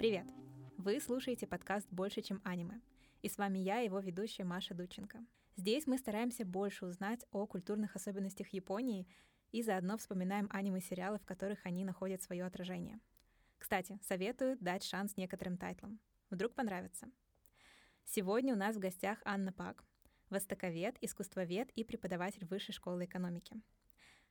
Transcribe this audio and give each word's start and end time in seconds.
Привет! 0.00 0.26
Вы 0.78 0.98
слушаете 0.98 1.46
подкаст 1.46 1.86
«Больше, 1.90 2.22
чем 2.22 2.40
аниме». 2.42 2.80
И 3.20 3.28
с 3.28 3.36
вами 3.36 3.58
я, 3.58 3.80
его 3.80 4.00
ведущая 4.00 4.44
Маша 4.44 4.72
Дученко. 4.72 5.22
Здесь 5.56 5.86
мы 5.86 5.98
стараемся 5.98 6.46
больше 6.46 6.86
узнать 6.86 7.26
о 7.32 7.46
культурных 7.46 7.94
особенностях 7.96 8.48
Японии 8.54 9.06
и 9.52 9.62
заодно 9.62 9.98
вспоминаем 9.98 10.48
аниме-сериалы, 10.50 11.18
в 11.18 11.26
которых 11.26 11.58
они 11.66 11.84
находят 11.84 12.22
свое 12.22 12.46
отражение. 12.46 12.98
Кстати, 13.58 13.98
советую 14.02 14.56
дать 14.58 14.84
шанс 14.84 15.18
некоторым 15.18 15.58
тайтлам. 15.58 16.00
Вдруг 16.30 16.54
понравится. 16.54 17.06
Сегодня 18.06 18.54
у 18.54 18.56
нас 18.56 18.76
в 18.76 18.80
гостях 18.80 19.18
Анна 19.26 19.52
Пак, 19.52 19.84
востоковед, 20.30 20.96
искусствовед 21.02 21.68
и 21.72 21.84
преподаватель 21.84 22.46
Высшей 22.46 22.72
школы 22.72 23.04
экономики. 23.04 23.54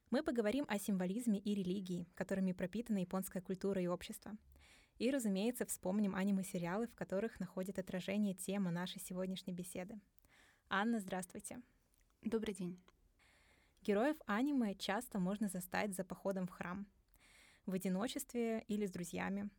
Мы 0.09 0.23
поговорим 0.23 0.65
о 0.67 0.79
символизме 0.79 1.37
и 1.37 1.53
религии, 1.53 2.07
которыми 2.15 2.53
пропитана 2.53 2.97
японская 2.97 3.43
культура 3.43 3.79
и 3.79 3.85
общество. 3.85 4.35
И, 4.99 5.11
разумеется, 5.11 5.65
вспомним 5.65 6.13
аниме-сериалы, 6.13 6.85
в 6.85 6.93
которых 6.93 7.39
находит 7.39 7.79
отражение 7.79 8.33
тема 8.33 8.69
нашей 8.69 8.99
сегодняшней 8.99 9.53
беседы. 9.53 9.97
Анна, 10.67 10.99
здравствуйте. 10.99 11.61
Добрый 12.21 12.53
день. 12.53 12.77
Героев 13.81 14.17
аниме 14.25 14.75
часто 14.75 15.19
можно 15.19 15.47
застать 15.47 15.95
за 15.95 16.03
походом 16.03 16.47
в 16.47 16.51
храм. 16.51 16.85
В 17.65 17.73
одиночестве 17.75 18.65
или 18.67 18.85
с 18.85 18.91
друзьями. 18.91 19.49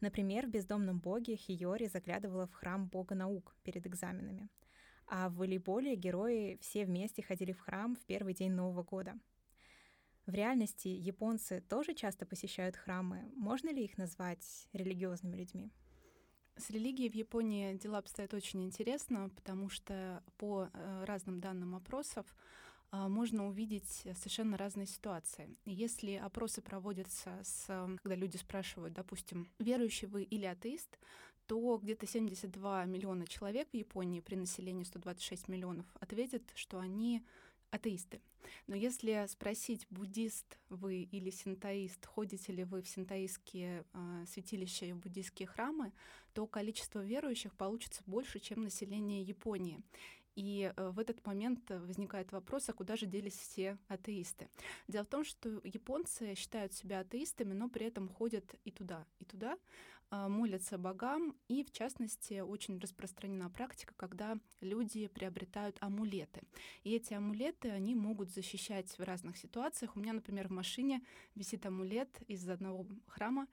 Например, 0.00 0.46
в 0.46 0.50
«Бездомном 0.50 1.00
боге» 1.00 1.34
Хиори 1.34 1.86
заглядывала 1.86 2.46
в 2.46 2.52
храм 2.52 2.86
бога 2.86 3.14
наук 3.14 3.56
перед 3.62 3.86
экзаменами. 3.86 4.50
А 5.06 5.30
в 5.30 5.36
волейболе 5.36 5.96
герои 5.96 6.58
все 6.60 6.84
вместе 6.84 7.22
ходили 7.22 7.52
в 7.52 7.60
храм 7.60 7.96
в 7.96 8.04
первый 8.04 8.34
день 8.34 8.52
Нового 8.52 8.82
года— 8.82 9.18
в 10.30 10.34
реальности 10.34 10.88
японцы 10.88 11.62
тоже 11.68 11.94
часто 11.94 12.24
посещают 12.24 12.76
храмы. 12.76 13.30
Можно 13.34 13.70
ли 13.70 13.84
их 13.84 13.98
назвать 13.98 14.68
религиозными 14.72 15.36
людьми? 15.36 15.70
С 16.56 16.70
религией 16.70 17.10
в 17.10 17.14
Японии 17.14 17.74
дела 17.74 17.98
обстоят 17.98 18.34
очень 18.34 18.62
интересно, 18.62 19.30
потому 19.34 19.68
что 19.68 20.22
по 20.36 20.68
э, 20.72 21.04
разным 21.04 21.40
данным 21.40 21.74
опросов 21.74 22.26
э, 22.92 23.08
можно 23.08 23.48
увидеть 23.48 23.88
совершенно 23.88 24.56
разные 24.56 24.86
ситуации. 24.86 25.56
Если 25.64 26.14
опросы 26.14 26.60
проводятся, 26.60 27.40
с, 27.42 27.66
когда 28.02 28.14
люди 28.14 28.36
спрашивают, 28.36 28.92
допустим, 28.94 29.50
верующий 29.58 30.06
вы 30.06 30.22
или 30.22 30.44
атеист, 30.44 30.98
то 31.46 31.78
где-то 31.78 32.06
72 32.06 32.84
миллиона 32.84 33.26
человек 33.26 33.68
в 33.70 33.74
Японии 33.74 34.20
при 34.20 34.36
населении 34.36 34.84
126 34.84 35.48
миллионов 35.48 35.86
ответят, 35.98 36.42
что 36.54 36.78
они 36.78 37.24
атеисты. 37.70 38.20
Но 38.66 38.74
если 38.74 39.26
спросить, 39.28 39.86
буддист 39.90 40.58
вы 40.68 41.02
или 41.02 41.30
синтоист, 41.30 42.04
ходите 42.06 42.52
ли 42.52 42.64
вы 42.64 42.82
в 42.82 42.88
синтоистские 42.88 43.84
э, 43.92 44.24
святилища 44.26 44.86
и 44.86 44.92
буддийские 44.92 45.46
храмы, 45.46 45.92
то 46.34 46.46
количество 46.46 47.04
верующих 47.04 47.54
получится 47.54 48.02
больше, 48.06 48.38
чем 48.38 48.62
население 48.62 49.22
Японии. 49.22 49.82
И 50.36 50.72
э, 50.74 50.90
в 50.90 50.98
этот 50.98 51.24
момент 51.26 51.68
возникает 51.70 52.32
вопрос, 52.32 52.68
а 52.68 52.72
куда 52.72 52.96
же 52.96 53.06
делись 53.06 53.36
все 53.36 53.76
атеисты? 53.88 54.48
Дело 54.88 55.04
в 55.04 55.08
том, 55.08 55.24
что 55.24 55.60
японцы 55.64 56.34
считают 56.34 56.72
себя 56.72 57.00
атеистами, 57.00 57.52
но 57.52 57.68
при 57.68 57.86
этом 57.86 58.08
ходят 58.08 58.54
и 58.64 58.70
туда, 58.70 59.04
и 59.18 59.24
туда, 59.24 59.58
молятся 60.10 60.78
богам, 60.78 61.36
и 61.48 61.64
в 61.64 61.72
частности 61.72 62.40
очень 62.40 62.78
распространена 62.78 63.50
практика, 63.50 63.94
когда 63.96 64.38
люди 64.60 65.06
приобретают 65.08 65.76
амулеты. 65.80 66.42
И 66.82 66.94
эти 66.94 67.14
амулеты, 67.14 67.70
они 67.70 67.94
могут 67.94 68.30
защищать 68.30 68.88
в 68.98 69.02
разных 69.02 69.36
ситуациях. 69.36 69.96
У 69.96 70.00
меня, 70.00 70.12
например, 70.12 70.48
в 70.48 70.52
машине 70.52 71.02
висит 71.34 71.64
амулет 71.66 72.08
из 72.26 72.48
одного 72.48 72.86
храма, 73.06 73.46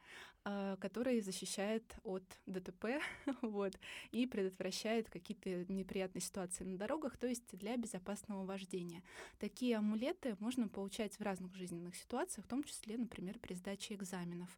а, 0.49 0.77
который 0.77 1.19
защищает 1.19 1.83
от 2.03 2.23
ДТП 2.45 3.01
вот, 3.41 3.77
и 4.11 4.25
предотвращает 4.25 5.09
какие-то 5.09 5.65
неприятные 5.71 6.21
ситуации 6.21 6.63
на 6.63 6.77
дорогах, 6.77 7.17
то 7.17 7.27
есть 7.27 7.57
для 7.57 7.75
безопасного 7.75 8.45
вождения. 8.45 9.03
Такие 9.39 9.75
амулеты 9.75 10.37
можно 10.39 10.69
получать 10.69 11.19
в 11.19 11.21
разных 11.21 11.53
жизненных 11.53 11.97
ситуациях, 11.97 12.45
в 12.45 12.49
том 12.49 12.63
числе, 12.63 12.97
например, 12.97 13.39
при 13.39 13.55
сдаче 13.55 13.95
экзаменов. 13.95 14.57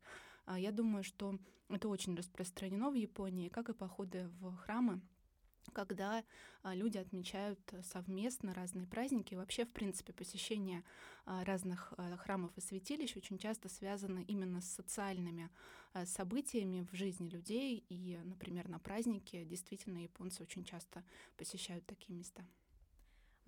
А, 0.49 0.57
я 0.57 0.71
думаю, 0.71 1.03
что 1.03 1.37
это 1.69 1.87
очень 1.87 2.15
распространено 2.15 2.89
в 2.89 2.95
Японии, 2.95 3.49
как 3.49 3.69
и 3.69 3.73
походы 3.73 4.27
в 4.39 4.55
храмы 4.57 4.99
когда 5.71 6.23
а, 6.63 6.73
люди 6.73 6.97
отмечают 6.97 7.59
совместно 7.83 8.55
разные 8.55 8.87
праздники. 8.87 9.35
Вообще, 9.35 9.65
в 9.65 9.71
принципе, 9.71 10.13
посещение 10.13 10.83
а, 11.25 11.43
разных 11.43 11.93
храмов 12.17 12.51
и 12.57 12.61
святилищ 12.61 13.15
очень 13.15 13.37
часто 13.37 13.69
связано 13.69 14.19
именно 14.27 14.61
с 14.61 14.73
социальными 14.73 15.51
событиями 16.05 16.87
в 16.91 16.95
жизни 16.95 17.29
людей. 17.29 17.85
И, 17.87 18.19
например, 18.23 18.67
на 18.67 18.79
праздники 18.79 19.43
действительно 19.43 19.99
японцы 19.99 20.41
очень 20.41 20.63
часто 20.63 21.03
посещают 21.37 21.85
такие 21.85 22.17
места. 22.17 22.43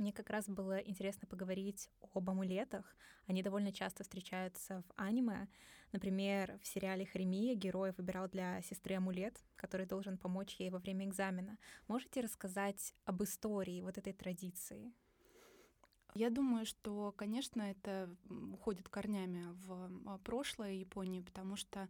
Мне 0.02 0.12
как 0.12 0.32
раз 0.32 0.50
было 0.50 0.80
интересно 0.80 1.28
поговорить 1.28 1.92
об 2.16 2.28
амулетах. 2.28 2.96
Они 3.28 3.44
довольно 3.44 3.72
часто 3.72 4.02
встречаются 4.02 4.82
в 4.82 4.94
аниме. 4.96 5.48
Например, 5.92 6.58
в 6.60 6.66
сериале 6.66 7.06
«Хремия» 7.06 7.54
герой 7.54 7.94
выбирал 7.96 8.28
для 8.28 8.64
сестры 8.64 8.96
амулет, 8.96 9.40
который 9.56 9.86
должен 9.86 10.18
помочь 10.18 10.56
ей 10.56 10.72
во 10.72 10.80
время 10.80 11.06
экзамена. 11.06 11.60
Можете 11.88 12.22
рассказать 12.22 12.96
об 13.06 13.22
истории 13.22 13.82
вот 13.82 14.00
этой 14.00 14.14
традиции? 14.14 14.92
Я 16.16 16.32
думаю, 16.32 16.66
что, 16.66 17.12
конечно, 17.12 17.62
это 17.62 18.10
уходит 18.54 18.90
корнями 18.90 19.46
в 19.68 19.92
а, 20.08 20.18
прошлое 20.18 20.74
Японии, 20.74 21.22
потому 21.22 21.56
что 21.56 21.88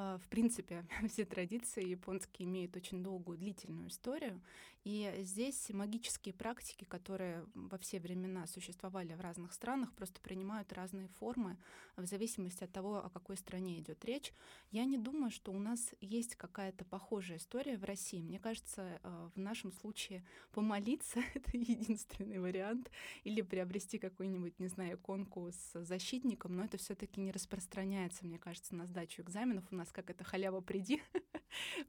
в 0.00 0.28
принципе, 0.28 0.86
все 1.08 1.24
традиции 1.24 1.86
японские 1.86 2.48
имеют 2.48 2.76
очень 2.76 3.02
долгую, 3.02 3.38
длительную 3.38 3.88
историю. 3.88 4.40
И 4.84 5.12
здесь 5.24 5.68
магические 5.70 6.32
практики, 6.32 6.84
которые 6.84 7.44
во 7.54 7.76
все 7.76 8.00
времена 8.00 8.46
существовали 8.46 9.12
в 9.12 9.20
разных 9.20 9.52
странах, 9.52 9.92
просто 9.92 10.22
принимают 10.22 10.72
разные 10.72 11.08
формы 11.08 11.58
в 11.96 12.06
зависимости 12.06 12.64
от 12.64 12.72
того, 12.72 12.96
о 12.96 13.10
какой 13.10 13.36
стране 13.36 13.78
идет 13.78 14.02
речь. 14.06 14.32
Я 14.70 14.86
не 14.86 14.96
думаю, 14.96 15.30
что 15.30 15.52
у 15.52 15.58
нас 15.58 15.92
есть 16.00 16.34
какая-то 16.36 16.86
похожая 16.86 17.36
история 17.36 17.76
в 17.76 17.84
России. 17.84 18.22
Мне 18.22 18.38
кажется, 18.38 19.00
а, 19.02 19.30
в 19.34 19.38
нашем 19.38 19.70
случае 19.70 20.24
помолиться— 20.50 21.20
это 21.34 21.58
единственный 21.58 22.38
вариант. 22.38 22.90
Или 23.24 23.42
приобрести 23.42 23.98
какую-нибудь, 23.98 24.58
не 24.58 24.68
знаю, 24.68 24.96
иконку 24.96 25.50
с 25.52 25.84
защитником, 25.84 26.56
но 26.56 26.64
это 26.64 26.78
все 26.78 26.94
таки 26.94 27.20
не 27.20 27.32
распространяется, 27.32 28.24
мне 28.24 28.38
кажется, 28.38 28.74
на 28.74 28.86
сдачу 28.86 29.20
экзаменов. 29.20 29.64
У 29.70 29.76
нас 29.76 29.89
нас 29.90 29.92
как 29.92 30.10
это 30.10 30.24
халява 30.24 30.60
приди. 30.60 31.02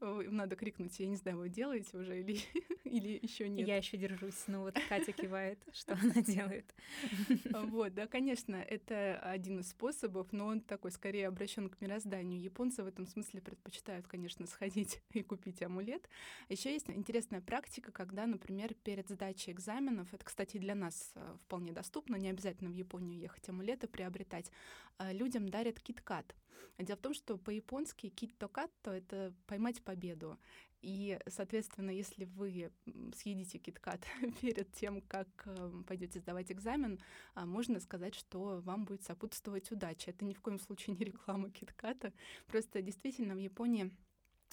Надо 0.00 0.56
крикнуть, 0.56 0.98
я 0.98 1.06
не 1.06 1.16
знаю, 1.16 1.38
вы 1.38 1.48
делаете 1.48 1.96
уже 1.96 2.20
или, 2.20 2.40
или 2.84 3.18
еще 3.22 3.48
нет. 3.48 3.66
Я 3.66 3.76
еще 3.76 3.96
держусь. 3.96 4.44
Ну 4.46 4.62
вот 4.62 4.76
Катя 4.88 5.12
кивает, 5.22 5.58
что 5.72 5.94
она 5.94 6.14
делает. 6.22 6.74
Вот, 7.50 7.94
да, 7.94 8.06
конечно, 8.06 8.56
это 8.56 9.18
один 9.20 9.60
из 9.60 9.70
способов, 9.70 10.32
но 10.32 10.46
он 10.46 10.60
такой 10.60 10.90
скорее 10.90 11.28
обращен 11.28 11.68
к 11.68 11.80
мирозданию. 11.80 12.40
Японцы 12.40 12.82
в 12.82 12.86
этом 12.86 13.06
смысле 13.06 13.40
предпочитают, 13.40 14.06
конечно, 14.06 14.46
сходить 14.46 15.00
и 15.12 15.22
купить 15.22 15.62
амулет. 15.62 16.08
Еще 16.48 16.72
есть 16.72 16.90
интересная 16.90 17.40
практика, 17.40 17.92
когда, 17.92 18.26
например, 18.26 18.74
перед 18.74 19.08
сдачей 19.08 19.52
экзаменов, 19.52 20.12
это, 20.12 20.24
кстати, 20.24 20.58
для 20.58 20.74
нас 20.74 21.12
э, 21.14 21.36
вполне 21.44 21.72
доступно, 21.72 22.16
не 22.16 22.30
обязательно 22.30 22.70
в 22.70 22.74
Японию 22.74 23.18
ехать 23.18 23.48
амулеты 23.48 23.86
приобретать, 23.86 24.50
э, 24.98 25.12
людям 25.12 25.48
дарят 25.48 25.80
киткат. 25.80 26.34
Дело 26.78 26.96
в 26.96 27.00
том, 27.00 27.14
что 27.14 27.36
по-японски 27.36 28.08
кит-то-катто— 28.08 28.90
это 28.92 29.34
поймать 29.46 29.82
победу. 29.82 30.38
И, 30.82 31.16
соответственно, 31.28 31.90
если 31.90 32.24
вы 32.24 32.72
съедите 33.14 33.58
киткат 33.58 34.04
перед 34.40 34.72
тем, 34.72 35.00
как 35.02 35.28
эм, 35.46 35.84
пойдете 35.84 36.18
сдавать 36.18 36.50
экзамен, 36.50 36.98
а, 37.34 37.46
можно 37.46 37.78
сказать, 37.78 38.16
что 38.16 38.60
вам 38.64 38.84
будет 38.84 39.04
сопутствовать 39.04 39.70
удача. 39.70 40.10
Это 40.10 40.24
ни 40.24 40.34
в 40.34 40.40
коем 40.40 40.58
случае 40.58 40.96
не 40.96 41.04
реклама 41.04 41.50
китката. 41.50 42.12
Просто 42.48 42.82
действительно 42.82 43.34
в 43.34 43.38
Японии 43.38 43.92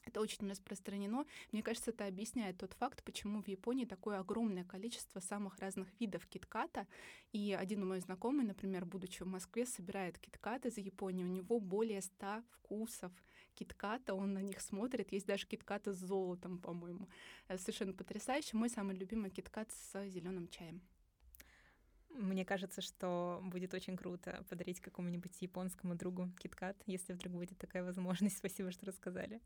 это 0.06 0.22
очень 0.22 0.50
распространено. 0.50 1.26
Мне 1.52 1.64
кажется, 1.64 1.92
это 1.92 2.06
объясняет 2.06 2.58
тот 2.58 2.74
факт, 2.74 3.04
почему 3.04 3.42
в 3.42 3.48
Японии 3.48 3.86
такое 3.86 4.20
огромное 4.20 4.64
количество 4.64 5.20
самых 5.20 5.60
разных 5.60 5.88
видов 6.00 6.26
китката. 6.28 6.88
И 7.32 7.54
один 7.54 7.88
мой 7.88 8.00
знакомый, 8.00 8.46
например, 8.46 8.86
будучи 8.86 9.24
в 9.24 9.28
Москве, 9.28 9.66
собирает 9.66 10.20
киткаты 10.20 10.70
из 10.70 10.78
Японии. 10.78 11.24
У 11.24 11.28
него 11.28 11.60
более 11.60 12.02
ста 12.02 12.44
вкусов 12.52 13.12
китката, 13.56 14.14
он 14.14 14.34
на 14.34 14.42
них 14.42 14.62
смотрит. 14.62 15.12
Есть 15.12 15.28
даже 15.28 15.46
киткаты 15.46 15.92
с 15.92 15.98
золотом, 15.98 16.60
по-моему. 16.60 17.10
Э, 17.48 17.58
совершенно 17.58 17.94
потрясающе. 17.94 18.58
Мой 18.58 18.70
самый 18.70 18.96
любимый 18.96 19.32
киткат 19.32 19.72
с 19.72 20.08
зеленым 20.08 20.48
чаем. 20.48 20.82
Мне 22.10 22.44
кажется, 22.44 22.82
что 22.82 23.40
будет 23.44 23.74
очень 23.74 23.96
круто 23.96 24.44
подарить 24.50 24.82
какому-нибудь 24.82 25.42
японскому 25.42 25.96
другу 25.96 26.30
киткат, 26.40 26.76
если 26.86 27.14
вдруг 27.14 27.34
будет 27.34 27.58
такая 27.58 27.84
возможность. 27.84 28.38
Спасибо, 28.40 28.72
что 28.72 28.86
рассказали. 28.86 29.42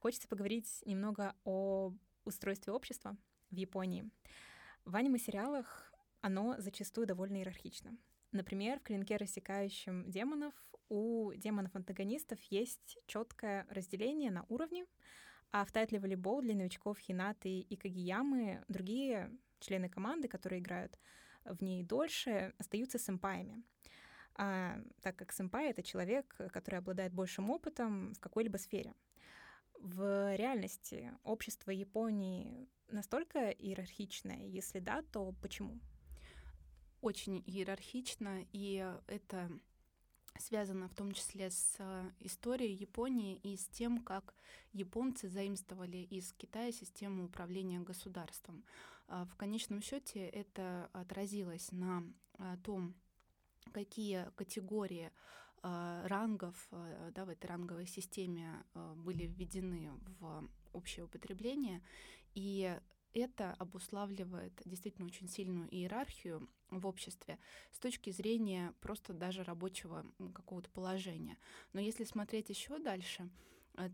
Хочется 0.00 0.28
поговорить 0.28 0.82
немного 0.84 1.34
о 1.44 1.92
устройстве 2.24 2.72
общества 2.72 3.16
в 3.50 3.56
Японии. 3.56 4.10
В 4.84 4.96
аниме-сериалах 4.96 5.94
оно 6.20 6.56
зачастую 6.58 7.06
довольно 7.06 7.36
иерархично. 7.36 7.96
Например, 8.32 8.80
в 8.80 8.82
клинке, 8.82 9.16
рассекающем 9.16 10.10
демонов, 10.10 10.54
у 10.88 11.32
демонов-антагонистов 11.34 12.40
есть 12.50 12.98
четкое 13.06 13.66
разделение 13.70 14.30
на 14.30 14.44
уровни, 14.48 14.84
а 15.52 15.64
в 15.64 15.72
тайтле 15.72 16.00
волейбол 16.00 16.42
для 16.42 16.54
новичков 16.54 16.98
Хинаты 16.98 17.60
и 17.60 17.76
Кагиямы 17.76 18.64
другие 18.68 19.30
члены 19.60 19.88
команды, 19.88 20.28
которые 20.28 20.60
играют 20.60 20.98
в 21.44 21.62
ней 21.62 21.82
дольше, 21.82 22.54
остаются 22.58 22.98
сэмпаями. 22.98 23.62
А, 24.36 24.80
так 25.00 25.16
как 25.16 25.32
сэмпай— 25.32 25.70
это 25.70 25.82
человек, 25.82 26.36
который 26.52 26.78
обладает 26.78 27.12
большим 27.12 27.50
опытом 27.50 28.14
в 28.14 28.20
какой-либо 28.20 28.56
сфере. 28.56 28.94
В 29.78 30.34
реальности 30.36 31.12
общество 31.22 31.70
Японии 31.70 32.68
настолько 32.88 33.50
иерархичное? 33.50 34.46
Если 34.46 34.80
да, 34.80 35.02
то 35.12 35.32
почему? 35.40 35.78
Очень 37.00 37.42
иерархично, 37.46 38.46
и 38.52 38.90
это 39.06 39.50
связано 40.38 40.88
в 40.88 40.94
том 40.94 41.12
числе 41.12 41.50
с 41.50 41.76
э, 41.78 42.10
историей 42.20 42.74
Японии 42.74 43.36
и 43.36 43.56
с 43.56 43.66
тем, 43.66 44.02
как 44.02 44.34
японцы 44.72 45.28
заимствовали 45.28 45.98
из 45.98 46.32
Китая 46.32 46.72
систему 46.72 47.26
управления 47.26 47.80
государством. 47.80 48.64
А 49.06 49.24
в 49.24 49.36
конечном 49.36 49.80
счете 49.80 50.26
это 50.26 50.90
отразилось 50.92 51.70
на 51.72 52.04
э, 52.38 52.56
том, 52.62 52.94
какие 53.72 54.30
категории 54.36 55.10
э, 55.62 56.06
рангов 56.06 56.68
да, 56.70 57.24
в 57.24 57.28
этой 57.28 57.46
ранговой 57.46 57.86
системе 57.86 58.64
были 58.96 59.26
введены 59.26 59.90
в 60.18 60.48
общее 60.72 61.04
употребление. 61.04 61.82
И 62.34 62.76
это 63.14 63.52
обуславливает 63.52 64.60
действительно 64.64 65.06
очень 65.06 65.28
сильную 65.28 65.68
иерархию 65.72 66.48
в 66.70 66.86
обществе 66.86 67.38
с 67.70 67.78
точки 67.78 68.10
зрения 68.10 68.74
просто 68.80 69.12
даже 69.12 69.44
рабочего 69.44 70.04
какого-то 70.34 70.68
положения. 70.70 71.38
Но 71.72 71.80
если 71.80 72.04
смотреть 72.04 72.50
еще 72.50 72.78
дальше, 72.78 73.30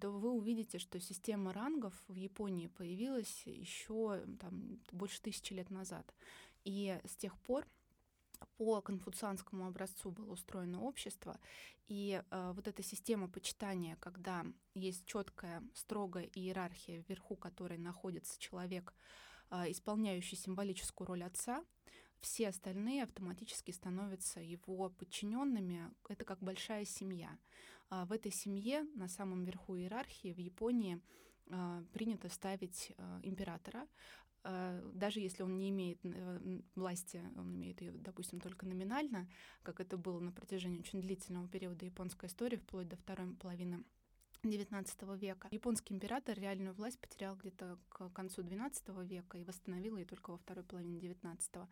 то 0.00 0.10
вы 0.10 0.30
увидите, 0.30 0.78
что 0.78 1.00
система 1.00 1.52
рангов 1.52 1.94
в 2.08 2.14
Японии 2.14 2.66
появилась 2.66 3.42
еще 3.46 4.22
там, 4.40 4.78
больше 4.92 5.20
тысячи 5.20 5.52
лет 5.52 5.70
назад. 5.70 6.14
И 6.64 7.00
с 7.04 7.16
тех 7.16 7.36
пор 7.38 7.66
по 8.56 8.80
конфуцианскому 8.80 9.66
образцу 9.66 10.10
было 10.10 10.32
устроено 10.32 10.82
общество, 10.82 11.38
и 11.88 12.22
э, 12.30 12.52
вот 12.54 12.68
эта 12.68 12.82
система 12.82 13.28
почитания, 13.28 13.96
когда 13.96 14.46
есть 14.74 15.04
четкая, 15.06 15.62
строгая 15.74 16.30
иерархия, 16.34 17.04
вверху 17.08 17.34
которой 17.34 17.78
находится 17.78 18.38
человек, 18.38 18.94
э, 19.50 19.70
исполняющий 19.72 20.36
символическую 20.36 21.08
роль 21.08 21.24
отца, 21.24 21.64
все 22.20 22.48
остальные 22.48 23.02
автоматически 23.02 23.72
становятся 23.72 24.40
его 24.40 24.90
подчиненными. 24.90 25.90
Это 26.08 26.24
как 26.24 26.38
большая 26.40 26.84
семья. 26.84 27.36
А 27.90 28.06
в 28.06 28.12
этой 28.12 28.32
семье 28.32 28.84
на 28.94 29.08
самом 29.08 29.44
верху 29.44 29.76
иерархии 29.76 30.32
в 30.32 30.38
Японии 30.38 31.02
э, 31.46 31.84
принято 31.92 32.28
ставить 32.28 32.92
э, 32.96 33.20
императора, 33.22 33.86
даже 34.42 35.20
если 35.20 35.42
он 35.42 35.58
не 35.58 35.68
имеет 35.68 35.98
э, 36.02 36.60
власти, 36.74 37.22
он 37.36 37.54
имеет 37.54 37.82
ее, 37.82 37.92
допустим, 37.92 38.40
только 38.40 38.64
номинально, 38.64 39.28
как 39.62 39.80
это 39.80 39.98
было 39.98 40.18
на 40.18 40.32
протяжении 40.32 40.78
очень 40.78 41.02
длительного 41.02 41.46
периода 41.46 41.84
японской 41.84 42.26
истории, 42.26 42.56
вплоть 42.56 42.88
до 42.88 42.96
второй 42.96 43.34
половины 43.34 43.84
XIX 44.42 45.16
века. 45.18 45.48
Японский 45.50 45.94
император 45.94 46.38
реальную 46.38 46.74
власть 46.74 46.98
потерял 46.98 47.36
где-то 47.36 47.78
к 47.88 48.08
концу 48.10 48.42
XII 48.42 49.04
века 49.06 49.38
и 49.38 49.44
восстановил 49.44 49.96
ее 49.96 50.04
только 50.04 50.30
во 50.30 50.38
второй 50.38 50.64
половине 50.64 50.98
XIX. 50.98 51.66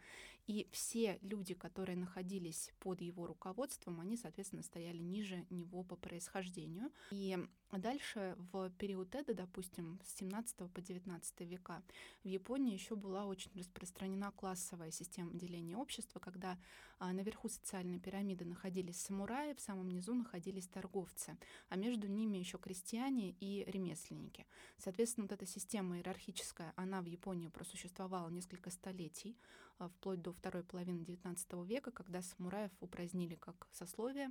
И 0.47 0.69
все 0.73 1.19
люди, 1.23 1.55
которые 1.55 1.97
находились 1.97 2.73
под 2.81 3.00
его 3.00 3.26
руководством, 3.26 4.00
они, 4.00 4.17
соответственно, 4.17 4.62
стояли 4.62 4.99
ниже 4.99 5.47
него 5.50 5.82
по 5.82 5.97
происхождению. 5.97 6.91
И 7.11 7.38
дальше 7.76 8.35
в 8.53 8.70
период 8.79 9.15
Эда, 9.15 9.35
допустим, 9.35 10.00
с 10.03 10.17
17 10.19 10.56
по 10.73 10.81
19 10.81 11.41
века, 11.41 11.82
в 12.25 12.29
Японии 12.29 12.73
еще 12.73 12.97
была 12.97 13.26
очень 13.26 13.50
распространена 13.55 14.32
классовая 14.32 14.91
система 14.91 15.35
деления 15.35 15.76
общества, 15.76 16.19
когда 16.19 16.59
а, 16.99 17.12
наверху 17.12 17.50
социальной 17.50 18.00
пирамиды 18.00 18.47
находились 18.47 19.00
самураи, 19.00 19.53
в 19.53 19.61
самом 19.61 19.88
низу 19.88 20.15
находились 20.15 20.67
торговцы, 20.67 21.37
а 21.69 21.76
между 21.76 22.09
ними 22.09 22.38
еще 22.38 22.56
крестьяне 22.56 23.37
и 23.38 23.65
ремесленники. 23.67 24.47
Соответственно, 24.79 25.26
вот 25.26 25.32
эта 25.32 25.44
система 25.44 25.99
иерархическая, 25.99 26.73
она 26.76 27.03
в 27.03 27.05
Японии 27.05 27.49
просуществовала 27.49 28.31
несколько 28.31 28.71
столетий, 28.71 29.37
а, 29.79 29.88
вплоть 29.88 30.23
до 30.23 30.32
второй 30.32 30.64
половины 30.64 31.03
XIX 31.03 31.67
века, 31.67 31.91
когда 31.91 32.23
самураев 32.23 32.73
упразднили 32.81 33.35
как 33.35 33.69
сословие. 33.73 34.31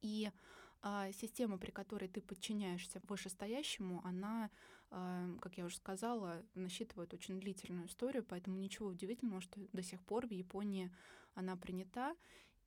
И 0.00 0.30
а, 0.86 1.10
система, 1.12 1.56
при 1.56 1.70
которой 1.70 2.10
ты 2.10 2.20
подчиняешься 2.20 3.00
вышестоящему, 3.08 4.02
она, 4.04 4.50
а, 4.90 5.26
как 5.40 5.56
я 5.56 5.64
уже 5.64 5.76
сказала, 5.76 6.44
насчитывает 6.54 7.14
очень 7.14 7.40
длительную 7.40 7.86
историю, 7.86 8.22
поэтому 8.22 8.58
ничего 8.58 8.88
удивительного, 8.88 9.40
что 9.40 9.58
до 9.72 9.82
сих 9.82 10.02
пор 10.02 10.26
в 10.26 10.30
Японии 10.30 10.94
она 11.34 11.56
принята. 11.56 12.14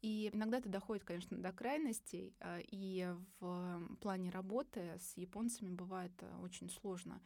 И 0.02 0.32
иногда 0.34 0.58
это 0.58 0.68
доходит, 0.68 1.04
конечно, 1.04 1.38
до 1.38 1.52
крайностей, 1.52 2.34
а, 2.40 2.58
и 2.60 3.08
в 3.40 3.98
плане 4.02 4.32
работы 4.32 4.98
с 5.00 5.16
японцами 5.16 5.70
бывает 5.70 6.12
а, 6.22 6.42
очень 6.42 6.72
сложно 6.72 7.22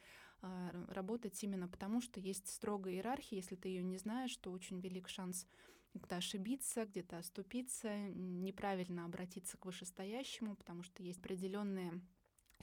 работать 0.87 1.43
именно 1.43 1.67
потому, 1.67 2.01
что 2.01 2.19
есть 2.19 2.49
строгая 2.49 2.95
иерархия, 2.95 3.37
если 3.37 3.55
ты 3.55 3.69
ее 3.69 3.83
не 3.83 3.97
знаешь, 3.97 4.35
то 4.37 4.49
очень 4.51 4.79
велик 4.79 5.07
шанс 5.07 5.45
где-то 5.93 6.17
ошибиться, 6.17 6.85
где-то 6.85 7.17
оступиться, 7.17 7.97
неправильно 8.09 9.05
обратиться 9.05 9.57
к 9.57 9.65
вышестоящему, 9.65 10.55
потому 10.55 10.83
что 10.83 11.03
есть 11.03 11.19
определенные 11.19 12.01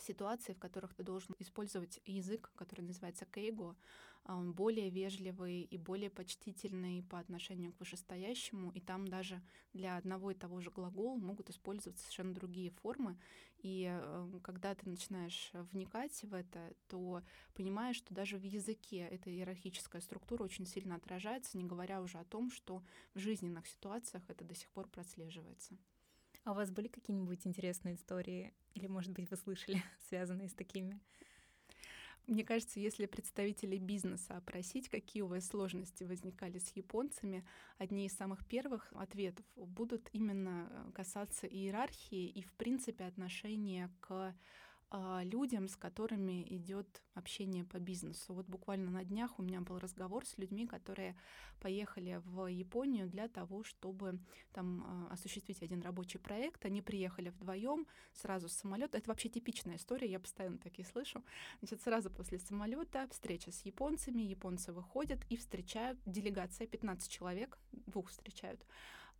ситуации, 0.00 0.52
в 0.52 0.58
которых 0.58 0.94
ты 0.94 1.02
должен 1.02 1.34
использовать 1.38 2.00
язык, 2.04 2.52
который 2.54 2.82
называется 2.82 3.26
кейго, 3.26 3.76
а, 4.25 4.36
он 4.36 4.52
более 4.52 4.90
вежливый 4.90 5.62
и 5.62 5.76
более 5.78 6.10
почтительный 6.10 7.02
по 7.02 7.19
отношению 7.19 7.72
к 7.72 7.80
вышестоящему, 7.80 8.70
и 8.72 8.80
там 8.80 9.08
даже 9.08 9.42
для 9.72 9.96
одного 9.96 10.30
и 10.30 10.34
того 10.34 10.60
же 10.60 10.70
глагола 10.70 11.16
могут 11.16 11.50
использоваться 11.50 12.02
совершенно 12.04 12.34
другие 12.34 12.70
формы. 12.70 13.19
И 13.58 13.88
э, 13.90 14.31
когда 14.43 14.75
ты 14.75 14.88
начинаешь 14.88 15.50
вникать 15.52 16.22
в 16.22 16.32
это, 16.32 16.72
то 16.87 17.22
понимаешь, 17.55 17.96
что 17.96 18.14
даже 18.14 18.38
в 18.38 18.44
языке 18.44 19.08
эта 19.10 19.31
иерархическая 19.31 20.00
структура 20.00 20.44
очень 20.44 20.66
сильно 20.66 20.94
отражается, 20.94 21.56
не 21.58 21.64
говоря 21.64 22.00
уже 22.00 22.19
о 22.19 22.25
том, 22.25 22.50
что 22.50 22.82
в 23.14 23.19
жизненных 23.19 23.66
ситуациях 23.66 24.23
это 24.28 24.44
до 24.44 24.54
сих 24.54 24.68
пор 24.71 24.88
прослеживается. 24.88 25.76
А 26.44 26.52
у 26.52 26.54
вас 26.54 26.71
были 26.71 26.88
какие-нибудь 26.88 27.47
интересные 27.47 27.97
истории, 27.97 28.54
или, 28.75 28.87
может 28.87 29.12
быть, 29.12 29.28
вы 29.30 29.37
слышали, 29.37 29.82
связанные 30.09 30.49
с 30.49 30.54
такими? 30.54 31.00
Мне 32.28 32.44
кажется, 32.44 32.78
если 32.78 33.06
представителей 33.06 33.78
бизнеса 33.78 34.37
опросить, 34.37 34.90
какие 34.90 35.23
у 35.23 35.28
вас 35.28 35.47
сложности 35.47 36.04
возникали 36.04 36.58
с 36.58 36.76
японцами, 36.76 37.42
одни 37.78 38.04
из 38.04 38.14
самых 38.14 38.47
первых 38.47 38.92
ответов 38.92 39.47
будут 39.56 40.11
именно 40.12 40.68
э, 40.70 40.92
касаться 40.92 41.47
иерархии 41.47 42.28
и, 42.28 42.42
в 42.42 42.52
принципе, 42.52 43.04
отношения 43.04 43.90
к 44.00 44.35
людям, 45.23 45.68
с 45.68 45.76
которыми 45.76 46.42
идет 46.49 47.02
общение 47.14 47.64
по 47.64 47.78
бизнесу. 47.78 48.33
Вот 48.33 48.47
буквально 48.47 48.90
на 48.90 49.04
днях 49.04 49.38
у 49.38 49.42
меня 49.42 49.61
был 49.61 49.78
разговор 49.78 50.25
с 50.25 50.38
людьми, 50.38 50.66
которые 50.66 51.14
поехали 51.61 52.23
в 52.25 52.47
Японию 52.47 53.09
для 53.09 53.28
того, 53.28 53.64
чтобы 53.64 54.18
там 54.52 54.85
а, 54.87 55.12
осуществить 55.12 55.62
один 55.62 55.83
рабочий 55.83 56.18
проект. 56.18 56.64
Они 56.64 56.80
приехали 56.80 57.28
вдвоем 57.28 57.87
сразу 58.12 58.49
с 58.49 58.52
самолета. 58.52 58.99
Это 58.99 59.09
вообще 59.09 59.28
типичная 59.28 59.76
история, 59.76 60.11
я 60.11 60.21
постоянно 60.21 60.59
такие 60.59 60.87
слышу. 60.87 61.23
Значит, 61.61 61.83
сразу 61.83 62.11
после 62.11 62.38
самолета 62.38 63.07
встреча 63.11 63.50
с 63.50 63.62
японцами, 63.62 64.23
японцы 64.23 64.73
выходят 64.73 65.21
и 65.28 65.37
встречают 65.37 65.99
делегация 66.07 66.66
15 66.66 67.11
человек, 67.11 67.59
двух 67.73 68.09
встречают, 68.09 68.64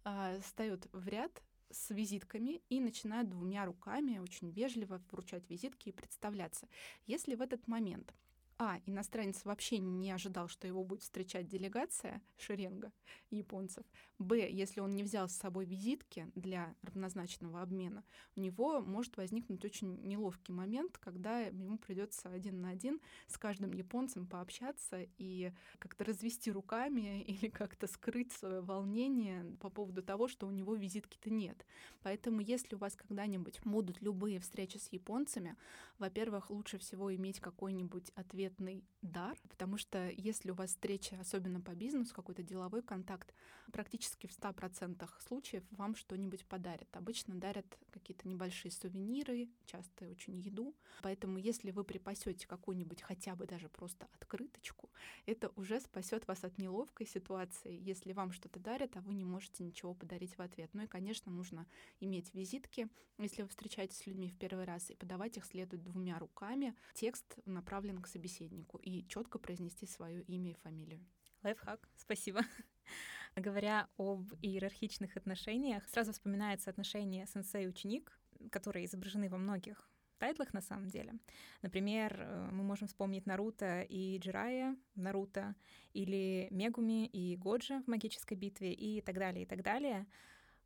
а, 0.05 0.39
встают 0.41 0.89
в 0.93 1.07
ряд 1.09 1.43
с 1.71 1.91
визитками 1.91 2.63
и 2.69 2.81
начинают 2.81 3.29
двумя 3.29 3.65
руками 3.65 4.19
очень 4.19 4.51
вежливо 4.51 5.03
вручать 5.11 5.49
визитки 5.49 5.89
и 5.89 5.93
представляться. 5.93 6.69
Если 7.07 7.35
в 7.35 7.43
этот 7.43 7.67
момент 7.69 8.15
а. 8.59 8.81
Иностранец 8.87 9.45
вообще 9.45 9.79
не 9.79 10.11
ожидал, 10.11 10.49
что 10.49 10.67
его 10.67 10.83
будет 10.83 11.03
встречать 11.03 11.47
делегация 11.47 12.21
шеренга 12.37 12.93
японцев. 13.31 13.85
Б. 14.19 14.51
Если 14.51 14.81
он 14.81 14.97
не 14.97 15.05
взял 15.05 15.29
с 15.29 15.37
собой 15.37 15.65
визитки 15.65 16.29
для 16.35 16.75
равнозначного 16.83 17.63
обмена, 17.63 18.05
у 18.35 18.41
него 18.41 18.81
может 18.81 19.17
возникнуть 19.17 19.65
очень 19.65 20.03
неловкий 20.03 20.53
момент, 20.53 20.99
когда 20.99 21.41
ему 21.41 21.79
придется 21.79 22.31
один 22.31 22.61
на 22.61 22.71
один 22.71 23.01
с 23.29 23.39
каждым 23.39 23.73
японцем 23.73 24.27
пообщаться 24.27 25.07
и 25.19 25.53
как-то 25.79 26.05
развести 26.05 26.51
руками 26.51 27.23
или 27.27 27.49
как-то 27.49 27.87
скрыть 27.87 28.33
свое 28.33 28.61
волнение 28.61 29.45
по 29.61 29.71
поводу 29.71 30.03
того, 30.03 30.27
что 30.27 30.49
у 30.49 30.51
него 30.51 30.75
визитки-то 30.75 31.31
нет. 31.31 31.65
Поэтому 32.03 32.41
если 32.41 32.75
у 32.75 32.79
вас 32.79 32.97
когда-нибудь 32.97 33.61
будут 33.65 34.03
любые 34.03 34.41
встречи 34.41 34.79
с 34.79 34.93
японцами, 34.93 35.57
во-первых, 35.99 36.51
лучше 36.51 36.79
всего 36.79 37.15
иметь 37.15 37.39
какой-нибудь 37.39 38.11
ответ 38.17 38.48
ответный 38.49 38.85
дар, 39.03 39.39
потому 39.49 39.79
что 39.79 40.11
если 40.11 40.51
у 40.51 40.55
вас 40.55 40.71
встреча, 40.71 41.17
особенно 41.21 41.61
по 41.61 41.75
бизнесу, 41.75 42.15
какой-то 42.15 42.43
деловой 42.43 42.83
контакт, 42.83 43.33
практически 43.73 44.27
в 44.27 44.31
100% 44.31 45.09
случаев 45.27 45.63
вам 45.71 45.95
что-нибудь 45.95 46.45
подарят. 46.47 46.89
Обычно 46.97 47.35
дарят 47.35 47.67
какие-то 47.91 48.27
небольшие 48.27 48.73
сувениры, 48.73 49.49
часто 49.67 50.09
очень 50.09 50.41
еду. 50.41 50.75
Поэтому 51.03 51.39
если 51.39 51.71
вы 51.71 51.85
припасете 51.85 52.47
какую-нибудь 52.47 53.03
хотя 53.03 53.35
бы 53.35 53.47
даже 53.47 53.69
просто 53.69 54.09
открыточку, 54.15 54.91
это 55.27 55.53
уже 55.57 55.81
спасет 55.81 56.27
вас 56.27 56.45
от 56.45 56.59
неловкой 56.59 57.07
ситуации, 57.07 57.79
если 57.81 58.13
вам 58.13 58.33
что-то 58.33 58.59
дарят, 58.59 58.97
а 58.97 59.01
вы 59.01 59.15
не 59.15 59.25
можете 59.25 59.63
ничего 59.63 59.95
подарить 59.95 60.37
в 60.37 60.41
ответ. 60.41 60.71
Ну 60.73 60.85
и, 60.85 60.87
конечно, 60.87 61.31
нужно 61.31 61.67
иметь 62.01 62.35
визитки, 62.35 62.89
если 63.19 63.43
вы 63.43 63.49
встречаетесь 63.49 63.99
с 63.99 64.07
людьми 64.07 64.29
в 64.29 64.37
первый 64.37 64.65
раз, 64.65 64.91
и 64.91 64.95
подавать 64.95 65.37
их 65.37 65.45
следует 65.45 65.83
двумя 65.83 66.19
руками. 66.19 66.75
Текст 66.95 67.37
направлен 67.45 68.01
к 68.01 68.07
собеседнику 68.07 68.38
и 68.45 69.07
четко 69.09 69.39
произнести 69.39 69.87
свое 69.87 70.23
имя 70.23 70.53
и 70.53 70.55
фамилию. 70.55 71.05
Лайфхак, 71.43 71.89
спасибо. 71.97 72.41
Говоря 73.37 73.89
об 73.97 74.33
иерархичных 74.43 75.17
отношениях, 75.17 75.87
сразу 75.89 76.13
вспоминается 76.13 76.71
отношение 76.71 77.27
сенсей-ученик, 77.27 78.19
которые 78.51 78.87
изображены 78.87 79.29
во 79.29 79.39
многих 79.39 79.89
тайтлах 80.19 80.53
на 80.53 80.61
самом 80.61 80.89
деле. 80.89 81.15
Например, 81.63 82.17
э, 82.21 82.49
мы 82.51 82.65
можем 82.65 82.89
вспомнить 82.89 83.27
Наруто 83.27 83.83
и 83.83 84.19
Джирая 84.19 84.77
Наруто, 84.95 85.55
или 85.93 86.49
Мегуми 86.51 87.07
и 87.07 87.37
Годжи 87.37 87.81
в 87.83 87.87
магической 87.87 88.37
битве 88.37 88.73
и 88.73 89.01
так 89.01 89.17
далее, 89.19 89.45
и 89.45 89.47
так 89.47 89.63
далее. 89.63 90.07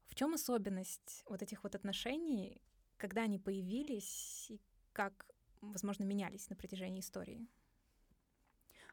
В 0.06 0.14
чем 0.14 0.34
особенность 0.34 1.22
вот 1.28 1.42
этих 1.42 1.62
вот 1.62 1.74
отношений, 1.74 2.62
когда 2.96 3.22
они 3.22 3.38
появились 3.38 4.50
и 4.50 4.60
как, 4.92 5.26
возможно, 5.60 6.04
менялись 6.04 6.50
на 6.50 6.56
протяжении 6.56 7.00
истории? 7.00 7.46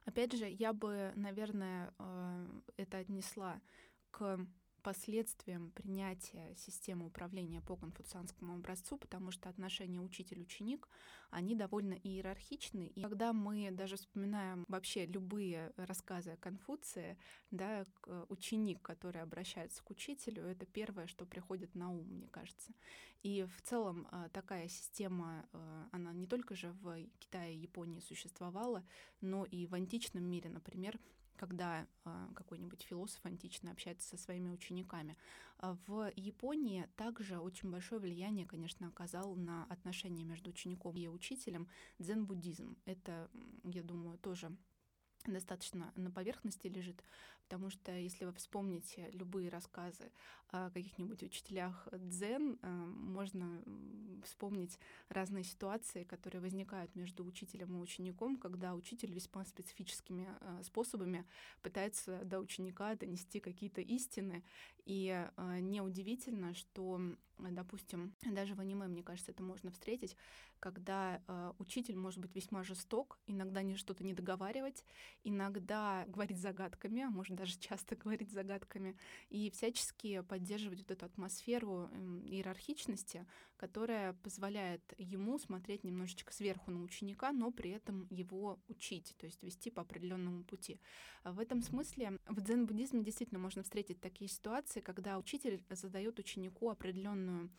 Опять 0.09 0.33
же, 0.33 0.49
я 0.49 0.73
бы, 0.73 1.13
наверное, 1.15 1.93
э, 1.99 2.47
это 2.77 2.97
отнесла 2.97 3.61
к 4.09 4.39
последствиям 4.79 5.71
принятия 5.71 6.55
системы 6.57 7.05
управления 7.05 7.61
по 7.61 7.75
конфуцианскому 7.75 8.55
образцу, 8.55 8.97
потому 8.97 9.31
что 9.31 9.49
отношения 9.49 9.99
учитель-ученик, 9.99 10.87
они 11.29 11.55
довольно 11.55 11.93
иерархичны. 11.93 12.87
И 12.87 13.01
когда 13.01 13.33
мы 13.33 13.69
даже 13.71 13.97
вспоминаем 13.97 14.65
вообще 14.67 15.05
любые 15.05 15.71
рассказы 15.77 16.31
о 16.31 16.37
Конфуции, 16.37 17.17
да, 17.51 17.85
ученик, 18.29 18.81
который 18.81 19.21
обращается 19.21 19.83
к 19.83 19.89
учителю, 19.91 20.43
это 20.43 20.65
первое, 20.65 21.07
что 21.07 21.25
приходит 21.25 21.75
на 21.75 21.91
ум, 21.91 22.07
мне 22.07 22.27
кажется. 22.27 22.73
И 23.21 23.45
в 23.57 23.61
целом 23.61 24.07
а, 24.11 24.29
такая 24.29 24.69
система, 24.69 25.45
а, 25.51 25.89
она 25.91 26.13
не 26.13 26.25
только 26.25 26.55
же 26.55 26.71
в 26.81 27.05
Китае 27.19 27.55
и 27.55 27.59
Японии 27.59 27.99
существовала, 27.99 28.83
но 29.19 29.45
и 29.45 29.67
в 29.67 29.73
античном 29.75 30.23
мире, 30.23 30.49
например, 30.49 30.97
когда 31.39 31.87
э, 32.03 32.27
какой-нибудь 32.35 32.83
философ 32.83 33.25
античный 33.25 33.71
общается 33.71 34.09
со 34.09 34.17
своими 34.17 34.49
учениками. 34.49 35.15
В 35.87 36.11
Японии 36.15 36.87
также 36.95 37.39
очень 37.39 37.71
большое 37.71 38.01
влияние, 38.01 38.45
конечно, 38.45 38.87
оказал 38.87 39.35
на 39.35 39.65
отношения 39.65 40.23
между 40.23 40.49
учеником 40.49 40.95
и 40.97 41.07
учителем 41.07 41.67
дзен-буддизм. 41.97 42.77
Это, 42.85 43.29
я 43.63 43.83
думаю, 43.83 44.17
тоже 44.17 44.55
достаточно 45.25 45.91
на 45.95 46.11
поверхности 46.11 46.67
лежит, 46.67 47.03
потому 47.49 47.71
что 47.71 47.91
если 47.91 48.25
вы 48.25 48.33
вспомните 48.33 49.09
любые 49.11 49.49
рассказы 49.49 50.11
о 50.51 50.69
каких-нибудь 50.69 51.23
учителях 51.23 51.87
дзен, 51.91 52.59
э, 52.61 52.67
можно 52.67 53.61
вспомнить 54.23 54.79
разные 55.09 55.43
ситуации, 55.43 56.03
которые 56.03 56.41
возникают 56.41 56.95
между 56.95 57.25
учителем 57.25 57.75
и 57.75 57.79
учеником, 57.79 58.37
когда 58.37 58.75
учитель 58.75 59.11
весьма 59.11 59.45
специфическими 59.45 60.27
э, 60.41 60.61
способами 60.63 61.25
пытается 61.61 62.23
до 62.23 62.39
ученика 62.39 62.95
донести 62.95 63.39
какие-то 63.39 63.81
истины, 63.81 64.43
и 64.85 65.09
э, 65.35 65.59
неудивительно, 65.59 66.53
что 66.53 66.99
допустим, 67.37 68.13
даже 68.25 68.53
в 68.53 68.59
аниме, 68.59 68.87
мне 68.87 69.01
кажется, 69.01 69.31
это 69.31 69.41
можно 69.41 69.71
встретить, 69.71 70.17
когда 70.59 71.21
учитель 71.57 71.95
может 71.95 72.19
быть 72.19 72.35
весьма 72.35 72.63
жесток, 72.63 73.17
иногда 73.27 73.61
не 73.61 73.77
что-то 73.77 74.03
не 74.03 74.13
договаривать, 74.13 74.83
иногда 75.23 76.03
говорить 76.07 76.37
загадками, 76.37 77.01
а 77.01 77.09
может 77.09 77.37
даже 77.39 77.57
часто 77.59 77.95
говорить 77.95 78.31
загадками, 78.31 78.97
и 79.29 79.49
всячески 79.49 80.21
поддерживать 80.21 80.79
вот 80.79 80.91
эту 80.91 81.05
атмосферу 81.05 81.89
э, 81.91 82.21
иерархичности, 82.25 83.25
которая 83.57 84.13
позволяет 84.13 84.81
ему 84.97 85.39
смотреть 85.39 85.83
немножечко 85.83 86.33
сверху 86.33 86.71
на 86.71 86.81
ученика, 86.83 87.31
но 87.31 87.51
при 87.51 87.71
этом 87.71 88.07
его 88.09 88.59
учить, 88.67 89.15
то 89.17 89.25
есть 89.25 89.41
вести 89.43 89.71
по 89.71 89.81
определенному 89.81 90.43
пути. 90.43 90.79
В 91.23 91.39
этом 91.39 91.61
смысле 91.61 92.19
в 92.27 92.41
дзен-буддизме 92.41 93.03
действительно 93.03 93.39
можно 93.39 93.63
встретить 93.63 94.01
такие 94.01 94.29
ситуации, 94.29 94.81
когда 94.81 95.17
учитель 95.17 95.63
задает 95.69 96.19
ученику 96.19 96.69
определенную 96.69 97.49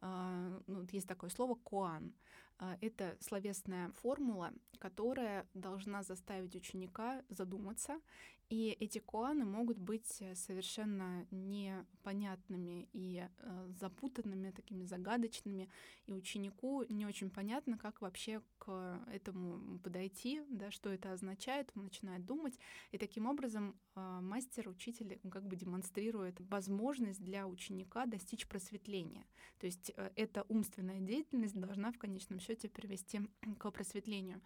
а, 0.00 0.60
ну, 0.66 0.86
есть 0.92 1.08
такое 1.08 1.30
слово 1.30 1.56
«коан». 1.56 2.14
А, 2.60 2.76
это 2.80 3.16
словесная 3.20 3.90
формула, 4.02 4.52
которая 4.78 5.46
должна 5.54 6.02
заставить 6.02 6.56
ученика 6.56 7.22
задуматься 7.28 8.00
и 8.48 8.76
эти 8.80 8.98
коаны 8.98 9.44
могут 9.44 9.78
быть 9.78 10.20
э, 10.20 10.34
совершенно 10.34 11.26
непонятными 11.30 12.88
и 12.94 13.22
э, 13.26 13.70
запутанными, 13.78 14.50
такими 14.50 14.84
загадочными, 14.84 15.68
и 16.06 16.12
ученику 16.12 16.82
не 16.88 17.04
очень 17.04 17.30
понятно, 17.30 17.76
как 17.76 18.00
вообще 18.00 18.40
к 18.58 19.00
этому 19.12 19.78
подойти, 19.80 20.42
да, 20.48 20.70
что 20.70 20.88
это 20.88 21.12
означает, 21.12 21.70
он 21.74 21.84
начинает 21.84 22.24
думать, 22.24 22.58
и 22.90 22.96
таким 22.96 23.26
образом 23.26 23.78
э, 23.94 24.20
мастер, 24.22 24.68
учитель 24.68 25.20
как 25.30 25.46
бы 25.46 25.56
демонстрирует 25.56 26.40
возможность 26.40 27.22
для 27.22 27.46
ученика 27.46 28.06
достичь 28.06 28.46
просветления. 28.48 29.26
То 29.58 29.66
есть 29.66 29.92
э, 29.94 30.10
эта 30.16 30.46
умственная 30.48 31.00
деятельность 31.00 31.58
должна 31.58 31.92
в 31.92 31.98
конечном 31.98 32.40
счете 32.40 32.68
привести 32.68 33.20
к 33.58 33.70
просветлению. 33.70 34.40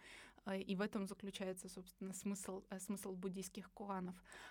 Э, 0.45 0.59
и 0.59 0.75
в 0.75 0.81
этом 0.81 1.07
заключается, 1.07 1.69
собственно, 1.69 2.13
смысл, 2.13 2.63
э, 2.69 2.79
смысл 2.79 3.13
буддийских 3.13 3.71
куанов. 3.71 3.92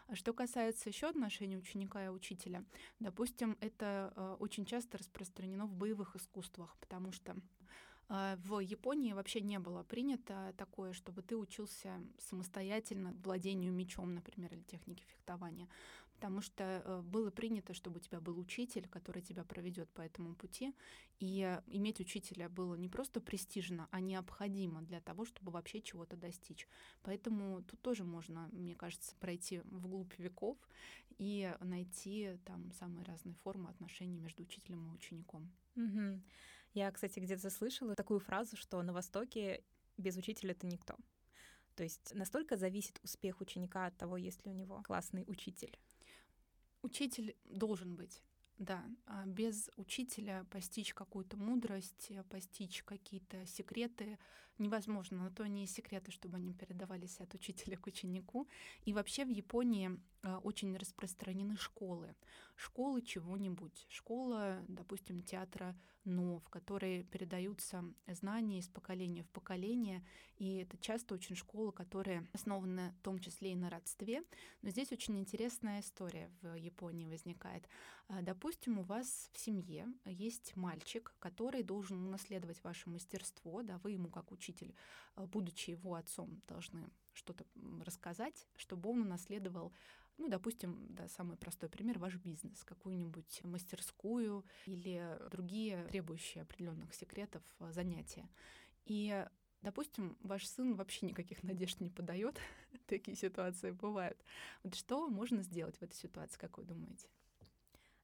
А 0.09 0.15
что 0.15 0.33
касается 0.33 0.89
еще 0.89 1.09
отношений 1.09 1.57
ученика 1.57 2.05
и 2.05 2.09
учителя, 2.09 2.65
допустим, 3.01 3.57
это 3.61 4.13
э, 4.15 4.37
очень 4.41 4.65
часто 4.65 4.99
распространено 4.99 5.67
в 5.67 5.75
боевых 5.75 6.17
искусствах, 6.17 6.77
потому 6.81 7.13
что 7.13 7.37
в 8.09 8.59
Японии 8.61 9.15
вообще 9.15 9.41
не 9.41 9.59
было 9.59 9.85
принято 9.85 10.53
такое, 10.59 10.93
чтобы 10.93 11.23
ты 11.23 11.35
учился 11.35 11.99
самостоятельно 12.19 13.15
владению 13.25 13.73
мечом, 13.73 14.15
например, 14.15 14.53
или 14.53 14.61
технике 14.65 15.05
фехтования 15.07 15.67
потому 16.23 16.41
что 16.41 16.63
э, 16.63 17.03
было 17.03 17.33
принято, 17.33 17.75
чтобы 17.75 17.97
у 17.97 18.01
тебя 18.01 18.21
был 18.21 18.39
учитель, 18.39 18.87
который 18.89 19.23
тебя 19.23 19.43
проведет 19.43 19.91
по 19.91 20.03
этому 20.03 20.37
пути. 20.37 20.73
И 21.19 21.61
иметь 21.67 21.99
учителя 21.99 22.49
было 22.49 22.77
не 22.77 22.89
просто 22.89 23.21
престижно, 23.21 23.89
а 23.91 24.01
необходимо 24.01 24.83
для 24.83 25.01
того, 25.01 25.25
чтобы 25.25 25.51
вообще 25.51 25.81
чего-то 25.81 26.17
достичь. 26.17 26.69
Поэтому 27.03 27.65
тут 27.65 27.83
тоже 27.83 28.05
можно, 28.05 28.49
мне 28.53 28.77
кажется, 28.77 29.17
пройти 29.17 29.63
вглубь 29.65 30.17
веков 30.17 30.57
и 31.19 31.53
найти 31.59 32.39
там 32.45 32.71
самые 32.71 33.05
разные 33.05 33.35
формы 33.35 33.69
отношений 33.69 34.21
между 34.21 34.45
учителем 34.45 34.91
и 34.91 34.95
учеником. 34.95 35.51
Угу. 35.75 36.21
Я, 36.75 36.93
кстати, 36.93 37.19
где-то 37.19 37.51
слышала 37.51 37.97
такую 37.97 38.21
фразу, 38.21 38.57
что 38.57 38.81
на 38.83 38.93
Востоке 38.93 39.65
без 39.97 40.17
учителя 40.17 40.55
ты 40.55 40.69
никто. 40.69 40.95
То 41.75 41.83
есть 41.83 42.15
настолько 42.15 42.57
зависит 42.57 43.01
успех 43.03 43.41
ученика 43.41 43.87
от 43.87 43.97
того, 43.97 44.17
есть 44.17 44.45
ли 44.47 44.53
у 44.53 44.55
него 44.55 44.83
классный 44.83 45.25
учитель. 45.27 45.77
Учитель 46.83 47.37
должен 47.45 47.97
быть. 47.97 48.23
Да, 48.59 48.85
а 49.07 49.27
без 49.27 49.71
учителя 49.77 50.47
постичь 50.51 50.95
какую-то 50.95 51.37
мудрость, 51.37 52.13
постичь 52.31 52.83
какие-то 52.85 53.45
секреты 53.47 54.19
невозможно. 54.59 55.25
Но 55.25 55.31
то 55.31 55.47
не 55.47 55.67
секреты, 55.67 56.13
чтобы 56.13 56.37
они 56.37 56.55
передавались 56.55 57.21
от 57.21 57.35
учителя 57.35 57.77
к 57.77 57.87
ученику. 57.87 58.47
И 58.85 58.93
вообще 58.93 59.25
в 59.25 59.31
Японии 59.31 59.99
а, 60.23 60.39
очень 60.39 60.77
распространены 60.77 61.57
школы. 61.57 62.15
Школы 62.63 63.03
чего-нибудь. 63.03 63.87
Школа, 63.89 64.65
допустим, 64.69 65.21
театра 65.25 65.75
но 66.05 66.41
в 66.41 66.49
которой 66.49 67.05
передаются 67.05 67.85
знания 68.09 68.59
из 68.59 68.69
поколения 68.69 69.23
в 69.23 69.31
поколение. 69.31 70.05
И 70.37 70.57
это 70.59 70.77
часто 70.79 71.15
очень 71.15 71.37
школы, 71.37 71.73
которые 71.73 72.27
основаны 72.33 72.93
в 72.99 73.03
том 73.03 73.19
числе 73.19 73.53
и 73.53 73.57
на 73.57 73.71
родстве. 73.71 74.25
Но 74.63 74.71
здесь 74.71 74.91
очень 74.91 75.19
интересная 75.19 75.81
история 75.81 76.31
в 76.41 76.55
Японии 76.55 77.07
возникает. 77.07 77.69
А, 78.09 78.23
допустим, 78.23 78.79
у 78.79 78.83
вас 78.83 79.31
в 79.33 79.39
семье 79.39 79.87
есть 80.05 80.57
мальчик, 80.57 81.15
который 81.21 81.63
должен 81.63 82.05
унаследовать 82.05 82.63
ваше 82.65 82.91
мастерство, 82.91 83.63
да, 83.63 83.79
вы 83.79 83.93
ему 83.93 84.09
как 84.09 84.33
учитель, 84.33 84.75
а, 85.15 85.27
будучи 85.27 85.71
его 85.71 85.95
отцом, 85.95 86.43
должны 86.49 86.91
что-то 87.13 87.45
рассказать, 87.85 88.49
чтобы 88.57 88.91
он 88.91 89.03
унаследовал 89.03 89.73
ну, 90.19 90.29
допустим, 90.29 90.87
да, 90.91 91.09
самый 91.09 91.37
простой 91.37 91.69
пример— 91.69 91.99
ваш 92.01 92.17
бизнес, 92.17 92.65
какую-нибудь 92.65 93.43
мастерскую 93.45 94.45
или 94.67 95.19
другие 95.31 95.85
требующие 95.89 96.43
определенных 96.43 96.95
секретов 96.95 97.43
а, 97.59 97.73
занятия. 97.73 98.29
И 98.85 99.27
Допустим, 99.63 100.17
ваш 100.23 100.49
сын 100.49 100.75
вообще 100.75 101.07
никаких 101.07 101.45
надежд 101.45 101.81
не 101.81 101.89
подает, 101.89 102.39
такие 102.87 103.17
ситуации 103.17 103.71
бывают. 103.71 104.19
Вот 104.65 104.75
что 104.75 105.09
можно 105.09 105.43
сделать 105.43 105.77
в 105.77 105.83
этой 105.83 105.95
ситуации, 105.95 106.39
как 106.39 106.59
вы 106.59 106.65
думаете? 106.65 107.07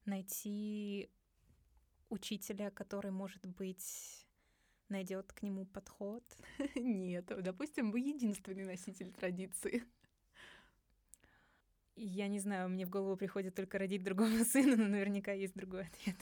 Найти 0.05 1.09
учителя, 2.09 2.71
который, 2.71 3.11
может 3.11 3.45
быть, 3.45 4.25
найдет 4.87 5.33
к 5.33 5.41
нему 5.41 5.65
подход? 5.65 6.23
Нет, 6.75 7.25
допустим, 7.25 7.91
вы 7.91 7.99
единственный 7.99 8.63
носитель 8.63 9.11
традиции. 9.11 9.83
Я 12.01 12.29
не 12.29 12.39
знаю, 12.39 12.69
мне 12.69 12.85
в 12.85 12.89
голову 12.89 13.17
приходит 13.17 13.55
только 13.55 13.77
родить 13.77 14.03
другого 14.03 14.43
сына, 14.45 14.77
но 14.77 14.87
наверняка 14.87 15.33
есть 15.33 15.53
другой 15.53 15.81
ответ. 15.81 16.15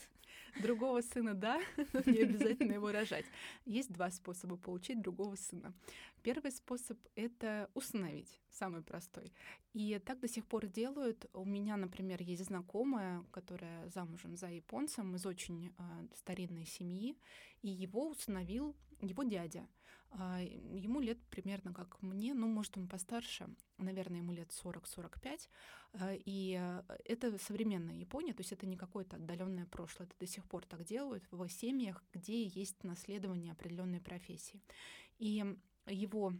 Другого 0.59 1.01
сына, 1.01 1.35
да, 1.35 1.61
не 2.07 2.23
обязательно 2.23 2.73
его 2.73 2.91
рожать. 2.91 3.25
Есть 3.65 3.93
два 3.93 4.09
способа 4.09 4.57
получить 4.57 5.01
другого 5.01 5.35
сына. 5.35 5.75
Первый 6.23 6.51
способ— 6.51 6.97
это 7.15 7.69
установить, 7.75 8.41
самый 8.49 8.81
простой. 8.81 9.31
И 9.73 10.01
так 10.03 10.19
до 10.19 10.27
сих 10.27 10.47
пор 10.47 10.65
делают. 10.65 11.29
У 11.33 11.45
меня, 11.45 11.77
например, 11.77 12.23
есть 12.23 12.45
знакомая, 12.45 13.23
которая 13.29 13.87
замужем 13.89 14.35
за 14.35 14.47
японцем 14.47 15.15
из 15.15 15.27
очень 15.27 15.75
э, 15.77 16.07
старинной 16.15 16.65
семьи, 16.65 17.15
и 17.61 17.69
его 17.69 18.09
установил 18.09 18.75
его 19.01 19.21
дядя. 19.21 19.67
А, 20.19 20.41
ему 20.41 20.99
лет 20.99 21.19
примерно 21.29 21.73
как 21.73 22.01
мне, 22.01 22.33
ну, 22.33 22.47
может, 22.47 22.77
он 22.77 22.87
постарше, 22.87 23.47
наверное, 23.77 24.19
ему 24.19 24.31
лет 24.33 24.49
40-45. 24.49 25.49
А, 25.93 26.13
и 26.13 26.59
это 27.05 27.37
современная 27.37 27.95
Япония, 27.95 28.33
то 28.33 28.41
есть 28.41 28.51
это 28.51 28.65
не 28.65 28.77
какое-то 28.77 29.17
отдаленное 29.17 29.65
прошлое. 29.65 30.07
Это 30.07 30.15
до 30.19 30.27
сих 30.27 30.45
пор 30.45 30.65
так 30.65 30.83
делают 30.83 31.23
в 31.31 31.47
семьях, 31.49 32.03
где 32.13 32.43
есть 32.43 32.83
наследование 32.83 33.51
определенной 33.51 34.01
профессии. 34.01 34.61
И 35.19 35.43
его 35.87 36.33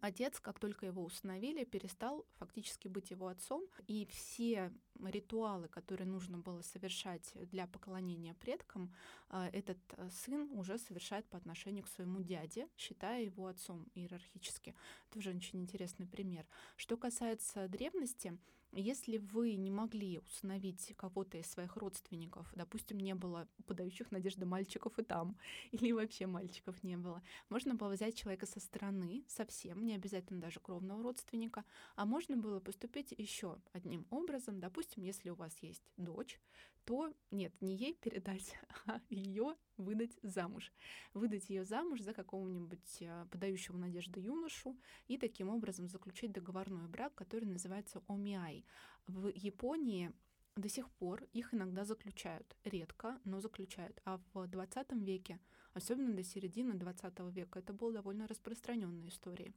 Отец, 0.00 0.40
как 0.40 0.58
только 0.58 0.86
его 0.86 1.02
установили, 1.02 1.64
перестал 1.64 2.24
фактически 2.38 2.88
быть 2.88 3.10
его 3.10 3.28
отцом, 3.28 3.66
и 3.86 4.06
все 4.06 4.72
ритуалы, 5.02 5.68
которые 5.68 6.06
нужно 6.06 6.38
было 6.38 6.62
совершать 6.62 7.32
для 7.50 7.66
поклонения 7.66 8.34
предкам, 8.34 8.94
а, 9.28 9.48
этот 9.52 9.78
э, 9.96 10.08
сын 10.10 10.48
уже 10.52 10.78
совершает 10.78 11.26
по 11.26 11.36
отношению 11.36 11.84
к 11.84 11.88
своему 11.88 12.22
дяде, 12.22 12.68
считая 12.76 13.24
его 13.24 13.46
отцом 13.46 13.86
иерархически. 13.94 14.74
Тоже 15.10 15.30
очень 15.30 15.60
интересный 15.60 16.06
пример. 16.06 16.46
Что 16.76 16.96
касается 16.96 17.68
древности, 17.68 18.38
если 18.72 19.18
вы 19.18 19.56
не 19.56 19.70
могли 19.70 20.18
установить 20.18 20.94
кого-то 20.96 21.38
из 21.38 21.50
своих 21.50 21.76
родственников, 21.76 22.52
допустим, 22.54 22.98
не 22.98 23.14
было 23.14 23.48
подающих 23.66 24.10
надежды 24.10 24.46
мальчиков 24.46 24.98
и 24.98 25.02
там, 25.02 25.36
или 25.72 25.92
вообще 25.92 26.26
мальчиков 26.26 26.82
не 26.82 26.96
было, 26.96 27.22
можно 27.48 27.74
было 27.74 27.90
взять 27.90 28.14
человека 28.14 28.46
со 28.46 28.60
стороны, 28.60 29.24
совсем, 29.28 29.84
не 29.84 29.94
обязательно 29.94 30.40
даже 30.40 30.60
кровного 30.60 31.02
родственника, 31.02 31.64
а 31.96 32.06
можно 32.06 32.36
было 32.36 32.60
поступить 32.60 33.12
еще 33.16 33.58
одним 33.72 34.06
образом. 34.10 34.60
Допустим, 34.60 35.02
если 35.02 35.30
у 35.30 35.34
вас 35.34 35.56
есть 35.60 35.82
дочь, 35.96 36.40
то 36.84 37.12
нет, 37.30 37.52
не 37.60 37.74
ей 37.76 37.94
передать, 37.94 38.56
а 38.86 39.00
ее 39.08 39.56
выдать 39.76 40.16
замуж. 40.22 40.72
Выдать 41.14 41.50
ее 41.50 41.64
замуж 41.64 42.00
за 42.00 42.12
какого-нибудь 42.12 42.98
э, 43.00 43.26
подающего 43.30 43.76
надежды 43.76 44.20
юношу 44.20 44.76
и 45.08 45.18
таким 45.18 45.48
образом 45.48 45.88
заключить 45.88 46.32
договорной 46.32 46.88
брак, 46.88 47.14
который 47.14 47.46
называется 47.46 48.02
омиай. 48.08 48.64
В 49.06 49.28
Японии 49.34 50.12
до 50.56 50.68
сих 50.68 50.90
пор 50.90 51.24
их 51.32 51.54
иногда 51.54 51.84
заключают. 51.84 52.56
Редко, 52.64 53.20
но 53.24 53.40
заключают. 53.40 54.00
А 54.04 54.20
в 54.32 54.46
20 54.46 54.92
веке, 54.92 55.40
особенно 55.74 56.14
до 56.14 56.22
середины 56.22 56.74
20 56.74 57.18
века, 57.30 57.60
это 57.60 57.72
была 57.72 57.92
довольно 57.92 58.26
распространенная 58.26 59.08
история. 59.08 59.52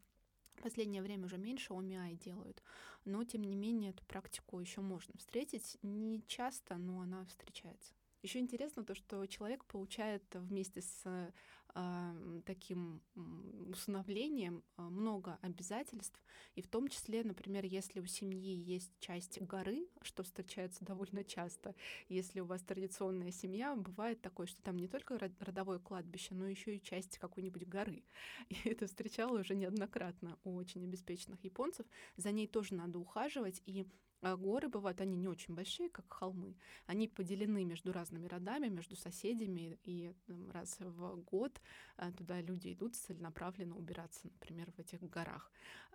Последнее 0.62 1.02
время 1.02 1.26
уже 1.26 1.38
меньше 1.38 1.74
ОМИАИ 1.74 2.16
делают, 2.16 2.64
но 3.06 3.24
тем 3.24 3.44
не 3.44 3.56
менее 3.56 3.92
эту 3.92 4.06
практику 4.06 4.60
еще 4.60 4.82
можно 4.82 5.18
встретить. 5.18 5.78
Не 5.82 6.24
часто, 6.28 6.78
но 6.78 7.02
она 7.02 7.26
встречается. 7.26 7.94
Еще 8.22 8.40
интересно 8.40 8.86
то, 8.86 8.96
что 8.96 9.26
человек 9.26 9.66
получает 9.66 10.24
вместе 10.34 10.82
с 10.82 11.34
таким 12.46 13.02
усыновлением 13.70 14.64
э, 14.78 14.82
много 14.82 15.40
обязательств, 15.42 16.20
и 16.56 16.62
в 16.62 16.68
том 16.68 16.88
числе, 16.88 17.24
например, 17.24 17.66
если 17.66 18.00
у 18.00 18.06
семьи 18.06 18.54
есть 18.54 18.92
часть 19.00 19.42
горы, 19.42 19.88
что 20.02 20.24
встречается 20.24 20.86
довольно 20.86 21.24
часто, 21.24 21.74
если 22.10 22.42
у 22.42 22.46
вас 22.46 22.62
традиционная 22.62 23.32
семья, 23.32 23.76
бывает 23.76 24.22
такое, 24.22 24.46
что 24.46 24.62
там 24.62 24.78
не 24.78 24.88
только 24.88 25.18
родовое 25.40 25.80
кладбище, 25.80 26.36
но 26.36 26.48
еще 26.48 26.76
и 26.76 26.82
часть 26.82 27.18
какой-нибудь 27.18 27.68
горы. 27.68 28.04
И 28.50 28.56
это 28.66 28.86
встречало 28.86 29.40
уже 29.40 29.56
неоднократно 29.56 30.38
у 30.44 30.56
очень 30.56 30.84
обеспеченных 30.84 31.44
японцев. 31.44 31.86
За 32.18 32.32
ней 32.32 32.48
тоже 32.48 32.76
надо 32.76 33.00
ухаживать, 33.00 33.62
и 33.66 33.82
а 33.82 33.86
горы 34.24 34.70
бывают, 34.70 35.02
они 35.02 35.16
не 35.16 35.28
очень 35.28 35.54
большие, 35.54 35.90
как 35.90 36.12
холмы. 36.12 36.56
Они 36.86 37.08
поделены 37.08 37.66
между 37.66 37.92
разными 37.92 38.28
родами, 38.28 38.68
между 38.68 38.96
соседями, 38.96 39.80
и 39.84 40.14
раз 40.52 40.78
в 40.80 41.18
год 41.24 41.62
а, 41.98 42.12
туда 42.12 42.42
люди 42.42 42.74
идут 42.74 42.96
целенаправленно 42.96 43.76
убираться, 43.76 44.28
например, 44.28 44.72
в 44.72 44.80
этих 44.80 45.02
горах. 45.02 45.52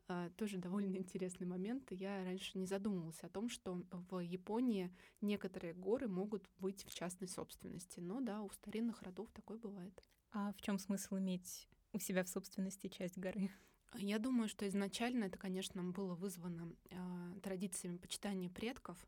А, 0.09 0.31
тоже 0.37 0.57
довольно 0.57 0.97
интересный 0.97 1.47
момент. 1.47 1.91
Я 1.91 2.25
раньше 2.25 2.57
не 2.59 2.67
задумывалась 2.67 3.21
о 3.21 3.29
том, 3.29 3.49
что 3.51 3.83
в 3.91 4.21
Японии 4.21 4.91
некоторые 5.21 5.75
горы 5.75 6.09
могут 6.09 6.49
быть 6.59 6.85
в 6.85 6.95
частной 6.95 7.29
собственности. 7.29 8.01
Но 8.01 8.21
да, 8.21 8.43
у 8.43 8.51
старинных 8.51 9.03
родов 9.03 9.31
такое 9.33 9.59
бывает. 9.59 10.03
А 10.33 10.53
в 10.53 10.63
чем 10.63 10.79
смысл 10.79 11.19
иметь 11.19 11.69
у 11.93 11.99
себя 11.99 12.25
в 12.25 12.29
собственности 12.29 12.89
часть 12.89 13.19
горы? 13.19 13.51
Я 13.95 14.19
думаю, 14.19 14.49
что 14.49 14.69
изначально 14.69 15.25
это, 15.25 15.39
конечно, 15.39 15.83
было 15.83 16.15
вызвано 16.15 16.73
э, 16.91 16.97
традициями 17.43 17.97
почитания 17.97 18.51
предков, 18.51 18.99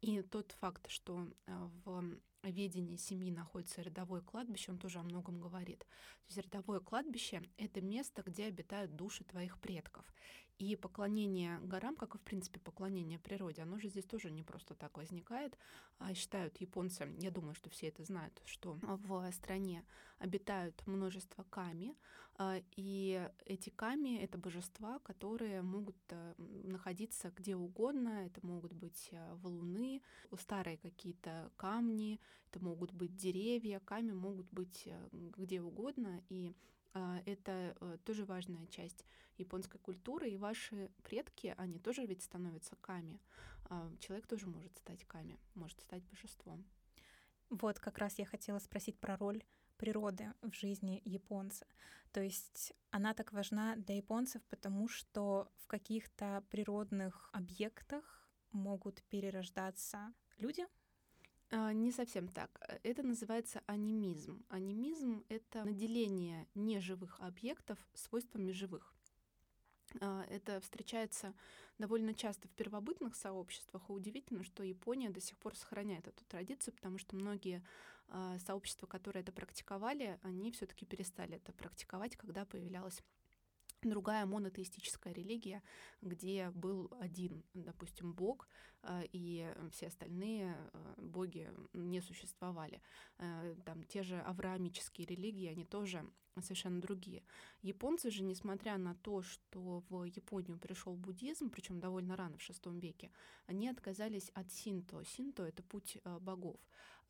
и 0.00 0.22
тот 0.22 0.52
факт, 0.60 0.88
что 0.88 1.26
э, 1.46 1.68
в 1.84 2.18
ведении 2.48 2.96
семьи 2.96 3.30
находится 3.30 3.82
рядовое 3.82 4.22
кладбище, 4.22 4.72
он 4.72 4.78
тоже 4.78 4.98
о 4.98 5.02
многом 5.02 5.40
говорит. 5.40 5.80
То 5.80 6.26
есть 6.28 6.38
рядовое 6.38 6.80
кладбище— 6.80 7.42
это 7.58 7.80
место, 7.80 8.22
где 8.22 8.46
обитают 8.46 8.96
души 8.96 9.24
твоих 9.24 9.58
предков. 9.58 10.04
И 10.58 10.76
поклонение 10.76 11.58
горам, 11.60 11.96
как 11.96 12.14
и, 12.14 12.18
в 12.18 12.20
принципе, 12.20 12.60
поклонение 12.60 13.18
природе, 13.18 13.62
оно 13.62 13.78
же 13.78 13.88
здесь 13.88 14.04
тоже 14.04 14.30
не 14.30 14.42
просто 14.42 14.74
так 14.74 14.96
возникает. 14.98 15.56
А 15.98 16.14
считают 16.14 16.60
японцы, 16.60 17.08
я 17.18 17.30
думаю, 17.30 17.54
что 17.54 17.70
все 17.70 17.88
это 17.88 18.04
знают, 18.04 18.40
что 18.44 18.78
в 18.82 19.32
стране 19.32 19.84
обитают 20.18 20.86
множество 20.86 21.44
ками, 21.44 21.96
а, 22.42 22.62
и 22.74 23.28
эти 23.44 23.68
ками— 23.68 24.18
это 24.22 24.38
божества, 24.38 24.98
которые 25.00 25.60
могут 25.60 25.98
э, 26.08 26.34
находиться 26.38 27.30
где 27.36 27.54
угодно. 27.54 28.24
Это 28.24 28.40
могут 28.46 28.72
быть 28.72 29.10
э, 29.12 29.34
валуны, 29.42 30.00
старые 30.38 30.78
какие-то 30.78 31.52
камни, 31.58 32.18
это 32.50 32.64
могут 32.64 32.92
быть 32.92 33.16
деревья, 33.16 33.80
ками 33.80 34.12
могут 34.12 34.50
быть 34.50 34.82
э, 34.86 35.08
где 35.12 35.60
угодно. 35.60 36.22
И 36.28 36.54
а, 36.92 37.22
это 37.24 37.76
э, 37.80 37.98
тоже 38.04 38.24
важная 38.24 38.66
часть 38.66 39.06
японской 39.38 39.78
культуры, 39.78 40.28
и 40.28 40.36
ваши 40.36 40.90
предки, 41.02 41.54
они 41.56 41.78
тоже 41.78 42.04
ведь 42.04 42.22
становятся 42.22 42.76
ками. 42.80 43.20
А, 43.66 43.90
человек 44.00 44.26
тоже 44.26 44.46
может 44.46 44.76
стать 44.76 45.04
ками, 45.04 45.38
может 45.54 45.80
стать 45.80 46.02
божеством. 46.04 46.64
Вот 47.48 47.78
как 47.78 47.98
раз 47.98 48.18
я 48.18 48.24
хотела 48.24 48.58
спросить 48.58 48.98
про 48.98 49.16
роль 49.16 49.44
природы 49.76 50.32
в 50.42 50.52
жизни 50.52 51.00
японца. 51.04 51.66
То 52.12 52.20
есть 52.20 52.72
она 52.90 53.14
так 53.14 53.32
важна 53.32 53.76
для 53.76 53.96
японцев, 53.96 54.42
потому 54.48 54.88
что 54.88 55.50
в 55.58 55.66
каких-то 55.68 56.44
природных 56.50 57.30
объектах 57.32 58.28
могут 58.50 59.02
перерождаться 59.04 60.12
люди, 60.38 60.66
не 61.50 61.92
совсем 61.92 62.28
так. 62.28 62.50
Это 62.82 63.02
называется 63.02 63.62
анимизм. 63.66 64.44
Анимизм— 64.48 65.24
это 65.28 65.64
наделение 65.64 66.46
неживых 66.54 67.20
объектов 67.20 67.78
свойствами 67.94 68.52
живых. 68.52 68.94
А, 70.00 70.24
это 70.28 70.60
встречается 70.60 71.34
довольно 71.78 72.14
часто 72.14 72.46
в 72.48 72.52
первобытных 72.52 73.16
сообществах, 73.16 73.88
и 73.88 73.92
удивительно, 73.92 74.44
что 74.44 74.62
Япония 74.62 75.10
до 75.10 75.20
сих 75.20 75.36
пор 75.38 75.56
сохраняет 75.56 76.06
эту 76.06 76.24
традицию, 76.26 76.74
потому 76.74 76.98
что 76.98 77.16
многие 77.16 77.64
а, 78.08 78.38
сообщества, 78.38 78.86
которые 78.86 79.22
это 79.22 79.32
практиковали, 79.32 80.18
они 80.22 80.52
все 80.52 80.66
таки 80.66 80.84
перестали 80.84 81.36
это 81.36 81.52
практиковать, 81.52 82.16
когда 82.16 82.44
появлялась 82.44 83.02
другая 83.88 84.26
монотеистическая 84.26 85.12
религия, 85.12 85.62
где 86.02 86.50
был 86.50 86.90
один, 87.00 87.42
допустим, 87.54 88.12
бог, 88.12 88.48
э, 88.82 89.04
и 89.12 89.52
все 89.72 89.86
остальные 89.86 90.56
э, 90.56 90.94
боги 90.98 91.50
не 91.72 92.00
существовали. 92.00 92.82
Э, 93.18 93.54
там 93.64 93.84
те 93.84 94.02
же 94.02 94.20
авраамические 94.20 95.06
религии, 95.06 95.48
они 95.48 95.64
тоже 95.64 96.04
совершенно 96.40 96.80
другие. 96.80 97.22
Японцы 97.62 98.10
же, 98.10 98.22
несмотря 98.22 98.78
на 98.78 98.94
то, 98.94 99.22
что 99.22 99.82
в 99.88 100.04
Японию 100.04 100.58
пришел 100.58 100.94
буддизм, 100.94 101.50
причем 101.50 101.80
довольно 101.80 102.16
рано, 102.16 102.38
в 102.38 102.48
VI 102.48 102.78
веке, 102.80 103.10
они 103.46 103.68
отказались 103.68 104.30
от 104.30 104.50
синто. 104.50 105.04
Синто— 105.04 105.42
это 105.44 105.62
путь 105.62 105.98
богов. 106.20 106.58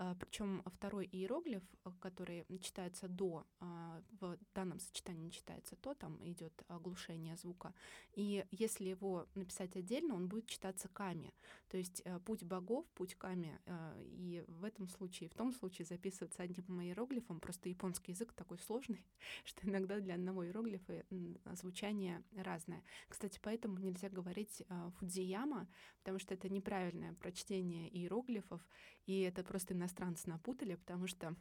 А, 0.02 0.14
Причем 0.14 0.62
второй 0.64 1.06
иероглиф, 1.12 1.62
который 2.00 2.46
читается 2.62 3.06
до, 3.06 3.46
а, 3.60 4.02
в 4.18 4.38
данном 4.54 4.80
сочетании 4.80 5.28
читается 5.28 5.76
то, 5.76 5.92
там 5.92 6.18
идет 6.26 6.54
оглушение 6.68 7.36
звука. 7.36 7.74
И 8.14 8.46
если 8.50 8.88
его 8.88 9.26
написать 9.34 9.76
отдельно, 9.76 10.14
он 10.14 10.26
будет 10.26 10.46
читаться 10.46 10.88
ками. 10.88 11.34
То 11.68 11.76
есть 11.76 12.00
э, 12.04 12.18
путь 12.20 12.42
богов, 12.42 12.86
путь 12.94 13.14
ками. 13.14 13.60
Э, 13.66 14.02
и 14.02 14.42
в 14.48 14.64
этом 14.64 14.88
случае, 14.88 15.28
в 15.28 15.34
том 15.34 15.52
случае 15.52 15.84
записывается 15.84 16.42
одним 16.42 16.80
иероглифом. 16.80 17.38
Просто 17.38 17.68
японский 17.68 18.12
язык 18.12 18.32
такой 18.32 18.58
сложный, 18.58 19.04
что 19.44 19.68
иногда 19.68 20.00
для 20.00 20.14
одного 20.14 20.46
иероглифа 20.46 21.04
звучание 21.52 22.24
разное. 22.34 22.82
Кстати, 23.08 23.38
поэтому 23.42 23.78
нельзя 23.78 24.08
говорить 24.08 24.62
э, 24.66 24.90
Фудзияма, 24.98 25.68
потому 25.98 26.18
что 26.18 26.32
это 26.32 26.48
неправильное 26.48 27.12
прочтение 27.12 27.94
иероглифов, 27.94 28.66
и 29.10 29.22
это 29.22 29.42
просто 29.42 29.74
иностранцы 29.74 30.28
напутали, 30.28 30.76
потому 30.76 31.08
что 31.08 31.34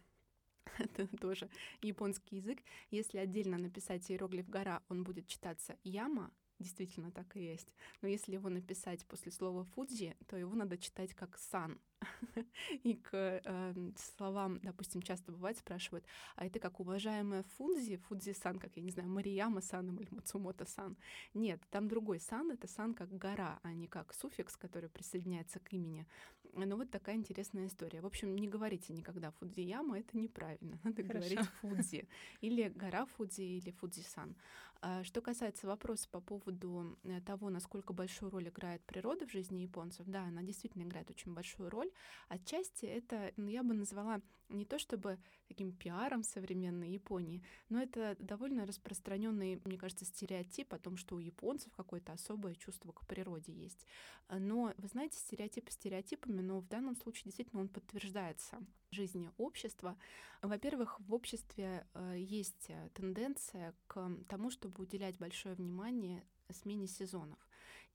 это 0.80 1.06
тоже 1.18 1.48
японский 1.84 2.38
язык. 2.38 2.64
Если 2.90 3.20
отдельно 3.20 3.60
написать 3.60 4.10
иероглиф 4.10 4.50
«гора», 4.50 4.82
он 4.90 5.04
будет 5.04 5.28
читаться 5.28 5.78
«яма», 5.84 6.32
действительно 6.58 7.12
так 7.12 7.38
и 7.38 7.44
есть. 7.44 7.76
Но 8.02 8.08
если 8.08 8.34
его 8.34 8.50
написать 8.50 9.06
после 9.06 9.32
слова 9.32 9.66
«фудзи», 9.66 10.18
то 10.28 10.36
его 10.36 10.56
надо 10.56 10.80
читать 10.80 11.14
как 11.14 11.38
«сан». 11.38 11.80
И 12.84 12.96
к 12.96 13.10
э, 13.14 13.74
словам, 13.96 14.60
допустим, 14.62 15.02
часто 15.02 15.32
бывает 15.32 15.58
спрашивают, 15.58 16.06
а 16.36 16.46
это 16.46 16.60
как 16.60 16.80
уважаемая 16.80 17.44
Фудзи, 17.58 17.98
Фудзи-сан, 17.98 18.60
как, 18.60 18.76
я 18.78 18.84
не 18.84 18.92
знаю, 18.92 19.10
Марияма-сан 19.10 19.90
или 19.98 20.08
Мацумото-сан. 20.12 20.98
Нет, 21.34 21.62
там 21.70 21.88
другой 21.88 22.20
сан, 22.20 22.52
это 22.52 22.68
сан 22.68 22.94
как 22.94 23.16
гора, 23.18 23.60
а 23.64 23.74
не 23.74 23.88
как 23.88 24.14
суффикс, 24.14 24.56
который 24.56 24.90
присоединяется 24.90 25.60
к 25.60 25.74
имени. 25.74 26.06
Ну 26.54 26.78
вот 26.78 26.90
такая 26.90 27.16
интересная 27.16 27.68
история. 27.68 28.02
В 28.02 28.06
общем, 28.06 28.36
не 28.36 28.48
говорите 28.48 28.94
никогда 28.94 29.32
Фудзияма, 29.32 30.00
это 30.00 30.18
неправильно. 30.18 30.80
Надо 30.84 31.04
Хорошо. 31.04 31.20
говорить 31.20 31.40
Фудзи. 31.62 32.08
Или 32.42 32.70
гора 32.70 33.06
Фудзи, 33.06 33.42
или 33.42 33.72
Фудзи-сан. 33.72 34.36
А 34.82 35.04
что 35.04 35.22
касается 35.22 35.68
вопроса 35.68 36.08
по 36.10 36.22
поводу 36.22 36.98
э, 37.04 37.20
того, 37.22 37.50
насколько 37.50 37.92
большую 37.92 38.32
роль 38.32 38.48
играет 38.48 38.82
природа 38.86 39.28
в 39.28 39.32
жизни 39.32 39.60
японцев, 39.60 40.06
да, 40.08 40.24
она 40.24 40.42
действительно 40.42 40.84
играет 40.84 41.10
очень 41.10 41.34
большую 41.34 41.70
роль. 41.70 41.89
Отчасти 42.28 42.86
это, 42.86 43.34
ну, 43.38 43.48
я 43.50 43.64
бы 43.64 43.74
назвала 43.74 44.22
не 44.50 44.66
то 44.66 44.80
чтобы 44.80 45.20
таким 45.48 45.72
пиаром 45.72 46.24
современной 46.24 46.90
Японии, 46.90 47.44
но 47.70 47.82
это 47.82 48.16
довольно 48.20 48.66
распространенный, 48.66 49.62
мне 49.64 49.78
кажется, 49.78 50.06
стереотип 50.06 50.74
о 50.74 50.80
том, 50.80 50.98
что 50.98 51.16
у 51.16 51.20
японцев 51.20 51.72
какое-то 51.76 52.14
особое 52.14 52.56
чувство 52.56 52.92
к 52.92 53.06
природе 53.06 53.54
есть. 53.54 53.86
Но, 54.30 54.74
вы 54.78 54.88
знаете, 54.88 55.20
стереотипы 55.20 55.72
стереотипами, 55.72 56.42
но 56.42 56.60
в 56.60 56.68
данном 56.68 56.96
случае 56.96 57.26
действительно 57.26 57.62
он 57.62 57.70
подтверждается 57.70 58.60
жизни 58.92 59.32
общества. 59.38 59.98
Во-первых, 60.42 61.00
в 61.00 61.14
обществе 61.14 61.86
э, 61.94 62.16
есть 62.18 62.70
э, 62.70 62.90
тенденция 62.94 63.76
к 63.88 64.12
тому, 64.28 64.50
чтобы 64.50 64.84
уделять 64.84 65.18
большое 65.20 65.56
внимание 65.56 66.24
смене 66.52 66.88
сезонов. 66.88 67.38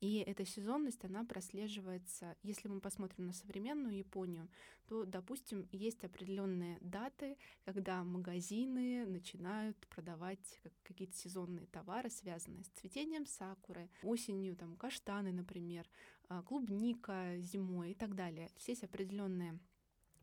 И 0.04 0.18
эта 0.18 0.44
сезонность, 0.44 1.02
она 1.02 1.24
прослеживается, 1.24 2.36
если 2.42 2.68
мы 2.68 2.78
посмотрим 2.80 3.28
на 3.28 3.32
современную 3.32 3.96
Японию, 3.96 4.50
то, 4.86 5.06
допустим, 5.06 5.66
есть 5.72 6.04
определенные 6.04 6.76
даты, 6.82 7.38
когда 7.64 8.04
магазины 8.04 9.06
начинают 9.06 9.78
продавать 9.86 10.60
какие-то 10.82 11.16
сезонные 11.16 11.64
товары, 11.68 12.10
связанные 12.10 12.64
с 12.64 12.78
цветением 12.78 13.24
сакуры, 13.24 13.88
осенью 14.02 14.56
там 14.56 14.76
каштаны, 14.76 15.32
например, 15.32 15.88
а, 16.28 16.42
клубника 16.42 17.36
зимой 17.38 17.92
и 17.92 17.94
так 17.94 18.14
далее. 18.14 18.50
Здесь 18.58 18.82
определенные 18.82 19.58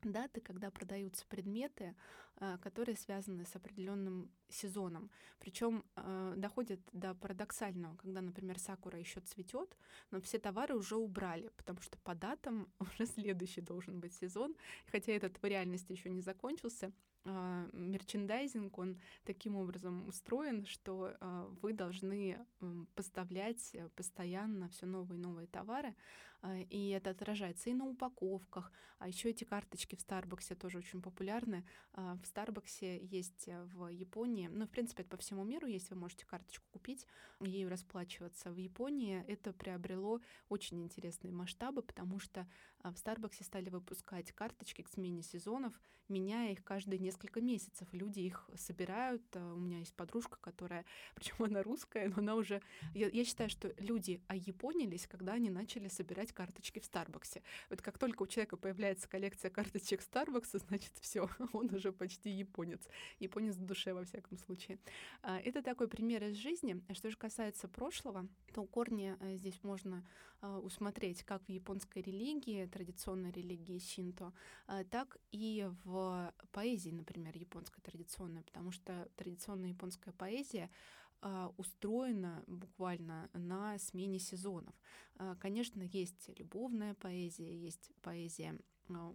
даты, 0.03 0.41
когда 0.41 0.71
продаются 0.71 1.25
предметы, 1.27 1.95
а, 2.37 2.57
которые 2.57 2.95
связаны 2.95 3.45
с 3.45 3.55
определенным 3.55 4.31
сезоном. 4.49 5.11
Причем 5.39 5.83
э, 5.95 6.33
доходит 6.37 6.79
до 6.91 7.13
парадоксального, 7.13 7.95
когда, 7.97 8.21
например, 8.21 8.57
сакура 8.57 8.97
еще 8.97 9.19
цветет, 9.19 9.77
но 10.09 10.19
все 10.21 10.39
товары 10.39 10.75
уже 10.75 10.95
убрали, 10.95 11.51
потому 11.55 11.81
что 11.81 11.97
по 11.99 12.15
датам 12.15 12.71
уже 12.79 13.05
следующий 13.05 13.61
должен 13.61 13.99
быть 13.99 14.13
сезон, 14.13 14.55
хотя 14.91 15.11
этот 15.11 15.41
в 15.41 15.45
реальности 15.45 15.91
еще 15.91 16.09
не 16.09 16.21
закончился. 16.21 16.91
Э, 17.23 17.69
мерчендайзинг, 17.73 18.77
он 18.79 18.97
таким 19.25 19.55
образом 19.55 20.07
устроен, 20.07 20.65
что 20.65 21.13
э, 21.19 21.47
вы 21.61 21.73
должны 21.73 22.39
э, 22.59 22.85
поставлять 22.95 23.75
постоянно 23.95 24.69
все 24.69 24.87
новые 24.87 25.19
и 25.19 25.21
новые 25.21 25.47
товары, 25.47 25.95
э, 26.41 26.63
и 26.63 26.89
это 26.89 27.11
отражается 27.11 27.69
и 27.69 27.73
на 27.73 27.85
упаковках, 27.85 28.71
а 28.97 29.07
еще 29.07 29.29
эти 29.29 29.43
карточки 29.43 29.95
в 29.95 30.01
Старбаксе 30.01 30.55
тоже 30.55 30.79
очень 30.79 30.99
популярны. 30.99 31.63
Э, 31.93 32.17
в 32.23 32.25
Старбаксе 32.25 33.05
есть 33.05 33.47
в 33.47 33.89
Японии, 33.89 34.47
ну, 34.47 34.65
в 34.65 34.69
принципе, 34.69 35.03
это 35.03 35.11
по 35.11 35.17
всему 35.17 35.43
миру 35.43 35.67
есть, 35.67 35.91
вы 35.91 35.97
можете 35.97 36.25
карточку 36.25 36.65
купить, 36.71 37.05
ею 37.39 37.69
расплачиваться. 37.69 38.51
В 38.51 38.57
Японии 38.57 39.23
это 39.27 39.53
приобрело 39.53 40.21
очень 40.49 40.81
интересные 40.81 41.31
масштабы, 41.31 41.83
потому 41.83 42.17
что 42.17 42.47
в 42.83 42.97
Старбаксе 42.97 43.43
стали 43.43 43.69
выпускать 43.69 44.31
карточки 44.31 44.81
к 44.81 44.89
смене 44.89 45.21
сезонов, 45.21 45.73
меняя 46.11 46.51
их 46.51 46.63
каждые 46.63 46.99
несколько 46.99 47.41
месяцев. 47.41 47.87
Люди 47.91 48.19
их 48.19 48.47
собирают. 48.55 49.23
У 49.35 49.59
меня 49.59 49.79
есть 49.79 49.95
подружка, 49.95 50.37
которая, 50.39 50.85
причем 51.15 51.43
она 51.43 51.63
русская, 51.63 52.09
но 52.09 52.15
она 52.17 52.35
уже... 52.35 52.61
Я, 52.93 53.07
я 53.07 53.25
считаю, 53.25 53.49
что 53.49 53.73
люди 53.77 54.21
ояпонились, 54.27 55.07
когда 55.07 55.33
они 55.33 55.49
начали 55.49 55.87
собирать 55.87 56.31
карточки 56.33 56.79
в 56.79 56.85
Старбаксе. 56.85 57.41
Вот 57.69 57.81
как 57.81 57.97
только 57.97 58.23
у 58.23 58.27
человека 58.27 58.57
появляется 58.57 59.07
коллекция 59.07 59.49
карточек 59.49 60.01
Старбакса, 60.01 60.59
значит, 60.59 60.91
все, 60.99 61.29
он 61.53 61.73
уже 61.73 61.91
почти 61.91 62.29
японец. 62.29 62.81
Японец 63.19 63.55
в 63.55 63.65
душе, 63.65 63.93
во 63.93 64.03
всяком 64.03 64.37
случае. 64.37 64.79
А, 65.23 65.39
это 65.39 65.61
такой 65.63 65.87
пример 65.87 66.23
из 66.23 66.35
жизни. 66.35 66.83
Что 66.93 67.09
же 67.09 67.17
касается 67.17 67.67
прошлого, 67.67 68.27
то 68.53 68.65
корни 68.65 69.15
э, 69.19 69.37
здесь 69.37 69.63
можно 69.63 70.05
а, 70.41 70.59
усмотреть 70.59 71.23
как 71.23 71.43
в 71.45 71.49
японской 71.49 72.01
религии, 72.01 72.65
традиционной 72.71 73.31
религии 73.31 73.77
синто, 73.77 74.33
а, 74.65 74.83
так 74.83 75.17
и 75.31 75.69
в 75.83 76.33
поэзии, 76.51 76.89
например, 76.89 77.37
японской 77.37 77.81
традиционной, 77.81 78.41
потому 78.41 78.71
что 78.71 79.07
традиционная 79.15 79.69
японская 79.69 80.13
поэзия 80.13 80.69
устроена 81.57 82.43
буквально 82.47 83.29
на 83.33 83.77
смене 83.77 84.17
сезонов. 84.17 84.73
Конечно, 85.39 85.83
есть 85.83 86.31
любовная 86.39 86.95
поэзия, 86.95 87.55
есть 87.55 87.91
поэзия 88.01 88.57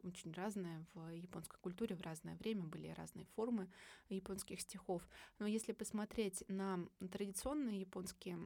очень 0.05 0.33
разная 0.33 0.87
в 0.95 1.09
японской 1.09 1.59
культуре 1.59 1.97
в 1.97 2.03
разное 2.03 2.37
время, 2.37 2.65
были 2.65 2.89
разные 2.89 3.27
формы 3.35 3.69
японских 4.09 4.61
стихов. 4.61 5.03
Но 5.39 5.47
если 5.47 5.73
посмотреть 5.73 6.45
на 6.49 6.79
традиционные 7.11 7.81
японские 7.81 8.39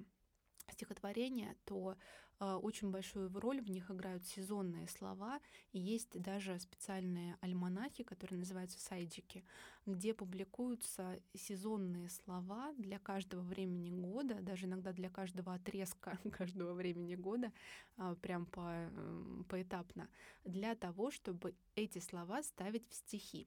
стихотворения, 0.72 1.56
то 1.64 1.96
очень 2.40 2.90
большую 2.90 3.30
роль 3.38 3.60
в 3.60 3.70
них 3.70 3.90
играют 3.90 4.24
сезонные 4.26 4.88
слова, 4.88 5.40
и 5.72 5.78
есть 5.78 6.20
даже 6.20 6.58
специальные 6.58 7.36
альманахи, 7.40 8.02
которые 8.02 8.38
называются 8.38 8.80
сайджики, 8.80 9.44
где 9.86 10.14
публикуются 10.14 11.20
сезонные 11.34 12.08
слова 12.08 12.72
для 12.78 12.98
каждого 12.98 13.42
времени 13.42 13.90
года, 13.90 14.36
даже 14.40 14.66
иногда 14.66 14.92
для 14.92 15.10
каждого 15.10 15.54
отрезка 15.54 16.18
каждого 16.32 16.72
времени 16.72 17.14
года, 17.14 17.52
э, 17.98 18.16
прям 18.22 18.46
по, 18.46 18.90
поэтапно, 19.48 20.08
для 20.44 20.74
того, 20.74 21.10
чтобы 21.10 21.54
эти 21.74 21.98
слова 21.98 22.42
ставить 22.42 22.88
в 22.88 22.94
стихи. 22.94 23.46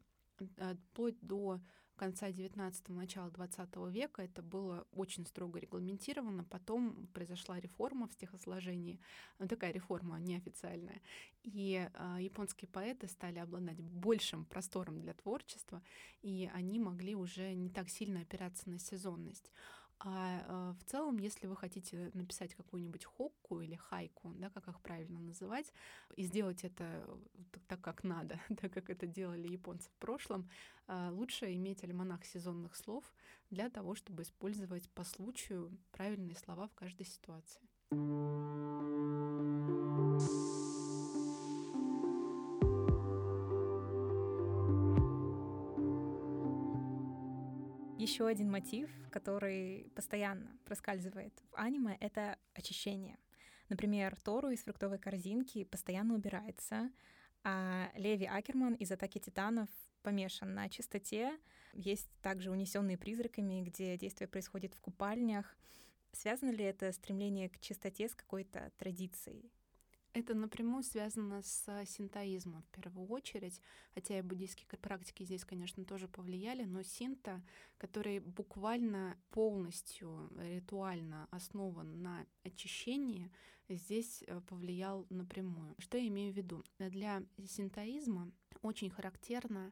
Э, 0.57 0.75
вплоть 0.75 1.17
до 1.21 1.59
конца 1.95 2.29
19-го, 2.29 2.93
начала 2.93 3.29
20 3.29 3.75
века 3.91 4.23
это 4.23 4.41
было 4.41 4.85
очень 4.91 5.25
строго 5.25 5.59
регламентировано. 5.59 6.43
Потом 6.43 7.07
произошла 7.13 7.59
реформа 7.59 8.07
в 8.07 8.13
стихосложении, 8.13 8.99
ну, 9.39 9.47
такая 9.47 9.71
реформа 9.71 10.19
неофициальная. 10.19 11.01
И 11.43 11.89
э, 11.93 12.17
японские 12.19 12.69
поэты 12.69 13.07
стали 13.07 13.39
обладать 13.39 13.79
большим 13.79 14.45
простором 14.45 14.99
для 14.99 15.13
творчества, 15.13 15.81
и 16.21 16.49
они 16.53 16.79
могли 16.79 17.15
уже 17.15 17.53
не 17.53 17.69
так 17.69 17.89
сильно 17.89 18.21
опираться 18.21 18.69
на 18.69 18.79
сезонность. 18.79 19.51
А 20.05 20.43
э, 20.45 20.73
в 20.79 20.83
целом, 20.83 21.17
если 21.17 21.47
вы 21.47 21.55
хотите 21.55 22.11
написать 22.13 22.53
какую-нибудь 22.55 23.05
хокку 23.05 23.61
или 23.61 23.75
хайку, 23.75 24.33
да, 24.37 24.49
как 24.49 24.67
их 24.67 24.81
правильно 24.81 25.19
называть, 25.19 25.71
и 26.17 26.23
сделать 26.23 26.65
это 26.65 27.07
так, 27.67 27.79
как 27.79 28.03
надо, 28.03 28.37
так 28.61 28.73
как 28.73 28.89
это 28.89 29.07
делали 29.07 29.47
японцы 29.47 29.89
в 29.89 29.95
прошлом, 29.99 30.49
э, 30.87 31.09
лучше 31.11 31.53
иметь 31.53 31.83
альманах 31.83 32.25
сезонных 32.25 32.75
слов 32.75 33.13
для 33.49 33.69
того, 33.69 33.95
чтобы 33.95 34.23
использовать 34.23 34.89
по 34.89 35.05
случаю 35.05 35.71
правильные 35.91 36.35
слова 36.35 36.67
в 36.67 36.73
каждой 36.73 37.05
ситуации. 37.05 37.61
Еще 48.03 48.27
один 48.27 48.51
мотив, 48.51 48.89
который 49.11 49.89
постоянно 49.95 50.57
проскальзывает 50.65 51.33
в 51.51 51.55
аниме, 51.55 51.95
это 52.01 52.37
очищение. 52.53 53.17
Например, 53.69 54.13
Тору 54.19 54.49
из 54.49 54.61
фруктовой 54.61 54.99
корзинки 54.99 55.63
постоянно 55.63 56.13
убирается, 56.15 56.91
А 57.45 57.89
Леви 57.95 58.25
Акерман 58.25 58.73
из 58.73 58.91
«Атаки 58.91 59.19
титанов» 59.19 59.69
помешан 60.01 60.53
на 60.53 60.67
чистоте. 60.67 61.39
Есть 61.71 62.09
также 62.21 62.51
«Унесенные 62.51 62.97
призраками», 62.97 63.61
где 63.61 63.97
действие 63.97 64.27
происходит 64.27 64.73
в 64.73 64.81
купальнях. 64.81 65.55
Связано 66.11 66.49
ли 66.49 66.65
это 66.65 66.91
стремление 66.91 67.47
к 67.47 67.57
чистоте 67.61 68.09
с 68.09 68.15
какой-то 68.15 68.73
традицией? 68.77 69.49
Это 70.13 70.35
напрямую 70.35 70.83
связано 70.83 71.41
с 71.41 71.85
синтоизмом 71.87 72.61
в 72.61 72.67
первую 72.69 73.07
очередь, 73.07 73.59
хотя 73.95 74.19
и 74.19 74.21
буддийские 74.21 74.67
практики 74.79 75.23
здесь, 75.23 75.43
конечно, 75.43 75.83
тоже 75.85 76.07
повлияли, 76.07 76.65
но 76.65 76.83
синта, 76.83 77.41
который 77.79 78.19
буквально 78.19 79.17
полностью 79.31 80.29
ритуально 80.37 81.27
основан 81.31 82.03
на 82.03 82.27
очищении, 82.43 83.31
здесь 83.67 84.23
э, 84.27 84.39
повлиял 84.41 85.07
напрямую. 85.09 85.73
Что 85.79 85.97
я 85.97 86.07
имею 86.07 86.31
в 86.31 86.37
виду? 86.37 86.63
Для 86.77 87.23
синтоизма 87.43 88.31
очень 88.61 88.91
характерно 88.91 89.71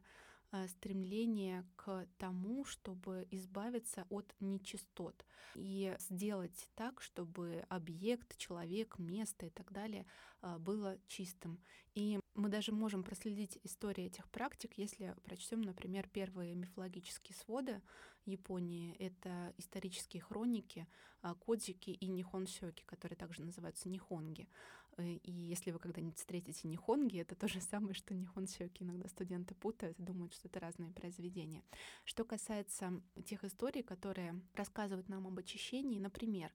стремление 0.68 1.64
к 1.76 2.06
тому, 2.18 2.64
чтобы 2.64 3.26
избавиться 3.30 4.06
от 4.10 4.34
нечистот 4.40 5.24
и 5.54 5.96
сделать 5.98 6.68
так, 6.74 7.00
чтобы 7.00 7.64
объект, 7.68 8.36
человек, 8.36 8.98
место 8.98 9.46
и 9.46 9.50
так 9.50 9.72
далее 9.72 10.06
э, 10.42 10.58
было 10.58 10.98
чистым. 11.08 11.60
И 11.94 12.20
мы 12.34 12.48
даже 12.48 12.72
можем 12.72 13.02
проследить 13.02 13.58
историю 13.62 14.06
этих 14.06 14.28
практик, 14.30 14.72
если 14.76 15.14
прочтем, 15.24 15.60
например, 15.62 16.08
первые 16.08 16.54
мифологические 16.54 17.36
своды 17.36 17.82
Японии. 18.24 18.94
Это 18.98 19.52
исторические 19.58 20.22
хроники 20.22 20.86
э, 21.22 21.34
Кодзики 21.40 21.90
и 21.90 22.06
Нихонсёки, 22.08 22.84
которые 22.84 23.16
также 23.16 23.42
называются 23.42 23.88
Нихонги. 23.88 24.48
Э, 24.96 25.14
и 25.14 25.30
если 25.30 25.70
вы 25.70 25.78
когда-нибудь 25.78 26.18
встретите 26.18 26.68
нихонги, 26.68 27.18
это 27.18 27.34
то 27.34 27.48
же 27.48 27.60
самое, 27.60 27.94
что 27.94 28.14
нихонсёки. 28.14 28.82
Иногда 28.82 29.08
студенты 29.08 29.54
путают 29.54 29.98
и 29.98 30.02
думают, 30.02 30.34
что 30.34 30.48
это 30.48 30.60
разные 30.60 30.90
произведения. 30.90 31.62
Что 32.04 32.24
касается 32.24 33.00
тех 33.24 33.44
историй, 33.44 33.82
которые 33.82 34.40
рассказывают 34.54 35.08
нам 35.08 35.26
об 35.26 35.38
очищении, 35.38 35.98
например, 35.98 36.52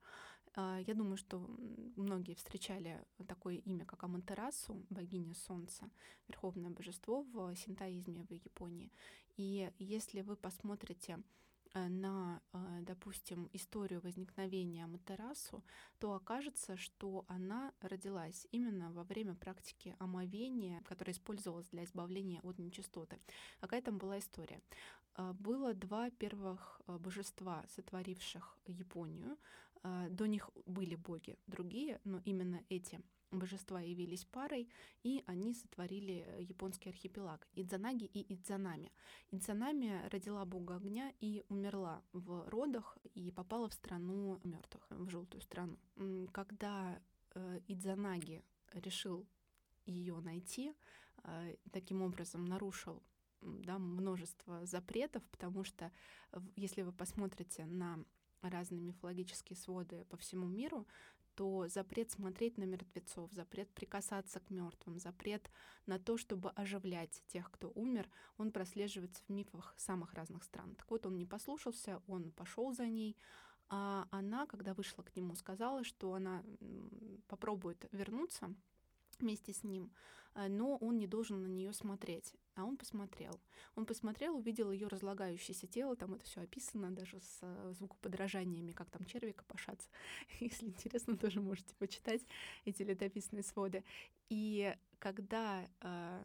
а, 0.55 0.79
я 0.87 0.93
думаю, 0.93 1.17
что 1.17 1.39
многие 1.95 2.33
встречали 2.33 3.05
такое 3.27 3.55
имя, 3.55 3.85
как 3.85 4.03
Амантерасу, 4.03 4.85
богиня 4.89 5.35
солнца, 5.35 5.89
верховное 6.27 6.71
божество 6.71 7.23
в 7.23 7.55
синтоизме 7.55 8.23
в 8.23 8.31
Японии. 8.31 8.91
И 9.35 9.71
если 9.77 10.21
вы 10.21 10.35
посмотрите 10.35 11.19
Э, 11.19 11.46
на, 11.89 12.41
э, 12.53 12.79
допустим, 12.81 13.49
историю 13.53 14.01
возникновения 14.01 14.83
Аматерасу, 14.83 15.63
то 15.99 16.13
окажется, 16.13 16.77
что 16.77 17.25
она 17.27 17.73
родилась 17.81 18.47
именно 18.51 18.91
во 18.91 19.03
время 19.03 19.35
практики 19.35 19.95
омовения, 19.99 20.81
которая 20.81 21.13
использовалась 21.13 21.67
для 21.67 21.83
избавления 21.83 22.41
от 22.41 22.59
нечистоты. 22.59 23.19
Какая 23.59 23.81
там 23.81 23.97
была 23.97 24.17
история? 24.19 24.61
Э, 25.17 25.33
было 25.33 25.73
два 25.73 26.09
первых 26.09 26.81
божества, 26.87 27.65
сотворивших 27.75 28.57
Японию. 28.67 29.37
До 30.09 30.25
них 30.25 30.49
были 30.65 30.95
боги 30.95 31.37
другие, 31.47 32.01
но 32.03 32.19
именно 32.25 32.61
эти 32.69 32.99
божества 33.31 33.81
явились 33.81 34.25
парой, 34.25 34.69
и 35.03 35.23
они 35.27 35.53
сотворили 35.53 36.25
э, 36.27 36.43
японский 36.43 36.89
архипелаг 36.89 37.47
Идзанаги 37.53 38.05
и 38.05 38.33
Идзанами. 38.33 38.91
Идзанами 39.31 40.07
родила 40.09 40.45
бога 40.45 40.75
огня 40.75 41.13
и 41.19 41.43
умерла 41.49 42.01
в 42.13 42.47
родах 42.49 42.97
и 43.13 43.31
попала 43.31 43.69
в 43.69 43.73
страну 43.73 44.39
мертвых, 44.43 44.85
в 44.89 45.09
желтую 45.09 45.41
страну. 45.41 45.77
Когда 46.31 47.01
э, 47.33 47.59
Идзанаги 47.67 48.43
решил 48.73 49.27
ее 49.85 50.19
найти, 50.19 50.73
э, 51.23 51.55
таким 51.71 52.01
образом 52.01 52.45
нарушил 52.45 53.03
да, 53.41 53.77
множество 53.77 54.65
запретов, 54.65 55.23
потому 55.31 55.63
что 55.63 55.91
если 56.55 56.81
вы 56.81 56.91
посмотрите 56.91 57.65
на 57.65 58.03
разные 58.41 58.81
мифологические 58.81 59.57
своды 59.57 60.05
по 60.05 60.17
всему 60.17 60.47
миру, 60.47 60.87
то 61.37 61.67
запрет 61.67 62.09
смотреть 62.09 62.57
на 62.57 62.63
мертвецов, 62.63 63.31
запрет 63.31 63.69
прикасаться 63.69 64.39
к 64.39 64.49
мертвым, 64.49 64.97
запрет 64.97 65.51
на 65.85 65.99
то, 65.99 66.17
чтобы 66.17 66.49
оживлять 66.49 67.21
тех, 67.27 67.51
кто 67.51 67.71
умер, 67.75 68.09
он 68.37 68.51
прослеживается 68.51 69.21
в 69.27 69.29
мифах 69.29 69.75
самых 69.77 70.15
разных 70.15 70.43
стран. 70.43 70.75
Так 70.75 70.89
вот, 70.89 71.05
он 71.05 71.15
не 71.15 71.27
послушался, 71.27 72.01
он 72.07 72.31
пошел 72.31 72.73
за 72.73 72.87
ней, 72.87 73.15
а 73.69 74.07
она, 74.09 74.47
когда 74.47 74.73
вышла 74.73 75.03
к 75.03 75.15
нему, 75.15 75.35
сказала, 75.35 75.83
что 75.83 76.15
она 76.15 76.43
попробует 77.27 77.87
вернуться 77.91 78.51
вместе 79.19 79.53
с 79.53 79.63
ним, 79.63 79.91
но 80.47 80.77
он 80.77 80.97
не 80.97 81.07
должен 81.07 81.41
на 81.41 81.47
нее 81.47 81.73
смотреть. 81.73 82.35
А 82.55 82.65
он 82.65 82.75
посмотрел. 82.75 83.39
Он 83.75 83.85
посмотрел, 83.85 84.35
увидел 84.35 84.71
ее 84.71 84.87
разлагающееся 84.87 85.67
тело, 85.67 85.95
там 85.95 86.15
это 86.15 86.25
все 86.25 86.41
описано, 86.41 86.89
даже 86.89 87.19
с 87.19 87.39
э, 87.41 87.73
звукоподражаниями, 87.77 88.71
как 88.71 88.89
там 88.89 89.05
черви 89.05 89.31
копошатся. 89.31 89.87
Если 90.39 90.65
интересно, 90.65 91.17
тоже 91.17 91.39
можете 91.39 91.75
почитать 91.75 92.21
эти 92.65 92.81
летописные 92.81 93.43
своды. 93.43 93.83
И 94.29 94.75
когда 94.99 95.67
э, 95.81 96.23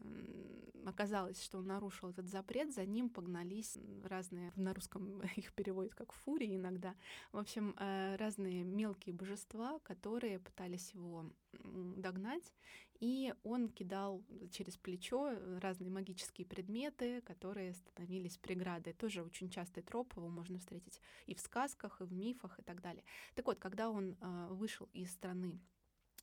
оказалось, 0.86 1.42
что 1.42 1.58
он 1.58 1.66
нарушил 1.66 2.08
этот 2.08 2.28
запрет, 2.28 2.72
за 2.72 2.86
ним 2.86 3.10
погнались 3.10 3.76
разные, 4.02 4.52
на 4.56 4.72
русском 4.72 5.20
их 5.36 5.52
переводят 5.52 5.94
как 5.94 6.12
фурии 6.12 6.56
иногда, 6.56 6.94
в 7.32 7.38
общем, 7.38 7.74
э, 7.78 8.16
разные 8.16 8.64
мелкие 8.64 9.14
божества, 9.14 9.78
которые 9.80 10.38
пытались 10.38 10.92
его 10.92 11.26
догнать, 11.52 12.54
и 13.02 13.34
он 13.42 13.68
кидал 13.68 14.22
через 14.52 14.76
плечо 14.76 15.36
разные 15.60 15.90
магические 15.90 16.46
предметы, 16.46 17.20
которые 17.22 17.74
становились 17.74 18.38
преградой. 18.38 18.92
Тоже 18.92 19.24
очень 19.24 19.50
частый 19.50 19.82
троп, 19.82 20.16
его 20.16 20.28
можно 20.28 20.60
встретить 20.60 21.00
и 21.26 21.34
в 21.34 21.40
сказках, 21.40 22.00
и 22.00 22.04
в 22.04 22.12
мифах, 22.12 22.60
и 22.60 22.62
так 22.62 22.80
далее. 22.80 23.02
Так 23.34 23.46
вот, 23.46 23.58
когда 23.58 23.90
он 23.90 24.16
э, 24.20 24.46
вышел 24.50 24.88
из 24.92 25.10
страны 25.10 25.58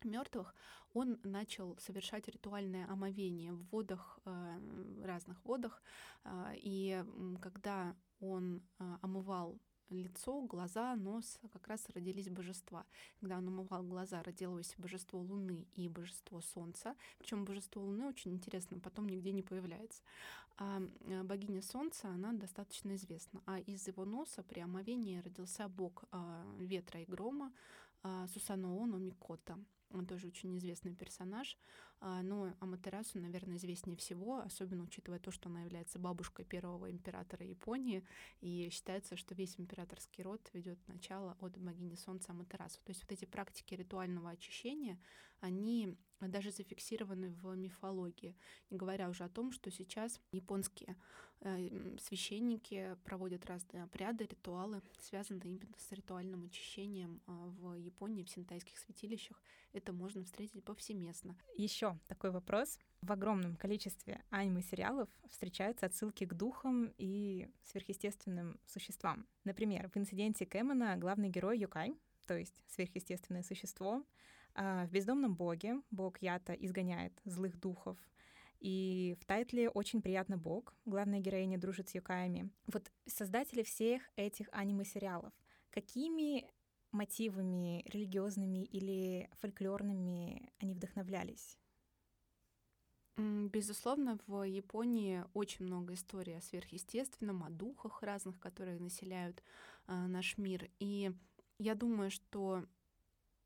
мертвых, 0.06 0.56
он 0.94 1.20
начал 1.24 1.78
совершать 1.80 2.30
ритуальное 2.30 2.90
омовение 2.90 3.52
в 3.52 3.66
водах, 3.72 4.18
э, 4.24 5.04
разных 5.04 5.44
водах, 5.44 5.84
э, 6.24 6.54
и 6.56 7.04
когда 7.42 7.94
он 8.22 8.62
омывал 9.02 9.60
лицо, 9.90 10.42
глаза, 10.42 10.96
нос, 10.96 11.40
как 11.54 11.68
раз 11.68 11.88
родились 11.90 12.30
божества. 12.30 12.86
Когда 13.20 13.38
он 13.38 13.48
умывал 13.48 13.84
глаза, 13.84 14.22
родилось 14.24 14.74
божество 14.78 15.20
Луны 15.20 15.68
и 15.76 15.90
божество 15.90 16.42
Солнца. 16.42 16.96
Причем 17.18 17.46
божество 17.46 17.82
Луны 17.82 18.08
очень 18.08 18.34
интересно, 18.34 18.80
потом 18.80 19.08
нигде 19.08 19.32
не 19.32 19.44
появляется. 19.44 20.02
А 20.58 20.82
богиня 21.24 21.62
Солнца, 21.62 22.10
она 22.10 22.34
достаточно 22.34 22.96
известна. 22.96 23.42
А 23.46 23.60
из 23.60 23.88
его 23.88 24.06
носа 24.06 24.44
при 24.44 24.60
омовении 24.60 25.20
родился 25.20 25.68
бог 25.70 26.04
а, 26.12 26.46
ветра 26.58 27.02
и 27.02 27.06
грома 27.06 27.54
а, 28.04 28.28
Сусаноо 28.28 28.86
Микота. 28.86 29.58
Он 29.92 30.06
тоже 30.06 30.28
очень 30.28 30.58
известный 30.58 30.94
персонаж. 30.94 31.58
А, 32.02 32.22
но 32.22 32.54
Аматерасу, 32.60 33.20
наверное, 33.20 33.58
известнее 33.58 33.98
всего, 33.98 34.40
особенно 34.40 34.84
учитывая 34.84 35.20
то, 35.20 35.32
что 35.32 35.50
она 35.50 35.64
является 35.64 36.00
бабушкой 36.00 36.46
первого 36.46 36.90
императора 36.90 37.46
Японии, 37.46 38.06
и 38.40 38.70
считается, 38.72 39.18
что 39.18 39.36
весь 39.36 39.60
императорский 39.60 40.24
род 40.24 40.50
ведет 40.54 40.80
начало 40.88 41.36
от 41.42 41.58
богини 41.58 41.96
Солнца 41.96 42.32
Аматерасу. 42.32 42.80
То 42.84 42.92
есть 42.92 43.02
вот 43.02 43.12
эти 43.12 43.26
практики 43.26 43.74
ритуального 43.74 44.30
очищения, 44.30 45.00
они 45.42 45.98
даже 46.22 46.52
зафиксированы 46.52 47.30
в 47.30 47.56
мифологии, 47.56 48.36
не 48.70 48.78
говоря 48.78 49.10
уже 49.10 49.24
о 49.24 49.30
том, 49.30 49.52
что 49.52 49.72
сейчас 49.72 50.22
японские 50.32 50.96
священники 52.02 52.98
проводят 53.06 53.46
разные 53.46 53.84
обряды, 53.84 54.26
ритуалы, 54.26 54.82
связанные 55.00 55.56
именно 55.56 55.76
с 55.78 55.92
ритуальным 55.92 56.44
очищением 56.44 57.22
э, 57.28 57.32
в 57.32 57.76
Японии, 57.76 58.24
в 58.24 58.30
синтайских 58.30 58.78
святилищах. 58.78 59.42
Это 59.72 59.94
можно 59.94 60.24
встретить 60.24 60.64
повсеместно. 60.64 61.38
Еще 61.56 61.98
такой 62.08 62.32
вопрос. 62.32 62.78
В 63.02 63.12
огромном 63.12 63.56
количестве 63.56 64.22
аниме-сериалов 64.30 65.08
встречаются 65.30 65.86
отсылки 65.86 66.26
к 66.26 66.34
духам 66.34 66.94
и 66.98 67.50
сверхъестественным 67.64 68.60
существам. 68.66 69.26
Например, 69.46 69.90
в 69.90 69.98
инциденте 69.98 70.46
Кэмона 70.46 70.98
главный 70.98 71.30
герой 71.30 71.60
Юкай, 71.60 71.96
то 72.26 72.38
есть 72.38 72.62
сверхъестественное 72.68 73.44
существо, 73.44 74.04
а, 74.56 74.86
в 74.88 74.92
«Бездомном 74.92 75.36
боге» 75.36 75.82
бог 75.90 76.22
Ята 76.22 76.54
изгоняет 76.54 77.14
злых 77.24 77.58
духов, 77.60 77.98
и 78.60 79.16
в 79.20 79.26
тайтле 79.26 79.70
«Очень 79.70 80.02
приятно 80.02 80.38
Бог» 80.38 80.76
главная 80.86 81.20
героиня 81.20 81.58
дружит 81.58 81.90
с 81.90 81.96
юкаями. 81.96 82.50
Вот 82.68 82.92
создатели 83.06 83.64
всех 83.64 84.02
этих 84.16 84.48
аниме-сериалов, 84.52 85.34
какими 85.70 86.46
мотивами 86.92 87.84
религиозными 87.88 88.64
или 88.64 89.30
фольклорными 89.40 90.52
они 90.60 90.74
вдохновлялись? 90.74 91.58
Безусловно, 93.18 94.18
в 94.28 94.44
Японии 94.44 95.26
очень 95.34 95.66
много 95.66 95.94
историй 95.94 96.38
о 96.38 96.42
сверхъестественном, 96.42 97.44
о 97.44 97.50
духах 97.50 98.02
разных, 98.02 98.40
которые 98.40 98.80
населяют 98.80 99.44
э, 99.88 99.94
наш 100.08 100.38
мир. 100.38 100.70
И 100.80 101.12
я 101.58 101.76
думаю, 101.76 102.12
что 102.12 102.64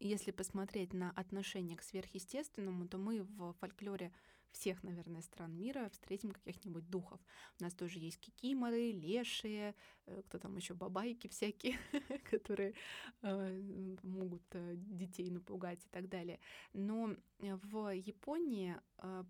если 0.07 0.31
посмотреть 0.31 0.93
на 0.93 1.11
отношение 1.11 1.77
к 1.77 1.83
сверхъестественному, 1.83 2.87
то 2.87 2.97
мы 2.97 3.23
в 3.23 3.53
фольклоре 3.53 4.11
всех, 4.53 4.83
наверное, 4.83 5.21
стран 5.21 5.57
мира 5.57 5.89
встретим 5.89 6.31
каких-нибудь 6.31 6.89
духов. 6.89 7.19
У 7.59 7.63
нас 7.63 7.73
тоже 7.73 7.99
есть 7.99 8.19
кикиморы, 8.19 8.91
лешие, 8.91 9.75
э, 10.05 10.21
кто 10.27 10.37
там 10.37 10.55
еще 10.55 10.73
бабайки 10.73 11.27
всякие, 11.27 11.77
которые 12.29 12.73
э, 13.21 13.95
могут 14.03 14.43
э, 14.51 14.75
детей 14.77 15.29
напугать 15.31 15.83
и 15.85 15.89
так 15.89 16.07
далее. 16.07 16.39
Но 16.73 17.15
в 17.39 17.89
Японии 17.93 18.77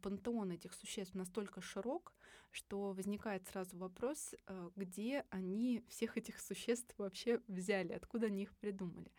пантеон 0.01 0.51
этих 0.51 0.73
существ 0.73 1.15
настолько 1.15 1.61
широк, 1.61 2.13
что 2.51 2.93
возникает 2.93 3.47
сразу 3.47 3.75
вопрос, 3.77 4.35
где 4.75 5.25
они 5.31 5.83
всех 5.87 6.17
этих 6.17 6.39
существ 6.39 6.93
вообще 6.99 7.41
взяли, 7.47 7.93
откуда 7.93 8.27
они 8.27 8.43
их 8.43 8.55
придумали. 8.57 9.11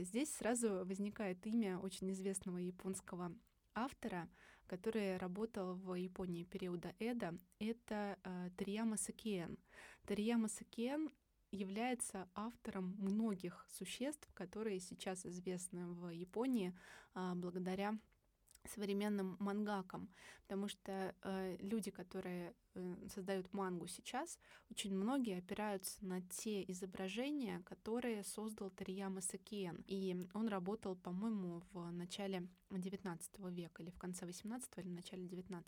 Здесь 0.00 0.32
сразу 0.34 0.84
возникает 0.84 1.46
имя 1.46 1.78
очень 1.78 2.10
известного 2.12 2.58
японского 2.58 3.32
автора, 3.74 4.28
который 4.66 5.16
работал 5.16 5.74
в 5.74 5.94
Японии 5.94 6.44
периода 6.44 6.94
Эда, 6.98 7.34
это 7.58 8.18
э, 8.22 8.50
Тарияма 8.56 8.96
Сакиен. 8.96 9.58
Тарияма 10.04 10.48
Сакиен 10.48 11.10
является 11.50 12.28
автором 12.34 12.94
многих 12.98 13.66
существ, 13.68 14.28
которые 14.34 14.80
сейчас 14.80 15.24
известны 15.24 15.86
в 15.86 16.10
Японии 16.10 16.74
э, 17.14 17.32
благодаря 17.34 17.98
современным 18.64 19.36
мангакам, 19.38 20.08
потому 20.42 20.68
что 20.68 21.14
э, 21.22 21.56
люди, 21.60 21.90
которые 21.90 22.54
э, 22.74 22.94
создают 23.08 23.52
мангу 23.52 23.86
сейчас, 23.86 24.38
очень 24.70 24.94
многие 24.94 25.38
опираются 25.38 26.04
на 26.04 26.20
те 26.22 26.62
изображения, 26.70 27.62
которые 27.64 28.24
создал 28.24 28.70
Тарияма 28.70 29.20
Сакиен. 29.20 29.84
И 29.86 30.28
он 30.34 30.48
работал, 30.48 30.96
по-моему, 30.96 31.62
в 31.72 31.90
начале 31.90 32.48
XIX 32.70 33.20
века 33.50 33.82
или 33.82 33.90
в 33.90 33.98
конце 33.98 34.26
XVIII 34.26 34.62
или 34.76 34.88
в 34.88 34.92
начале 34.92 35.26
XIX. 35.26 35.64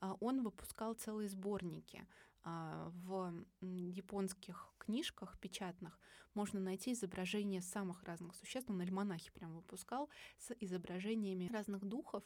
Э, 0.00 0.14
он 0.20 0.42
выпускал 0.42 0.94
целые 0.94 1.28
сборники 1.28 1.98
а, 1.98 2.06
в 2.46 3.34
японских 3.60 4.72
книжках 4.78 5.36
печатных 5.40 5.98
можно 6.36 6.60
найти 6.60 6.92
изображения 6.92 7.60
самых 7.60 8.04
разных 8.04 8.36
существ. 8.36 8.70
Он 8.70 8.80
альманахи 8.80 9.32
прям 9.32 9.54
выпускал 9.54 10.08
с 10.38 10.54
изображениями 10.60 11.50
разных 11.52 11.84
духов. 11.84 12.22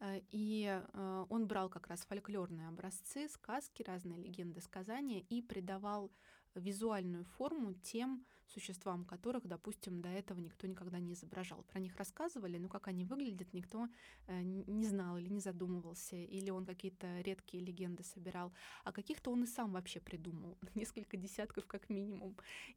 Э, 0.00 0.20
и 0.30 0.66
э, 0.66 1.26
он 1.30 1.46
брал 1.46 1.70
как 1.70 1.86
раз 1.86 2.00
фольклорные 2.00 2.68
образцы, 2.68 3.28
сказки, 3.28 3.82
разные 3.82 4.18
легенды, 4.18 4.60
сказания 4.60 5.20
и 5.20 5.40
придавал 5.40 6.10
визуальную 6.54 7.24
форму 7.24 7.72
тем 7.74 8.26
существам, 8.48 9.04
которых, 9.04 9.46
допустим, 9.46 10.00
до 10.00 10.08
этого 10.08 10.38
никто 10.38 10.66
никогда 10.66 10.98
не 10.98 11.12
изображал. 11.12 11.62
Про 11.64 11.80
них 11.80 11.96
рассказывали, 11.96 12.58
но 12.58 12.68
как 12.68 12.88
они 12.88 13.04
выглядят, 13.04 13.52
никто 13.52 13.88
э, 14.26 14.42
не 14.42 14.86
знал 14.86 15.16
или 15.18 15.28
не 15.28 15.40
задумывался, 15.40 16.16
или 16.16 16.50
он 16.50 16.66
какие-то 16.66 17.20
редкие 17.20 17.64
легенды 17.64 18.04
собирал, 18.04 18.52
а 18.84 18.92
каких-то 18.92 19.30
он 19.30 19.44
и 19.44 19.46
сам 19.46 19.72
вообще 19.72 20.00
придумал, 20.00 20.58
несколько 20.74 21.16
десятков 21.16 21.66
как 21.66 21.88
минимум. 21.88 22.36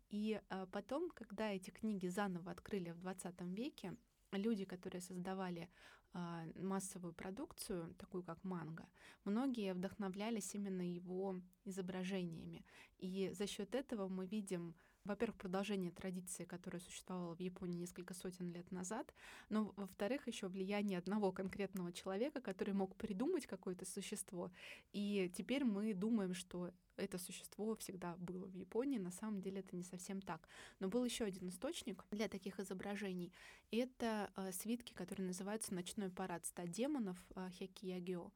И 0.10 0.42
э, 0.50 0.68
потом, 0.72 1.10
когда 1.12 1.52
эти 1.52 1.72
книги 1.72 2.08
заново 2.08 2.52
открыли 2.52 2.92
в 2.92 3.00
20 3.00 3.42
веке, 3.42 3.96
люди, 4.32 4.66
которые 4.66 5.02
создавали 5.02 5.70
а, 6.18 6.46
массовую 6.56 7.14
продукцию, 7.14 7.94
такую 7.96 8.24
как 8.24 8.42
манго, 8.46 8.88
многие 9.26 9.74
вдохновлялись 9.74 10.56
именно 10.56 10.82
его 10.82 11.42
изображениями. 11.66 12.66
И 13.00 13.32
за 13.34 13.48
счет 13.48 13.76
этого 13.76 14.08
мы 14.08 14.26
видим 14.26 14.76
во-первых, 15.06 15.38
продолжение 15.38 15.92
традиции, 15.92 16.44
которая 16.44 16.82
существовала 16.82 17.36
в 17.36 17.40
Японии 17.40 17.78
несколько 17.78 18.14
сотен 18.14 18.52
лет 18.52 18.72
назад, 18.72 19.14
но, 19.50 19.74
во-вторых, 19.78 20.28
еще 20.28 20.48
влияние 20.48 20.98
одного 20.98 21.32
конкретного 21.32 21.94
человека, 21.94 22.42
который 22.42 22.74
мог 22.74 22.96
придумать 22.96 23.46
какое-то 23.46 23.86
существо. 23.86 24.52
И 24.92 25.32
теперь 25.36 25.64
мы 25.64 25.94
думаем, 25.94 26.34
что 26.34 26.72
это 26.98 27.18
существо 27.18 27.76
всегда 27.76 28.16
было 28.18 28.46
в 28.46 28.54
Японии. 28.54 28.98
На 28.98 29.12
самом 29.12 29.42
деле 29.42 29.60
это 29.60 29.76
не 29.76 29.84
совсем 29.84 30.22
так. 30.22 30.48
Но 30.80 30.88
был 30.88 31.04
еще 31.04 31.26
один 31.26 31.50
источник 31.50 32.04
для 32.12 32.28
таких 32.28 32.60
изображений. 32.60 33.32
Это 33.72 34.32
э, 34.36 34.52
свитки, 34.52 34.94
которые 34.94 35.28
называются 35.28 35.74
«Ночной 35.74 36.10
парад 36.10 36.46
ста 36.46 36.66
демонов» 36.66 37.18
э, 37.36 37.50
Хекиягио. 37.52 38.32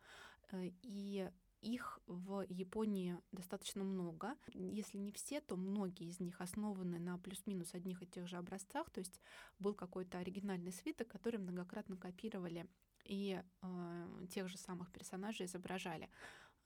Э, 0.51 0.71
и 0.82 1.29
их 1.62 2.00
в 2.08 2.45
Японии 2.50 3.17
достаточно 3.32 3.84
много. 3.84 4.36
Если 4.54 4.98
не 4.98 5.12
все, 5.12 5.41
то 5.41 5.56
многие 5.56 6.08
из 6.08 6.19
них 6.19 6.39
основаны 6.41 7.00
на 7.00 7.17
плюс-минус 7.17 7.74
одних 7.74 8.02
и 8.02 8.08
тех 8.08 8.28
же 8.28 8.38
образцах. 8.38 8.89
То 8.89 9.00
есть 9.00 9.22
был 9.60 9.74
какой-то 9.74 10.19
оригинальный 10.19 10.72
свиток, 10.72 11.08
который 11.08 11.38
многократно 11.39 11.98
копировали 11.98 12.67
и 13.04 13.41
э, 13.62 14.26
тех 14.30 14.48
же 14.48 14.58
самых 14.58 14.91
персонажей 14.91 15.45
изображали. 15.45 16.10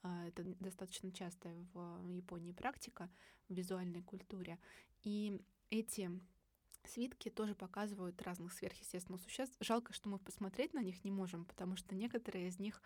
Э, 0.04 0.28
это 0.28 0.44
достаточно 0.60 1.12
частая 1.12 1.56
в 1.74 2.08
Японии 2.10 2.52
практика 2.52 3.10
в 3.50 3.54
визуальной 3.54 4.04
культуре. 4.04 4.60
И 5.04 5.42
эти 5.70 6.12
свитки 6.88 7.30
тоже 7.30 7.56
показывают 7.56 8.22
разных 8.22 8.54
сверхъестественных 8.54 9.22
существ. 9.22 9.56
Жалко, 9.60 9.94
что 9.94 10.10
мы 10.10 10.20
посмотреть 10.20 10.74
на 10.74 10.82
них 10.82 11.04
не 11.04 11.12
можем, 11.12 11.46
потому 11.46 11.76
что 11.76 11.96
некоторые 11.96 12.48
из 12.48 12.60
них 12.60 12.82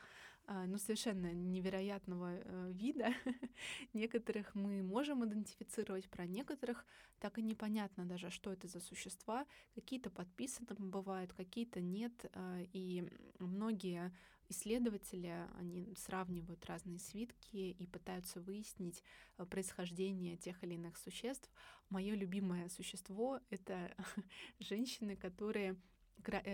а, 0.50 0.66
ну, 0.66 0.78
совершенно 0.78 1.34
невероятного 1.34 2.38
э, 2.38 2.72
вида. 2.72 3.14
Некоторых 3.94 4.56
мы 4.56 4.82
можем 4.82 5.26
идентифицировать, 5.26 6.10
про 6.10 6.26
некоторых 6.26 6.86
так 7.20 7.38
и 7.38 7.42
непонятно 7.42 8.06
даже, 8.06 8.30
что 8.30 8.54
это 8.54 8.68
за 8.68 8.80
существа. 8.80 9.46
Какие-то 9.76 10.10
подписаны 10.10 10.68
бывают, 10.78 11.34
какие-то 11.34 11.82
нет. 11.82 12.14
А, 12.34 12.62
и 12.72 13.10
многие 13.40 14.16
исследователи, 14.50 15.34
они 15.58 15.94
сравнивают 15.96 16.66
разные 16.66 17.00
свитки 17.00 17.58
и 17.58 17.86
пытаются 17.88 18.40
выяснить 18.40 19.04
э, 19.38 19.46
происхождение 19.46 20.38
тех 20.38 20.64
или 20.64 20.76
иных 20.76 20.98
существ. 20.98 21.50
Мое 21.90 22.16
любимое 22.16 22.70
существо— 22.70 23.40
это 23.50 23.96
женщины, 24.60 25.16
которые 25.16 25.76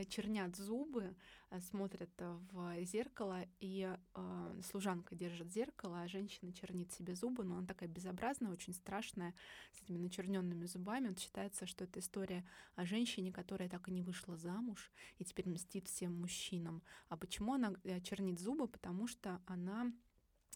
чернят 0.08 0.56
зубы, 0.56 1.16
э, 1.50 1.60
смотрят 1.62 2.10
э, 2.18 2.38
в 2.52 2.84
зеркало, 2.86 3.46
и 3.60 3.96
э, 4.14 4.62
служанка 4.70 5.16
держит 5.16 5.52
зеркало, 5.52 6.02
а 6.02 6.08
женщина 6.08 6.54
чернит 6.54 6.92
себе 6.92 7.16
зубы, 7.16 7.44
но 7.44 7.58
она 7.58 7.68
такая 7.68 7.90
безобразная, 7.90 8.52
очень 8.52 8.74
страшная, 8.74 9.34
с 9.72 9.82
этими 9.84 9.98
начерненными 9.98 10.66
зубами. 10.66 11.10
Вот 11.10 11.20
считается, 11.20 11.66
что 11.66 11.86
это 11.86 12.00
история 12.00 12.46
о 12.76 12.86
женщине, 12.86 13.32
которая 13.32 13.70
так 13.70 13.88
и 13.88 13.92
не 13.92 14.02
вышла 14.02 14.38
замуж 14.38 14.92
и 15.18 15.26
теперь 15.26 15.50
мстит 15.50 15.88
всем 15.88 16.20
мужчинам. 16.20 16.82
А 17.10 17.18
почему 17.18 17.54
она 17.54 17.74
чернит 18.04 18.40
зубы? 18.40 18.68
Потому 18.68 19.08
что 19.08 19.42
она 19.46 19.92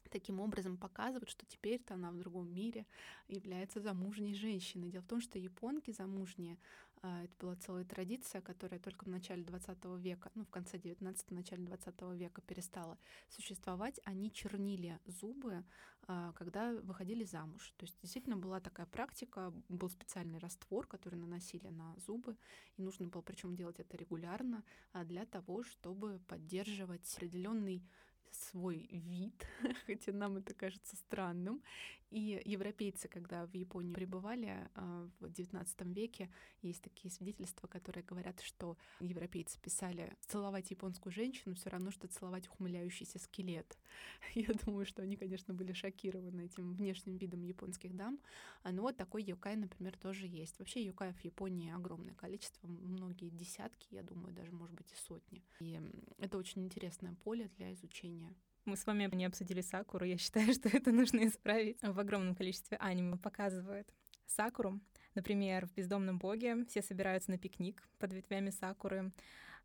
таким 0.09 0.39
образом 0.39 0.77
показывает, 0.77 1.29
что 1.29 1.45
теперь-то 1.45 1.95
она 1.95 2.11
в 2.11 2.17
другом 2.17 2.53
мире 2.53 2.85
является 3.27 3.79
замужней 3.79 4.33
женщиной. 4.33 4.89
Дело 4.89 5.03
в 5.03 5.07
том, 5.07 5.21
что 5.21 5.37
японки 5.39 5.91
замужние 5.91 6.57
это 7.01 7.33
была 7.39 7.55
целая 7.55 7.86
традиция, 7.86 8.41
которая 8.41 8.79
только 8.79 9.05
в 9.05 9.07
начале 9.07 9.43
20 9.43 9.86
века, 9.97 10.31
ну, 10.36 10.45
в 10.45 10.49
конце 10.49 10.77
19 10.77 11.31
начале 11.31 11.63
20 11.63 12.01
века 12.13 12.41
перестала 12.41 12.97
существовать. 13.29 13.99
Они 14.03 14.31
чернили 14.31 14.99
зубы, 15.05 15.63
а, 16.07 16.31
когда 16.33 16.71
выходили 16.73 17.23
замуж. 17.23 17.73
То 17.77 17.86
есть 17.86 17.95
действительно 18.01 18.38
была 18.38 18.60
такая 18.60 18.86
практика, 18.86 19.53
был 19.69 19.89
специальный 19.89 20.39
раствор, 20.39 20.88
который 20.88 21.15
наносили 21.15 21.67
на 21.67 21.95
зубы, 21.97 22.38
и 22.77 22.81
нужно 22.81 23.07
было 23.07 23.21
причем 23.21 23.55
делать 23.55 23.79
это 23.79 23.97
регулярно 23.97 24.63
а, 24.93 25.03
для 25.03 25.25
того, 25.25 25.63
чтобы 25.63 26.19
поддерживать 26.27 27.13
определенный 27.15 27.83
свой 28.31 28.88
вид, 28.91 29.45
хотя 29.86 30.12
нам 30.12 30.38
это 30.38 30.53
кажется 30.53 30.95
странным. 30.95 31.62
И 32.09 32.41
европейцы, 32.45 33.09
когда 33.09 33.45
в 33.45 33.53
Японию 33.53 33.93
прибывали 33.93 34.69
а, 34.75 35.09
в 35.19 35.25
XIX 35.25 35.67
веке, 35.93 36.29
есть 36.61 36.81
такие 36.81 37.11
свидетельства, 37.11 37.67
которые 37.67 38.03
говорят, 38.03 38.39
что 38.39 38.77
европейцы 39.01 39.59
писали 39.59 40.15
«целовать 40.21 40.71
японскую 40.71 41.11
женщину 41.11 41.55
все 41.55 41.69
равно, 41.69 41.91
что 41.91 42.07
целовать 42.07 42.47
ухмыляющийся 42.47 43.19
скелет». 43.19 43.77
Я 44.35 44.53
думаю, 44.65 44.85
что 44.85 45.01
они, 45.01 45.17
конечно, 45.17 45.53
были 45.53 45.73
шокированы 45.73 46.45
этим 46.45 46.73
внешним 46.73 47.17
видом 47.17 47.43
японских 47.43 47.93
дам. 47.93 48.19
А, 48.63 48.71
но 48.71 48.83
вот 48.83 48.95
такой 48.95 49.23
юкай, 49.23 49.57
например, 49.57 49.97
тоже 49.97 50.27
есть. 50.27 50.57
Вообще 50.59 50.83
юкаев 50.83 51.17
в 51.17 51.25
Японии 51.25 51.71
огромное 51.71 52.15
количество, 52.15 52.67
многие 52.67 53.29
десятки, 53.29 53.87
я 53.91 54.03
думаю, 54.03 54.33
даже, 54.33 54.51
может 54.53 54.75
быть, 54.75 54.91
и 54.93 54.95
сотни. 54.95 55.43
И 55.60 55.81
это 56.19 56.37
очень 56.37 56.63
интересное 56.63 57.13
поле 57.15 57.49
для 57.58 57.73
изучения. 57.73 58.33
Мы 58.67 58.75
с 58.75 58.85
вами 58.85 59.09
не 59.15 59.23
обсудили 59.23 59.61
Сакуру. 59.61 60.03
Я 60.03 60.17
считаю, 60.17 60.53
что 60.53 60.67
это 60.67 60.91
нужно 60.91 61.25
исправить. 61.25 61.81
В 61.81 61.97
огромном 61.97 62.35
количестве 62.35 62.75
аниме 62.81 63.15
показывают 63.15 63.87
Сакуру. 64.25 64.81
Например, 65.15 65.65
в 65.65 65.73
«Бездомном 65.73 66.19
боге» 66.19 66.65
все 66.65 66.81
собираются 66.81 67.31
на 67.31 67.37
пикник 67.37 67.81
под 67.97 68.11
ветвями 68.11 68.49
Сакуры, 68.49 69.13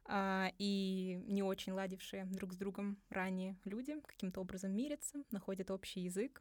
а, 0.05 0.53
и 0.57 1.21
не 1.27 1.43
очень 1.43 1.73
ладившие 1.73 2.27
друг 2.27 2.53
с 2.53 2.57
другом 2.57 2.97
ранее 3.11 3.57
люди 3.65 4.01
каким-то 4.07 4.41
образом 4.41 4.71
мирятся, 4.71 5.25
находят 5.33 5.73
общий 5.73 6.03
язык. 6.03 6.41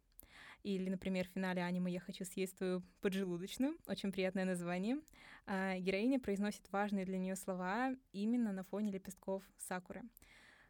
Или, 0.62 0.88
например, 0.92 1.28
в 1.28 1.32
финале 1.32 1.64
аниме 1.64 1.92
«Я 1.92 2.00
хочу 2.00 2.26
съесть 2.26 2.58
твою 2.58 2.84
поджелудочную», 3.02 3.76
очень 3.88 4.12
приятное 4.12 4.46
название. 4.46 5.00
А, 5.48 5.80
героиня 5.80 6.20
произносит 6.20 6.72
важные 6.72 7.06
для 7.06 7.18
нее 7.18 7.36
слова 7.36 7.96
именно 8.12 8.52
на 8.54 8.64
фоне 8.64 8.92
лепестков 8.92 9.42
сакуры. 9.58 10.04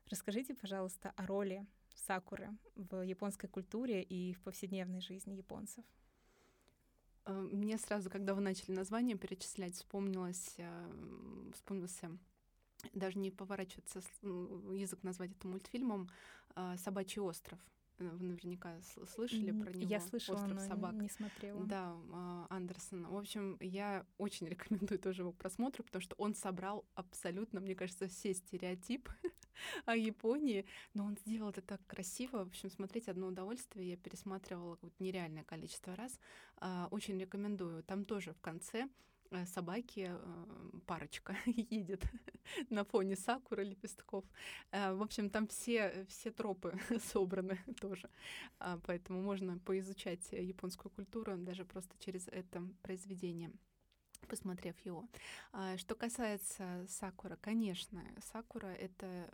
Расскажите, 0.09 0.53
пожалуйста, 0.53 1.11
о 1.17 1.25
роли 1.25 1.65
сакуры 2.05 2.49
в 2.75 3.01
японской 3.01 3.47
культуре 3.47 4.01
и 4.03 4.33
в 4.33 4.41
повседневной 4.41 5.01
жизни 5.01 5.33
японцев. 5.33 5.83
Э, 7.25 7.33
мне 7.33 7.77
сразу, 7.77 8.09
когда 8.09 8.33
вы 8.33 8.41
начали 8.41 8.71
название 8.71 9.17
перечислять, 9.17 9.75
вспомнилось, 9.75 10.55
э, 10.57 11.51
вспомнился 11.53 12.17
даже 12.93 13.19
не 13.19 13.29
поворачиваться 13.29 14.01
язык 14.23 15.03
назвать 15.03 15.31
это 15.31 15.47
мультфильмом 15.47 16.09
а, 16.55 16.77
«Собачий 16.77 17.21
остров». 17.21 17.59
Э, 17.99 18.09
вы 18.09 18.23
наверняка 18.23 18.75
слышали 19.13 19.51
про 19.51 19.71
него. 19.71 19.87
Я 19.87 19.99
слышала, 19.99 20.37
«Остров 20.37 20.55
но 20.55 20.67
собак». 20.67 20.93
не 20.95 21.09
смотрела. 21.09 21.63
Да, 21.63 21.95
Андерсон. 22.49 23.05
В 23.05 23.15
общем, 23.15 23.57
я 23.59 24.05
очень 24.17 24.47
рекомендую 24.49 24.99
тоже 24.99 25.21
его 25.21 25.31
просмотру, 25.31 25.83
потому 25.83 26.01
что 26.01 26.15
он 26.17 26.33
собрал 26.33 26.85
абсолютно, 26.95 27.59
мне 27.59 27.75
кажется, 27.75 28.07
все 28.07 28.33
стереотипы 28.33 29.13
о 29.85 29.95
Японии, 29.95 30.65
но 30.93 31.05
он 31.05 31.17
сделал 31.17 31.49
это 31.49 31.61
так 31.61 31.81
красиво. 31.87 32.37
В 32.43 32.47
общем, 32.47 32.69
смотреть 32.69 33.09
одно 33.09 33.27
удовольствие. 33.27 33.91
Я 33.91 33.97
пересматривала 33.97 34.77
нереальное 34.99 35.43
количество 35.43 35.95
раз. 35.95 36.19
А, 36.57 36.87
очень 36.91 37.19
рекомендую. 37.19 37.83
Там 37.83 38.05
тоже 38.05 38.33
в 38.33 38.41
конце 38.41 38.87
Э, 39.31 39.45
собаки, 39.45 40.09
э, 40.09 40.79
парочка 40.85 41.37
едет 41.45 42.03
на 42.69 42.83
фоне 42.83 43.15
сакуры 43.15 43.63
лепестков. 43.63 44.25
Э, 44.71 44.93
в 44.93 45.01
общем, 45.01 45.29
там 45.29 45.47
все, 45.47 46.05
все 46.09 46.31
тропы 46.31 46.77
собраны 47.13 47.57
тоже. 47.79 48.09
А, 48.59 48.77
поэтому 48.85 49.21
можно 49.21 49.57
поизучать 49.59 50.31
японскую 50.33 50.91
культуру 50.91 51.37
даже 51.37 51.63
просто 51.63 51.95
через 51.99 52.27
это 52.27 52.61
произведение 52.81 53.51
посмотрев 54.27 54.75
его. 54.85 55.07
А, 55.51 55.77
что 55.77 55.95
касается 55.95 56.85
сакура, 56.87 57.35
конечно, 57.35 58.03
сакура— 58.31 58.67
это, 58.79 59.29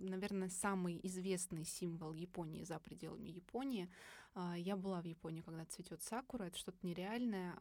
наверное, 0.00 0.48
самый 0.48 1.00
известный 1.02 1.64
символ 1.64 2.12
Японии 2.12 2.64
за 2.64 2.78
пределами 2.78 3.28
Японии. 3.28 3.90
А, 4.34 4.56
я 4.56 4.76
была 4.76 5.00
в 5.00 5.04
Японии, 5.04 5.42
когда 5.42 5.64
цветет 5.64 6.02
сакура. 6.02 6.44
Это 6.44 6.58
что-то 6.58 6.86
нереальное 6.86 7.58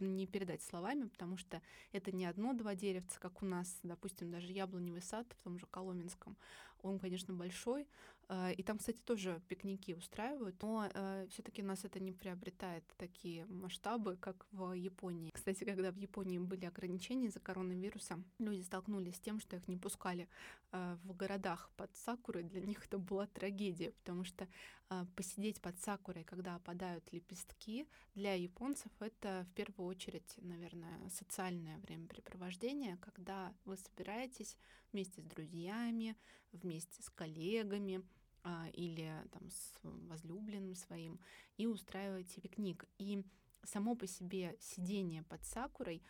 не 0.00 0.26
передать 0.26 0.62
словами, 0.62 1.08
потому 1.08 1.36
что 1.36 1.60
это 1.92 2.12
не 2.12 2.24
одно-два 2.24 2.74
деревца, 2.74 3.18
как 3.20 3.42
у 3.42 3.46
нас, 3.46 3.78
допустим, 3.82 4.30
даже 4.30 4.52
яблоневый 4.52 5.02
сад 5.02 5.26
в 5.38 5.42
том 5.42 5.58
же 5.58 5.66
Коломенском. 5.66 6.36
Он, 6.82 6.98
конечно, 6.98 7.34
большой, 7.34 7.86
а, 8.32 8.52
и 8.52 8.62
там, 8.62 8.78
кстати, 8.78 8.98
тоже 9.02 9.42
пикники 9.48 9.92
устраивают, 9.92 10.62
но 10.62 10.88
э, 10.94 11.26
все-таки 11.30 11.62
у 11.62 11.64
нас 11.64 11.84
это 11.84 11.98
не 11.98 12.12
приобретает 12.12 12.84
такие 12.96 13.44
масштабы, 13.46 14.16
как 14.16 14.46
в 14.52 14.72
Японии. 14.72 15.32
Кстати, 15.32 15.64
когда 15.64 15.90
в 15.90 15.96
Японии 15.96 16.38
были 16.38 16.64
ограничения 16.64 17.26
из-за 17.26 17.40
коронавируса, 17.40 18.22
люди 18.38 18.62
столкнулись 18.62 19.16
с 19.16 19.20
тем, 19.20 19.40
что 19.40 19.56
их 19.56 19.66
не 19.66 19.76
пускали 19.76 20.28
э, 20.70 20.96
в 21.02 21.16
городах 21.16 21.72
под 21.76 21.90
сакурой. 21.96 22.44
Для 22.44 22.60
них 22.60 22.86
это 22.86 22.98
была 22.98 23.26
трагедия, 23.26 23.90
потому 23.90 24.22
что 24.22 24.46
э, 24.90 25.04
посидеть 25.16 25.60
под 25.60 25.80
сакурой, 25.80 26.22
когда 26.22 26.54
опадают 26.54 27.12
лепестки, 27.12 27.88
для 28.14 28.34
японцев 28.34 28.92
это 29.00 29.44
в 29.50 29.54
первую 29.54 29.88
очередь, 29.88 30.36
наверное, 30.36 31.10
социальное 31.10 31.78
времяпрепровождение, 31.78 32.96
когда 32.98 33.52
вы 33.64 33.76
собираетесь 33.76 34.56
вместе 34.92 35.22
с 35.22 35.24
друзьями, 35.24 36.16
вместе 36.52 37.02
с 37.02 37.10
коллегами, 37.10 38.02
а, 38.42 38.68
или 38.72 39.12
там 39.32 39.50
с 39.50 39.74
возлюбленным 39.82 40.74
своим 40.74 41.20
и 41.56 41.66
устраиваете 41.66 42.40
пикник. 42.40 42.84
И 42.98 43.24
само 43.64 43.94
по 43.94 44.06
себе 44.06 44.56
сидение 44.60 45.22
под 45.22 45.44
сакурой 45.44 46.02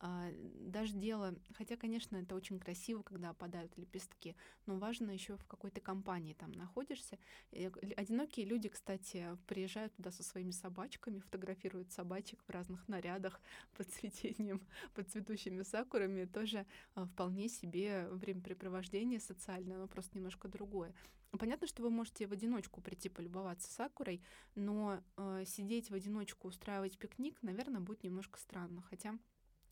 даже 0.00 0.92
дело, 0.94 1.34
хотя, 1.54 1.76
конечно, 1.76 2.16
это 2.16 2.34
очень 2.34 2.60
красиво, 2.60 3.02
когда 3.02 3.30
опадают 3.30 3.76
лепестки, 3.76 4.36
но 4.66 4.76
важно 4.78 5.10
еще 5.10 5.36
в 5.36 5.44
какой 5.44 5.70
то 5.70 5.80
компании 5.80 6.34
там 6.34 6.52
находишься. 6.52 7.18
И 7.50 7.70
одинокие 7.96 8.46
люди, 8.46 8.68
кстати, 8.68 9.26
приезжают 9.46 9.94
туда 9.94 10.12
со 10.12 10.22
своими 10.22 10.52
собачками, 10.52 11.18
фотографируют 11.18 11.90
собачек 11.90 12.42
в 12.46 12.50
разных 12.50 12.86
нарядах 12.86 13.40
под 13.76 13.88
цветением, 13.90 14.60
под 14.94 15.08
цветущими 15.10 15.62
сакурами. 15.62 16.26
Тоже 16.26 16.66
а, 16.94 17.06
вполне 17.06 17.48
себе 17.48 18.06
времяпрепровождение 18.10 19.18
социальное, 19.18 19.78
но 19.78 19.88
просто 19.88 20.16
немножко 20.16 20.46
другое. 20.48 20.94
Понятно, 21.32 21.66
что 21.66 21.82
вы 21.82 21.90
можете 21.90 22.26
в 22.26 22.32
одиночку 22.32 22.80
прийти 22.80 23.08
полюбоваться 23.08 23.70
сакурой, 23.70 24.22
но 24.54 25.02
э, 25.16 25.44
сидеть 25.46 25.90
в 25.90 25.94
одиночку, 25.94 26.48
устраивать 26.48 26.96
пикник, 26.98 27.42
наверное, 27.42 27.80
будет 27.80 28.02
немножко 28.02 28.38
странно. 28.38 28.80
Хотя 28.80 29.18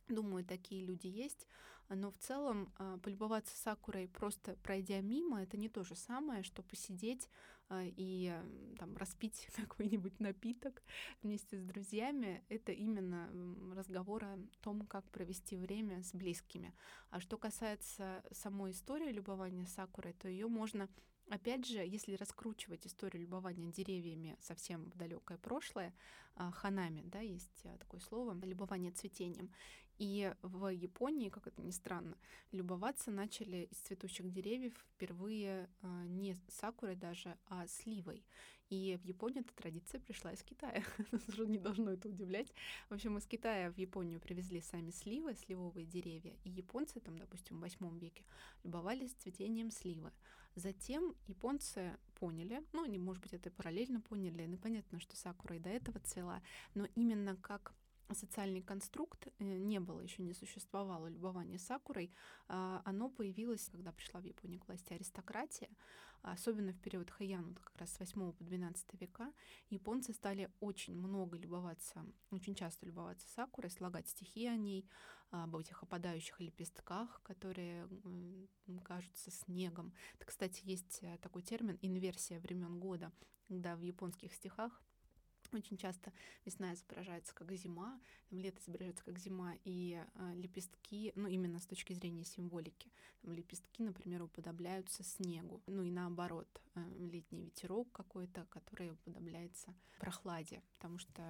Думаю, 0.08 0.44
такие 0.44 0.84
люди 0.84 1.06
есть. 1.06 1.46
Но 1.88 2.10
в 2.10 2.18
целом 2.18 2.72
э, 2.78 2.98
полюбоваться 3.02 3.56
сакурой, 3.56 4.08
просто 4.08 4.56
пройдя 4.62 5.00
мимо, 5.00 5.42
это 5.42 5.56
не 5.56 5.68
то 5.68 5.84
же 5.84 5.94
самое, 5.94 6.42
что 6.42 6.62
посидеть 6.62 7.28
э, 7.68 7.92
и 7.96 8.34
там, 8.78 8.96
распить 8.96 9.48
какой-нибудь 9.56 10.18
напиток 10.18 10.82
вместе 11.22 11.56
с 11.56 11.62
друзьями. 11.62 12.44
Это 12.48 12.72
именно 12.72 13.30
разговор 13.74 14.24
о 14.24 14.38
том, 14.62 14.84
как 14.86 15.08
провести 15.10 15.56
время 15.56 16.02
с 16.02 16.12
близкими. 16.12 16.74
А 17.10 17.20
что 17.20 17.38
касается 17.38 18.24
самой 18.32 18.72
истории 18.72 19.12
любования 19.12 19.66
сакурой, 19.66 20.12
то 20.14 20.28
ее 20.28 20.48
можно 20.48 20.88
Опять 21.28 21.66
же, 21.66 21.78
если 21.78 22.14
раскручивать 22.14 22.86
историю 22.86 23.22
любования 23.22 23.72
деревьями 23.72 24.36
совсем 24.40 24.88
в 24.90 24.96
далекое 24.96 25.38
прошлое, 25.38 25.92
а, 26.36 26.52
ханами, 26.52 27.02
да, 27.04 27.18
есть 27.18 27.64
а, 27.64 27.76
такое 27.78 28.00
слово, 28.00 28.34
любование 28.44 28.92
цветением. 28.92 29.50
И 29.98 30.32
в 30.42 30.68
Японии, 30.68 31.30
как 31.30 31.46
это 31.46 31.62
ни 31.62 31.70
странно, 31.70 32.16
любоваться 32.52 33.10
начали 33.10 33.68
из 33.70 33.78
цветущих 33.78 34.30
деревьев 34.30 34.74
впервые 34.94 35.70
а, 35.80 36.06
не 36.06 36.36
сакурой 36.48 36.96
даже, 36.96 37.36
а 37.46 37.66
сливой. 37.66 38.22
И 38.68 38.98
в 39.00 39.04
Японию 39.04 39.42
эта 39.42 39.54
традиция 39.54 40.00
пришла 40.00 40.32
из 40.32 40.42
Китая. 40.42 40.82
не 41.46 41.58
должно 41.58 41.92
это 41.92 42.08
удивлять. 42.08 42.52
В 42.90 42.94
общем, 42.94 43.16
из 43.16 43.26
Китая 43.26 43.70
в 43.70 43.78
Японию 43.78 44.20
привезли 44.20 44.60
сами 44.60 44.90
сливы, 44.90 45.34
сливовые 45.34 45.86
деревья. 45.86 46.36
И 46.44 46.50
японцы 46.50 47.00
там, 47.00 47.16
допустим, 47.16 47.58
в 47.58 47.60
восьмом 47.60 47.96
веке 47.98 48.24
любовались 48.64 49.12
цветением 49.12 49.70
сливы. 49.70 50.12
Затем 50.56 51.14
японцы 51.26 51.96
поняли, 52.18 52.64
ну, 52.72 52.82
они, 52.82 52.98
может 52.98 53.22
быть, 53.22 53.34
это 53.34 53.50
параллельно 53.50 54.00
поняли, 54.00 54.46
ну, 54.46 54.56
понятно, 54.56 54.98
что 55.00 55.14
сакура 55.14 55.56
и 55.56 55.60
до 55.60 55.68
этого 55.68 56.00
цвела, 56.00 56.42
но 56.74 56.88
именно 56.94 57.36
как 57.36 57.74
социальный 58.14 58.62
конструкт 58.62 59.26
э, 59.26 59.44
не 59.44 59.80
было, 59.80 60.00
еще 60.00 60.22
не 60.22 60.32
существовало 60.32 61.08
любование 61.08 61.58
сакурой. 61.58 62.12
А, 62.48 62.82
оно 62.84 63.08
появилось, 63.08 63.68
когда 63.70 63.92
пришла 63.92 64.20
в 64.20 64.24
Японию 64.24 64.60
к 64.60 64.68
власти 64.68 64.92
аристократия, 64.92 65.70
особенно 66.22 66.72
в 66.72 66.80
период 66.80 67.12
вот 67.18 67.58
как 67.60 67.76
раз 67.78 67.92
с 67.92 68.00
8 68.00 68.32
по 68.32 68.44
12 68.44 69.00
века, 69.00 69.32
японцы 69.70 70.12
стали 70.12 70.50
очень 70.60 70.96
много 70.96 71.36
любоваться, 71.36 72.04
очень 72.30 72.54
часто 72.54 72.86
любоваться 72.86 73.28
сакурой, 73.28 73.70
слагать 73.70 74.08
стихи 74.08 74.46
о 74.46 74.56
ней, 74.56 74.88
об 75.30 75.56
этих 75.56 75.82
опадающих 75.82 76.40
лепестках, 76.40 77.20
которые 77.22 77.88
кажутся 78.84 79.30
снегом. 79.30 79.92
Это, 80.14 80.26
кстати, 80.26 80.60
есть 80.64 81.00
э, 81.02 81.18
такой 81.18 81.42
термин 81.42 81.78
инверсия 81.82 82.40
времен 82.40 82.78
года, 82.78 83.12
когда 83.48 83.76
в 83.76 83.82
японских 83.82 84.32
стихах 84.32 84.82
очень 85.52 85.76
часто 85.76 86.12
весна 86.44 86.74
изображается 86.74 87.34
как 87.34 87.52
зима, 87.52 88.00
там 88.30 88.40
лето 88.40 88.60
изображается 88.60 89.04
как 89.04 89.18
зима, 89.18 89.54
и 89.64 90.02
э, 90.14 90.34
лепестки, 90.34 91.12
ну 91.16 91.28
именно 91.28 91.58
с 91.58 91.66
точки 91.66 91.92
зрения 91.92 92.24
символики, 92.24 92.90
там, 93.22 93.32
лепестки, 93.32 93.82
например, 93.82 94.22
уподобляются 94.22 95.02
снегу, 95.02 95.62
ну 95.66 95.82
и 95.82 95.90
наоборот, 95.90 96.48
э, 96.74 96.80
летний 96.98 97.42
ветерок 97.42 97.90
какой-то, 97.92 98.46
который 98.50 98.90
уподобляется 98.90 99.74
прохладе, 99.98 100.62
потому 100.74 100.98
что 100.98 101.22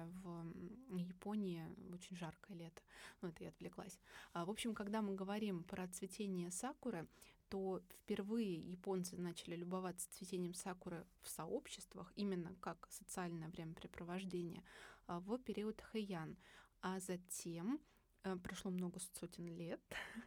в 0.89 0.97
Японии 0.97 1.63
очень 1.93 2.17
жаркое 2.17 2.57
лето. 2.57 2.81
Ну 3.21 3.29
это 3.29 3.43
я 3.43 3.49
отвлеклась. 3.49 3.97
А, 4.33 4.45
в 4.45 4.49
общем, 4.49 4.73
когда 4.73 5.01
мы 5.01 5.15
говорим 5.15 5.63
про 5.63 5.87
цветение 5.87 6.51
сакуры, 6.51 7.07
то 7.49 7.81
впервые 8.01 8.55
японцы 8.55 9.17
начали 9.17 9.55
любоваться 9.55 10.11
цветением 10.11 10.53
сакуры 10.53 11.05
в 11.21 11.29
сообществах, 11.29 12.11
именно 12.15 12.55
как 12.59 12.87
социальное 12.89 13.49
времяпрепровождение, 13.49 14.63
а, 15.07 15.19
в 15.19 15.37
период 15.37 15.81
Хэйян. 15.81 16.37
А 16.81 16.99
затем 16.99 17.79
э, 18.23 18.35
прошло 18.37 18.71
много 18.71 18.99
сотен 18.99 19.47
лет, 19.47 19.81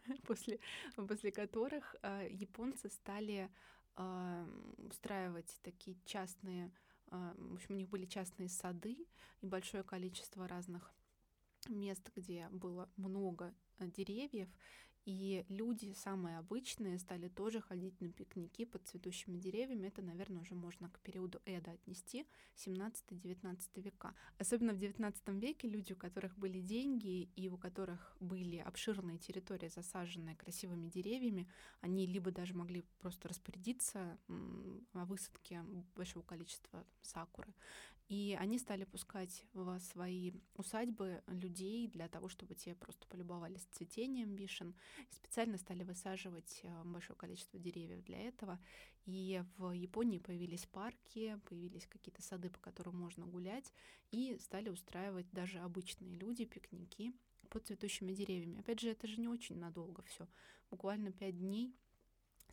после, 0.27 0.59
после 0.95 1.31
которых 1.31 1.95
а, 2.01 2.23
японцы 2.27 2.89
стали 2.89 3.49
а, 3.95 4.47
устраивать 4.77 5.59
такие 5.63 5.97
частные, 6.05 6.71
в 7.09 7.55
общем, 7.55 7.75
у 7.75 7.77
них 7.77 7.89
были 7.89 8.05
частные 8.05 8.47
сады 8.47 9.05
и 9.41 9.45
большое 9.45 9.83
количество 9.83 10.47
разных 10.47 10.93
мест, 11.69 12.09
где 12.15 12.47
было 12.49 12.89
много 12.95 13.53
э, 13.77 13.87
деревьев, 13.87 14.49
И 15.05 15.45
люди 15.49 15.93
самые 15.93 16.37
обычные 16.37 16.99
стали 16.99 17.27
тоже 17.27 17.59
ходить 17.59 17.99
на 18.01 18.09
пикники 18.09 18.65
под 18.65 18.87
цветущими 18.87 19.37
деревьями. 19.37 19.87
Это, 19.87 20.03
наверное, 20.03 20.41
уже 20.41 20.53
можно 20.53 20.89
к 20.89 20.99
периоду 20.99 21.41
Эда 21.45 21.71
отнести, 21.71 22.27
17-19 22.55 23.57
века. 23.81 24.13
Особенно 24.37 24.73
в 24.73 24.77
19 24.77 25.27
веке 25.41 25.67
люди, 25.67 25.93
у 25.93 25.95
которых 25.95 26.37
были 26.37 26.61
деньги 26.61 27.23
и 27.35 27.49
у 27.49 27.57
которых 27.57 28.15
были 28.19 28.57
обширные 28.57 29.17
территории, 29.17 29.69
засаженные 29.69 30.35
красивыми 30.35 30.87
деревьями, 30.87 31.47
они 31.79 32.05
либо 32.05 32.29
даже 32.31 32.53
могли 32.53 32.83
просто 32.99 33.27
распорядиться 33.27 34.19
о 34.93 35.05
высадке 35.05 35.63
большого 35.95 36.23
количества 36.23 36.85
сакуры, 37.01 37.53
и 38.11 38.35
они 38.37 38.59
стали 38.59 38.83
пускать 38.83 39.45
в 39.53 39.79
свои 39.79 40.33
усадьбы 40.57 41.23
людей 41.27 41.87
для 41.87 42.09
того, 42.09 42.27
чтобы 42.27 42.55
те 42.55 42.75
просто 42.75 43.07
полюбовались 43.07 43.65
цветением 43.71 44.35
вишен. 44.35 44.75
И 45.09 45.13
специально 45.13 45.57
стали 45.57 45.83
высаживать 45.83 46.59
э, 46.63 46.83
большое 46.83 47.15
количество 47.15 47.57
деревьев 47.57 48.03
для 48.03 48.19
этого. 48.19 48.59
И 49.05 49.41
в 49.55 49.71
Японии 49.71 50.17
появились 50.17 50.65
парки, 50.65 51.39
появились 51.47 51.87
какие-то 51.87 52.21
сады, 52.21 52.49
по 52.49 52.59
которым 52.59 52.99
можно 52.99 53.25
гулять, 53.25 53.71
и 54.11 54.37
стали 54.41 54.67
устраивать 54.67 55.31
даже 55.31 55.59
обычные 55.59 56.13
люди 56.17 56.43
пикники 56.43 57.13
под 57.47 57.65
цветущими 57.65 58.13
деревьями. 58.13 58.59
Опять 58.59 58.81
же, 58.81 58.89
это 58.89 59.07
же 59.07 59.21
не 59.21 59.29
очень 59.29 59.57
надолго 59.57 60.01
все. 60.01 60.27
Буквально 60.69 61.13
пять 61.13 61.39
дней 61.39 61.73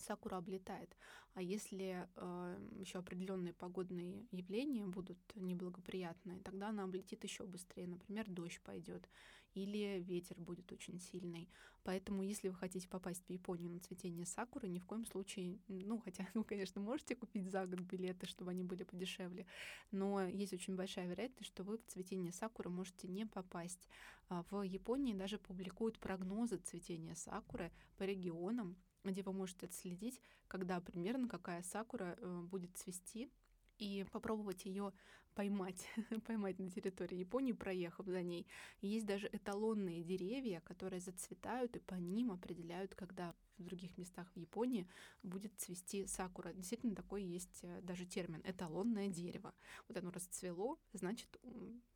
сакура 0.01 0.37
облетает. 0.37 0.97
А 1.35 1.43
если 1.43 2.09
э, 2.17 2.69
еще 2.79 2.99
определенные 2.99 3.53
погодные 3.53 4.27
явления 4.33 4.87
будут 4.87 5.19
неблагоприятные, 5.37 6.41
тогда 6.41 6.71
она 6.71 6.85
облетит 6.85 7.23
еще 7.25 7.45
быстрее. 7.45 7.87
Например, 7.87 8.29
дождь 8.29 8.61
пойдет 8.63 9.09
или 9.55 10.01
ветер 10.01 10.39
будет 10.39 10.71
очень 10.73 11.01
сильный. 11.01 11.49
Поэтому, 11.85 12.23
если 12.23 12.49
вы 12.49 12.55
хотите 12.55 12.89
попасть 12.89 13.25
в 13.27 13.31
Японию 13.31 13.71
на 13.71 13.81
цветение 13.81 14.27
сакуры, 14.27 14.69
ни 14.69 14.79
в 14.79 14.85
коем 14.85 15.07
случае, 15.07 15.59
ну, 15.69 15.99
хотя 15.99 16.27
вы, 16.35 16.45
конечно, 16.45 16.81
можете 16.81 17.17
купить 17.17 17.51
за 17.51 17.67
год 17.67 17.81
билеты, 17.81 18.27
чтобы 18.27 18.51
они 18.51 18.63
были 18.63 18.85
подешевле, 18.85 19.47
но 19.91 20.27
есть 20.27 20.53
очень 20.53 20.77
большая 20.77 21.07
вероятность, 21.07 21.49
что 21.49 21.65
вы 21.65 21.79
в 21.79 21.87
цветение 21.87 22.33
сакуры 22.33 22.69
можете 22.71 23.09
не 23.09 23.27
попасть. 23.27 23.89
А 24.29 24.45
в 24.51 24.63
Японии 24.63 25.15
даже 25.15 25.39
публикуют 25.39 25.99
прогнозы 25.99 26.59
цветения 26.59 27.15
сакуры 27.15 27.73
по 27.97 28.03
регионам, 28.03 28.77
где 29.11 29.23
вы 29.23 29.33
можете 29.33 29.67
отследить, 29.67 30.21
когда 30.49 30.81
примерно 30.81 31.29
какая 31.29 31.63
сакура 31.63 32.17
э, 32.19 32.41
будет 32.43 32.77
цвести, 32.77 33.31
и 33.79 34.05
попробовать 34.13 34.65
ее 34.65 34.93
поймать, 35.35 35.89
поймать 36.27 36.59
на 36.59 36.69
территории 36.69 37.19
Японии, 37.19 37.53
проехав 37.53 38.07
за 38.07 38.23
ней. 38.23 38.47
Есть 38.81 39.07
даже 39.07 39.29
эталонные 39.33 40.03
деревья, 40.03 40.61
которые 40.61 41.01
зацветают, 41.01 41.77
и 41.77 41.81
по 41.81 41.95
ним 41.95 42.33
определяют, 42.33 42.95
когда 42.95 43.35
в 43.59 43.65
других 43.65 43.97
местах 43.99 44.31
в 44.35 44.37
Японии 44.39 44.89
будет 45.23 45.53
цвести 45.57 46.07
сакура. 46.07 46.53
Действительно, 46.53 46.95
такой 46.95 47.23
есть 47.23 47.61
э, 47.63 47.81
даже 47.83 48.07
термин 48.07 48.41
эталонное 48.45 49.09
дерево. 49.09 49.55
Вот 49.89 49.97
оно 49.97 50.11
расцвело, 50.11 50.79
значит, 50.93 51.41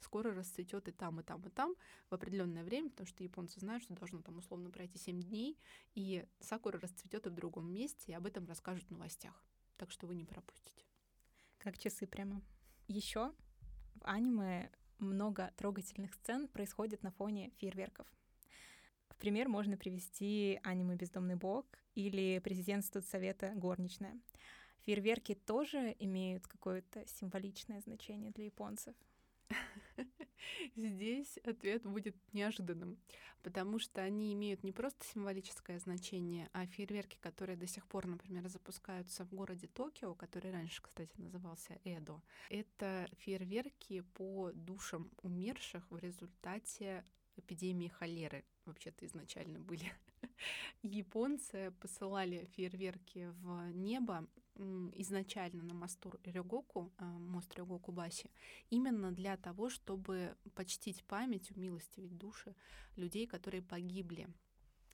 скоро 0.00 0.34
расцветет 0.34 0.88
и 0.88 0.92
там, 0.92 1.20
и 1.20 1.22
там, 1.22 1.42
и 1.46 1.50
там 1.50 1.74
в 2.10 2.14
определенное 2.14 2.64
время, 2.64 2.90
потому 2.90 3.06
что 3.06 3.22
японцы 3.22 3.60
знают, 3.60 3.82
что 3.82 3.94
должно 3.94 4.22
там 4.22 4.38
условно 4.38 4.70
пройти 4.70 4.98
7 4.98 5.20
дней, 5.20 5.58
и 5.94 6.26
сакура 6.40 6.78
расцветет 6.78 7.26
и 7.26 7.30
в 7.30 7.34
другом 7.34 7.72
месте, 7.72 8.12
и 8.12 8.14
об 8.14 8.26
этом 8.26 8.46
расскажут 8.46 8.84
в 8.86 8.90
новостях. 8.90 9.44
Так 9.76 9.90
что 9.90 10.06
вы 10.06 10.14
не 10.14 10.24
пропустите. 10.24 10.84
Как 11.58 11.78
часы 11.78 12.06
прямо. 12.06 12.42
Еще 12.88 13.32
в 13.94 14.04
аниме 14.04 14.70
много 14.98 15.52
трогательных 15.56 16.14
сцен 16.14 16.48
происходит 16.48 17.02
на 17.02 17.10
фоне 17.10 17.50
фейерверков. 17.56 18.06
Пример 19.22 19.48
можно 19.48 19.76
привести 19.76 20.58
аниме 20.64 20.96
«Бездомный 20.96 21.36
бог» 21.36 21.64
или 21.94 22.40
«Президент 22.42 22.84
совета 22.84 23.52
горничная». 23.54 24.18
Фейерверки 24.80 25.36
тоже 25.36 25.94
имеют 26.00 26.48
какое-то 26.48 27.06
символичное 27.06 27.80
значение 27.82 28.32
для 28.32 28.46
японцев— 28.46 28.96
Здесь 30.74 31.38
ответ 31.44 31.84
будет 31.84 32.16
неожиданным, 32.32 32.98
потому 33.44 33.78
что 33.78 34.00
они 34.02 34.34
имеют 34.34 34.64
не 34.64 34.72
просто 34.72 35.04
символическое 35.04 35.78
значение, 35.78 36.50
а 36.52 36.66
фейерверки, 36.66 37.16
которые 37.20 37.56
до 37.56 37.68
сих 37.68 37.86
пор, 37.86 38.08
например, 38.08 38.48
запускаются 38.48 39.24
в 39.24 39.32
городе 39.32 39.68
Токио, 39.68 40.16
который 40.16 40.50
раньше, 40.50 40.82
кстати, 40.82 41.12
назывался 41.20 41.78
Эдо, 41.84 42.20
это 42.50 43.08
фейерверки 43.18 44.00
по 44.14 44.50
душам 44.52 45.12
умерших 45.22 45.88
в 45.92 45.98
результате 45.98 47.04
эпидемии 47.36 47.86
холеры 47.86 48.44
вообще-то 48.64 49.06
изначально 49.06 49.58
были. 49.60 49.92
Японцы 50.82 51.72
посылали 51.80 52.44
фейерверки 52.56 53.32
в 53.42 53.72
небо 53.72 54.26
изначально 54.94 55.62
на 55.62 55.74
мосту 55.74 56.12
Рёгоку, 56.24 56.92
а, 56.98 57.04
мост 57.04 57.54
Рёгоку 57.54 57.90
Баси, 57.92 58.30
именно 58.70 59.10
для 59.12 59.36
того, 59.36 59.70
чтобы 59.70 60.36
почтить 60.54 61.02
память, 61.04 61.50
умилостивить 61.50 62.16
души 62.18 62.54
людей, 62.96 63.26
которые 63.26 63.62
погибли 63.62 64.28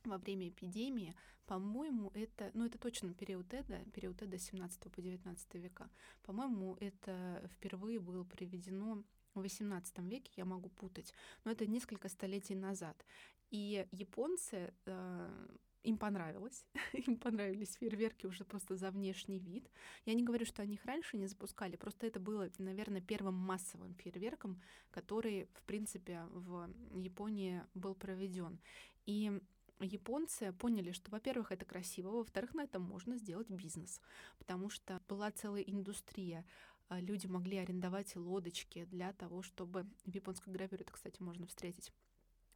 во 0.05 0.19
время 0.19 0.49
эпидемии, 0.49 1.15
по-моему, 1.47 2.11
это, 2.15 2.51
ну 2.55 2.67
это 2.67 2.79
точно 2.79 3.15
период 3.15 3.53
Эда, 3.53 3.85
период 3.93 4.23
Эда 4.23 4.39
17 4.39 4.93
по 4.93 5.01
19 5.01 5.55
века, 5.55 5.91
по-моему, 6.23 6.77
это 6.81 7.49
впервые 7.55 7.99
было 7.99 8.25
приведено 8.25 9.03
в 9.35 9.41
XVIII 9.41 10.09
веке, 10.09 10.33
я 10.37 10.45
могу 10.45 10.69
путать, 10.69 11.13
но 11.45 11.51
это 11.51 11.67
несколько 11.67 12.09
столетий 12.09 12.55
назад. 12.55 13.05
И 13.51 13.87
японцы 13.93 14.75
э, 14.87 15.49
им 15.83 15.99
понравилось. 15.99 16.67
им 16.93 17.17
понравились 17.17 17.75
фейерверки 17.75 18.27
уже 18.27 18.45
просто 18.45 18.77
за 18.77 18.91
внешний 18.91 19.39
вид. 19.39 19.71
Я 20.05 20.15
не 20.15 20.23
говорю, 20.23 20.45
что 20.45 20.63
они 20.63 20.75
их 20.75 20.85
раньше 20.85 21.17
не 21.17 21.27
запускали, 21.27 21.77
просто 21.77 22.07
это 22.07 22.21
было, 22.21 22.51
наверное, 22.59 23.01
первым 23.01 23.35
массовым 23.35 23.95
фейерверком, 23.95 24.61
который, 24.91 25.49
в 25.55 25.63
принципе, 25.63 26.23
в 26.31 26.71
Японии 26.95 27.63
был 27.75 27.95
проведен. 27.95 28.61
И 29.07 29.41
японцы 29.81 30.53
поняли, 30.53 30.93
что, 30.93 31.11
во-первых, 31.11 31.53
это 31.53 31.65
красиво, 31.65 32.11
во-вторых, 32.11 32.55
на 32.55 32.65
этом 32.65 32.83
можно 32.83 33.17
сделать 33.17 33.49
бизнес, 33.49 34.01
потому 34.39 34.71
что 34.71 35.01
была 35.09 35.31
целая 35.31 35.63
индустрия 35.63 36.45
а, 36.89 37.01
люди 37.01 37.27
могли 37.27 37.59
арендовать 37.59 38.17
лодочки 38.17 38.85
для 38.87 39.13
того, 39.13 39.43
чтобы... 39.43 39.87
В 40.05 40.15
японской 40.15 40.51
гравюре 40.51 40.83
это, 40.83 40.93
кстати, 40.93 41.23
можно 41.23 41.47
встретить 41.47 41.93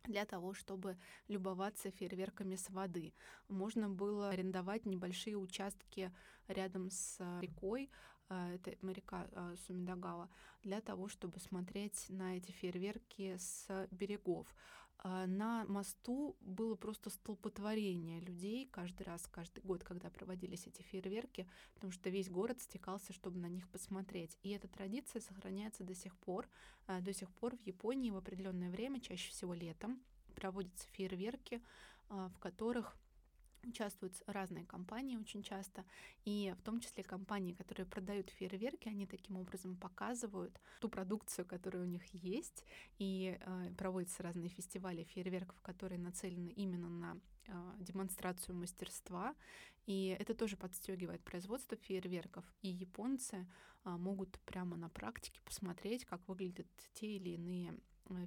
для 0.05 0.25
того, 0.25 0.55
чтобы 0.55 0.97
любоваться 1.29 1.91
фейерверками 1.91 2.57
с 2.57 2.71
воды. 2.71 3.15
Можно 3.49 3.89
было 3.89 4.31
арендовать 4.31 4.87
небольшие 4.87 5.37
участки 5.37 6.13
рядом 6.49 6.91
с 6.91 7.19
рекой, 7.41 7.91
а, 8.29 8.51
это 8.55 8.71
река 8.93 9.29
а, 9.33 9.55
Сумидагава, 9.67 10.31
для 10.63 10.81
того, 10.81 11.09
чтобы 11.09 11.39
смотреть 11.39 12.07
на 12.09 12.37
эти 12.37 12.51
фейерверки 12.51 13.37
с 13.37 13.89
берегов. 13.91 14.47
А, 15.05 15.27
на 15.27 15.65
мосту 15.65 16.37
было 16.41 16.77
просто 16.77 17.11
столпотворение 17.11 18.21
людей 18.21 18.69
каждый 18.71 19.03
раз, 19.03 19.27
каждый 19.27 19.61
год, 19.63 19.83
когда 19.83 20.11
проводились 20.11 20.69
эти 20.69 20.83
фейерверки, 20.83 21.49
потому 21.75 21.93
что 21.93 22.09
весь 22.09 22.31
город 22.31 22.61
стекался, 22.61 23.13
чтобы 23.13 23.39
на 23.41 23.47
них 23.47 23.69
посмотреть. 23.69 24.39
И 24.43 24.51
эта 24.51 24.69
традиция 24.69 25.21
сохраняется 25.21 25.83
до 25.83 25.95
сих 25.95 26.17
пор. 26.17 26.49
А, 26.87 27.01
до 27.01 27.13
сих 27.13 27.33
пор 27.33 27.57
в 27.57 27.67
Японии 27.67 28.11
в 28.11 28.17
определенное 28.17 28.71
время, 28.71 29.01
чаще 29.01 29.31
всего 29.31 29.55
летом, 29.55 30.01
проводятся 30.37 30.87
фейерверки, 30.93 31.61
а, 32.09 32.29
в 32.29 32.39
которых 32.39 32.97
участвуют 33.65 34.15
разные 34.27 34.65
компании 34.65 35.17
очень 35.17 35.43
часто, 35.43 35.85
и 36.25 36.55
в 36.59 36.63
том 36.63 36.81
числе 36.81 37.05
компании, 37.05 37.53
которые 37.53 37.87
продают 37.87 38.31
фейерверки, 38.31 38.89
они 38.89 39.07
таким 39.07 39.37
образом 39.37 39.77
показывают 39.77 40.61
ту 40.81 40.89
продукцию, 40.89 41.47
которая 41.47 41.83
у 41.83 41.87
них 41.87 42.03
есть, 42.13 42.65
и 42.99 43.39
э, 43.41 43.75
проводятся 43.77 44.23
разные 44.23 44.49
фестивали 44.49 45.05
фейерверков, 45.05 45.61
которые 45.63 45.99
нацелены 45.99 46.49
именно 46.49 46.89
на 46.89 47.21
э, 47.47 47.53
демонстрацию 47.79 48.57
мастерства, 48.57 49.35
и 49.87 50.17
это 50.21 50.35
тоже 50.35 50.57
подстегивает 50.57 51.23
производство 51.23 51.77
фейерверков, 51.77 52.45
и 52.63 52.69
японцы 52.69 53.47
э, 53.85 53.91
могут 53.91 54.39
прямо 54.41 54.77
на 54.77 54.89
практике 54.89 55.41
посмотреть, 55.45 56.05
как 56.05 56.27
выглядят 56.29 56.69
те 56.95 57.17
или 57.17 57.31
иные 57.31 57.75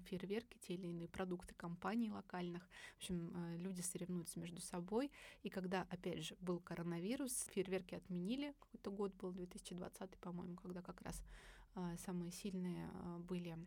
фейерверки, 0.06 0.58
те 0.60 0.74
или 0.74 0.88
иные 0.88 1.08
продукты 1.08 1.54
компаний 1.56 2.12
локальных. 2.12 2.64
В 2.96 2.98
общем, 2.98 3.32
э, 3.36 3.58
люди 3.58 3.82
соревнуются 3.82 4.40
между 4.40 4.62
собой. 4.62 5.12
И 5.44 5.50
когда, 5.50 5.88
опять 5.90 6.24
же, 6.24 6.36
был 6.42 6.60
коронавирус, 6.60 7.48
фейерверки 7.54 7.96
отменили. 7.96 8.54
Какой-то 8.60 8.92
год 8.92 9.14
был 9.16 9.32
2020, 9.32 10.18
по-моему, 10.18 10.56
когда 10.56 10.82
как 10.82 11.02
раз 11.02 11.22
э, 11.76 11.96
самые 12.06 12.32
сильные 12.32 12.90
были 13.20 13.58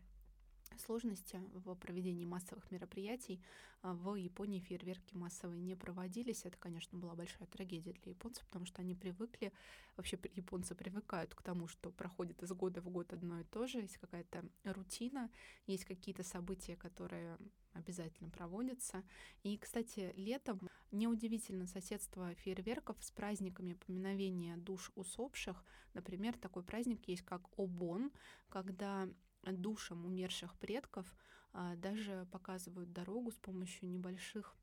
сложности 0.77 1.41
в 1.53 1.73
проведении 1.75 2.25
массовых 2.25 2.69
мероприятий. 2.71 3.41
А, 3.81 3.93
в 3.93 4.15
Японии 4.15 4.59
фейерверки 4.59 5.15
массовые 5.15 5.61
не 5.61 5.75
проводились. 5.75 6.45
Это, 6.45 6.57
конечно, 6.57 6.97
была 6.97 7.15
большая 7.15 7.47
трагедия 7.47 7.93
для 7.93 8.11
японцев, 8.11 8.45
потому 8.45 8.65
что 8.65 8.81
они 8.81 8.93
привыкли, 8.93 9.53
вообще 9.95 10.19
японцы 10.33 10.75
привыкают 10.75 11.33
к 11.33 11.41
тому, 11.41 11.67
что 11.67 11.91
проходит 11.91 12.43
из 12.43 12.51
года 12.51 12.81
в 12.81 12.89
год 12.89 13.13
одно 13.13 13.39
и 13.39 13.43
то 13.45 13.67
же, 13.67 13.79
есть 13.79 13.97
какая-то 13.97 14.45
рутина, 14.65 15.29
есть 15.65 15.85
какие-то 15.85 16.23
события, 16.23 16.75
которые 16.75 17.37
обязательно 17.73 18.29
проводятся. 18.29 19.03
И, 19.43 19.57
кстати, 19.57 20.13
летом 20.15 20.59
неудивительно 20.91 21.67
соседство 21.67 22.33
фейерверков 22.35 22.97
с 23.01 23.11
праздниками 23.11 23.73
поминовения 23.73 24.57
душ 24.57 24.91
усопших. 24.95 25.63
Например, 25.93 26.37
такой 26.37 26.63
праздник 26.63 27.07
есть, 27.07 27.21
как 27.23 27.47
Обон, 27.57 28.11
когда 28.49 29.07
душам 29.43 30.05
умерших 30.05 30.55
предков 30.55 31.05
а, 31.53 31.75
даже 31.75 32.27
показывают 32.31 32.91
дорогу 32.91 33.31
с 33.31 33.37
помощью 33.37 33.89
небольших 33.89 34.55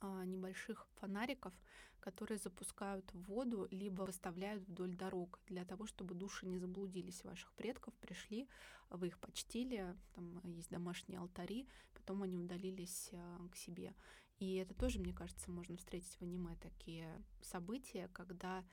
а, 0.00 0.24
небольших 0.24 0.86
фонариков, 0.96 1.52
которые 2.00 2.38
запускают 2.38 3.12
в 3.12 3.22
воду, 3.24 3.66
либо 3.70 4.02
выставляют 4.02 4.62
вдоль 4.68 4.94
дорог 4.94 5.40
для 5.46 5.64
того, 5.64 5.86
чтобы 5.86 6.14
души 6.14 6.46
не 6.46 6.58
заблудились 6.58 7.24
ваших 7.24 7.52
предков, 7.54 7.94
пришли, 7.94 8.48
вы 8.90 9.08
их 9.08 9.18
почтили, 9.18 9.96
там 10.14 10.40
есть 10.52 10.70
домашние 10.70 11.18
алтари, 11.18 11.68
потом 11.94 12.22
они 12.22 12.36
удалились 12.36 13.10
а, 13.12 13.48
к 13.48 13.56
себе. 13.56 13.94
И 14.38 14.54
это 14.54 14.72
тоже, 14.74 15.00
мне 15.00 15.12
кажется, 15.12 15.50
можно 15.50 15.76
встретить 15.76 16.14
в 16.16 16.22
аниме 16.22 16.54
такие 16.62 17.20
события, 17.42 18.08
когда 18.12 18.64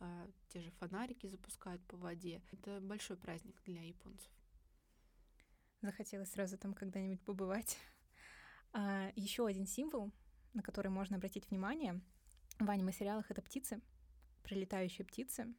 э, 0.00 0.30
те 0.50 0.60
же 0.60 0.70
фонарики 0.72 1.26
запускают 1.26 1.82
по 1.86 1.96
воде. 1.96 2.42
Это 2.52 2.78
большой 2.82 3.16
праздник 3.16 3.58
для 3.64 3.80
японцев. 3.82 4.30
Захотелось 5.84 6.30
сразу 6.30 6.56
там 6.56 6.72
когда-нибудь 6.72 7.20
побывать. 7.20 7.78
А, 8.76 9.12
еще 9.14 9.46
один 9.46 9.68
символ, 9.68 10.10
на 10.52 10.60
который 10.60 10.88
можно 10.88 11.16
обратить 11.16 11.48
внимание 11.48 12.00
в 12.58 12.68
аниме-сериалах, 12.68 13.30
это 13.30 13.40
птицы, 13.40 13.80
прилетающие 14.42 15.06
птицы. 15.06 15.54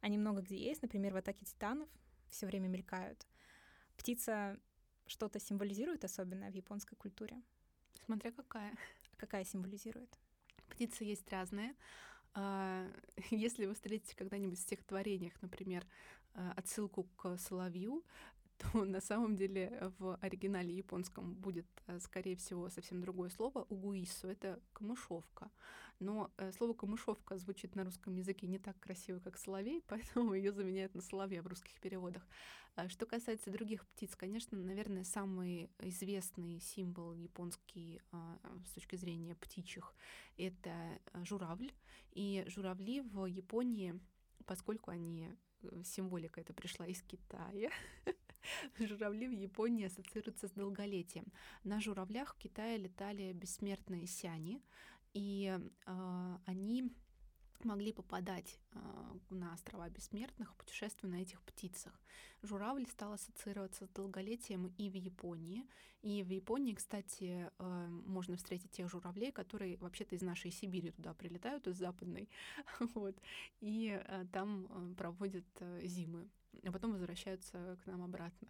Они 0.00 0.16
много 0.16 0.42
где 0.42 0.56
есть, 0.56 0.80
например, 0.80 1.12
в 1.12 1.16
«Атаке 1.16 1.44
титанов» 1.44 1.88
все 2.28 2.46
время 2.46 2.68
мелькают. 2.68 3.26
Птица 3.96 4.60
что-то 5.06 5.40
символизирует 5.40 6.04
особенное 6.04 6.52
в 6.52 6.54
японской 6.54 6.94
культуре? 6.94 7.42
Смотря 8.04 8.30
какая. 8.30 8.76
Какая 9.16 9.44
символизирует? 9.44 10.16
Птицы 10.68 11.02
есть 11.02 11.28
разные. 11.32 11.74
А, 12.34 12.86
если 13.30 13.66
вы 13.66 13.74
встретите 13.74 14.14
когда-нибудь 14.14 14.58
в 14.58 14.62
стихотворениях, 14.62 15.34
например, 15.42 15.84
а, 16.34 16.52
отсылку 16.52 17.04
к 17.16 17.36
соловью, 17.38 18.04
то 18.62 18.84
на 18.84 19.00
самом 19.00 19.36
деле 19.36 19.92
в 19.98 20.16
оригинале 20.16 20.74
японском 20.74 21.34
будет, 21.34 21.66
э, 21.86 21.98
скорее 22.00 22.36
всего, 22.36 22.70
совсем 22.70 23.00
другое 23.00 23.30
слово. 23.30 23.66
Угуису— 23.68 24.28
это 24.28 24.60
камышовка. 24.72 25.50
Но 25.98 26.30
э, 26.36 26.52
слово 26.52 26.74
камышовка 26.74 27.36
звучит 27.38 27.76
на 27.76 27.84
русском 27.84 28.14
языке 28.14 28.46
не 28.46 28.58
так 28.58 28.78
красиво, 28.80 29.20
как 29.20 29.38
соловей, 29.38 29.82
поэтому 29.88 30.34
ее 30.34 30.52
заменяют 30.52 30.94
на 30.94 31.02
соловья 31.02 31.42
в 31.42 31.46
русских 31.46 31.80
переводах. 31.80 32.26
А 32.74 32.88
что 32.88 33.06
касается 33.06 33.50
других 33.50 33.86
птиц, 33.86 34.16
конечно, 34.16 34.58
наверное, 34.58 35.04
самый 35.04 35.70
известный 35.78 36.58
символ 36.60 37.12
японский 37.12 38.00
а, 38.12 38.38
с 38.66 38.72
точки 38.72 38.96
зрения 38.96 39.34
птичьих— 39.34 39.94
это 40.38 40.70
э, 40.70 41.24
журавль. 41.24 41.72
И 42.12 42.44
журавли 42.48 43.00
в 43.00 43.26
Японии, 43.26 43.98
поскольку 44.44 44.90
они 44.90 45.28
символика 45.84 46.40
это 46.40 46.52
пришла 46.52 46.86
из 46.86 47.02
Китая, 47.02 47.70
Журавли 48.78 49.28
в 49.28 49.32
Японии 49.32 49.86
ассоциируются 49.86 50.48
с 50.48 50.52
долголетием. 50.52 51.26
На 51.64 51.80
журавлях 51.80 52.34
в 52.34 52.38
Китае 52.38 52.78
летали 52.78 53.32
бессмертные 53.32 54.06
сяни, 54.06 54.62
и 55.14 55.58
э, 55.86 56.38
они 56.46 56.90
могли 57.64 57.92
попадать 57.92 58.58
э, 58.72 58.78
на 59.30 59.52
острова 59.52 59.88
бессмертных, 59.88 60.54
путешествуя 60.56 61.10
на 61.10 61.22
этих 61.22 61.40
птицах. 61.42 61.92
Журавль 62.42 62.86
стал 62.86 63.12
ассоциироваться 63.12 63.86
с 63.86 63.88
долголетием 63.90 64.72
и 64.78 64.90
в 64.90 64.94
Японии. 64.94 65.64
И 66.02 66.22
в 66.24 66.30
Японии, 66.30 66.74
кстати, 66.74 67.50
э, 67.58 67.86
можно 68.06 68.36
встретить 68.36 68.72
тех 68.72 68.90
журавлей, 68.90 69.30
которые 69.30 69.76
вообще-то 69.76 70.16
из 70.16 70.22
нашей 70.22 70.50
Сибири 70.50 70.90
туда 70.90 71.14
прилетают, 71.14 71.68
из 71.68 71.76
западной, 71.76 72.28
вот, 72.94 73.14
и 73.60 74.00
э, 74.02 74.26
там 74.32 74.94
проводят 74.96 75.46
зимы 75.82 76.28
а 76.64 76.72
потом 76.72 76.92
возвращаются 76.92 77.78
к 77.82 77.86
нам 77.86 78.02
обратно. 78.02 78.48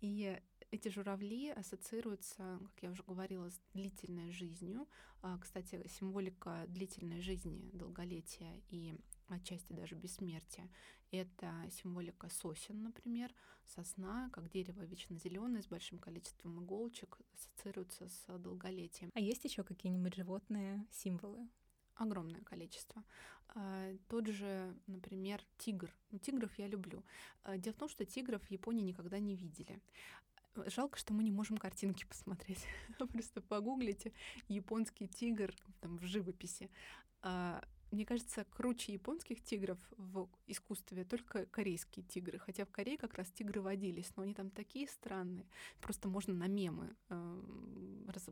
И 0.00 0.40
эти 0.70 0.88
журавли 0.88 1.50
ассоциируются, 1.50 2.58
как 2.62 2.82
я 2.82 2.90
уже 2.90 3.02
говорила, 3.02 3.50
с 3.50 3.60
длительной 3.72 4.30
жизнью. 4.30 4.86
А, 5.22 5.38
кстати, 5.38 5.86
символика 5.88 6.64
длительной 6.68 7.20
жизни, 7.20 7.70
долголетия 7.72 8.60
и 8.68 8.94
отчасти 9.28 9.72
даже 9.72 9.94
бессмертия. 9.94 10.68
Это 11.10 11.52
символика 11.70 12.28
сосен, 12.28 12.82
например, 12.82 13.32
сосна, 13.64 14.28
как 14.32 14.50
дерево 14.50 14.82
вечно 14.82 15.16
зеленое 15.16 15.62
с 15.62 15.66
большим 15.66 15.98
количеством 15.98 16.62
иголочек, 16.62 17.18
ассоциируется 17.34 18.08
с 18.08 18.38
долголетием. 18.38 19.10
А 19.14 19.20
есть 19.20 19.44
еще 19.44 19.62
какие-нибудь 19.62 20.14
животные 20.14 20.86
символы? 20.90 21.48
Огромное 21.96 22.40
количество. 22.42 23.02
А, 23.48 23.94
тот 24.08 24.26
же, 24.26 24.74
например, 24.86 25.42
тигр. 25.58 25.90
Ну, 26.10 26.18
тигров 26.18 26.50
я 26.58 26.68
люблю. 26.68 27.02
А, 27.42 27.56
дело 27.56 27.74
в 27.74 27.78
том, 27.78 27.88
что 27.88 28.04
тигров 28.04 28.42
в 28.42 28.50
Японии 28.50 28.82
никогда 28.82 29.18
не 29.18 29.34
видели. 29.34 29.80
Жалко, 30.66 30.98
что 30.98 31.12
мы 31.12 31.22
не 31.22 31.30
можем 31.30 31.58
картинки 31.58 32.04
посмотреть. 32.04 32.64
Просто 33.12 33.40
погуглите 33.40 34.12
японский 34.48 35.06
тигр 35.06 35.54
там, 35.80 35.98
в 35.98 36.04
живописи. 36.04 36.70
Мне 37.92 38.04
кажется, 38.04 38.44
круче 38.50 38.92
японских 38.92 39.42
тигров 39.42 39.78
в 39.96 40.28
искусстве 40.46 41.04
только 41.04 41.46
корейские 41.46 42.04
тигры. 42.04 42.38
Хотя 42.38 42.64
в 42.64 42.70
Корее 42.70 42.98
как 42.98 43.14
раз 43.14 43.30
тигры 43.30 43.60
водились, 43.60 44.10
но 44.16 44.24
они 44.24 44.34
там 44.34 44.50
такие 44.50 44.88
странные. 44.88 45.46
Просто 45.80 46.08
можно 46.08 46.34
на 46.34 46.48
мемы 46.48 46.96
э, 47.08 47.42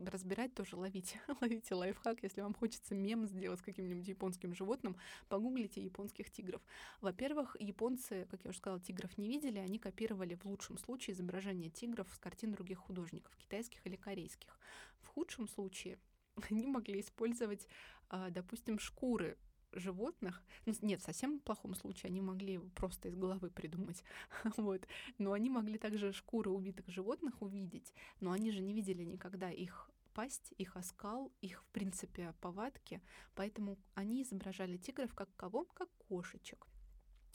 разбирать 0.05 0.53
тоже, 0.53 0.75
ловите. 0.75 1.21
ловите 1.41 1.73
лайфхак. 1.73 2.21
Если 2.23 2.41
вам 2.41 2.53
хочется 2.53 2.95
мем 2.95 3.25
сделать 3.27 3.59
с 3.59 3.63
каким-нибудь 3.63 4.07
японским 4.07 4.53
животным, 4.53 4.97
погуглите 5.29 5.81
японских 5.81 6.29
тигров. 6.31 6.61
Во-первых, 6.99 7.55
японцы, 7.59 8.27
как 8.29 8.43
я 8.43 8.49
уже 8.49 8.59
сказала, 8.59 8.81
тигров 8.81 9.17
не 9.17 9.29
видели, 9.29 9.59
они 9.59 9.79
копировали 9.79 10.35
в 10.35 10.45
лучшем 10.45 10.77
случае 10.77 11.15
изображение 11.15 11.69
тигров 11.69 12.07
с 12.13 12.17
картин 12.17 12.51
других 12.51 12.79
художников, 12.79 13.35
китайских 13.37 13.85
или 13.85 13.95
корейских. 13.95 14.59
В 15.01 15.07
худшем 15.07 15.47
случае 15.47 15.97
они 16.49 16.67
могли 16.67 16.99
использовать, 16.99 17.67
а, 18.09 18.29
допустим, 18.29 18.79
шкуры 18.79 19.37
животных, 19.71 20.41
ну 20.65 20.73
нет, 20.81 21.01
в 21.01 21.03
совсем 21.03 21.39
плохом 21.39 21.75
случае 21.75 22.09
они 22.09 22.21
могли 22.21 22.59
просто 22.75 23.09
из 23.09 23.15
головы 23.15 23.49
придумать, 23.49 24.03
вот, 24.57 24.87
но 25.17 25.33
они 25.33 25.49
могли 25.49 25.77
также 25.77 26.13
шкуры 26.13 26.49
убитых 26.49 26.87
животных 26.87 27.41
увидеть, 27.41 27.93
но 28.21 28.31
они 28.31 28.51
же 28.51 28.61
не 28.61 28.73
видели 28.73 29.03
никогда 29.03 29.51
их 29.51 29.89
пасть, 30.13 30.53
их 30.57 30.77
оскал, 30.77 31.31
их, 31.41 31.61
в 31.61 31.67
принципе, 31.71 32.33
повадки, 32.39 33.01
поэтому 33.35 33.77
они 33.95 34.23
изображали 34.23 34.77
тигров 34.77 35.13
как 35.13 35.29
кого? 35.35 35.65
Как 35.65 35.89
кошечек. 36.07 36.65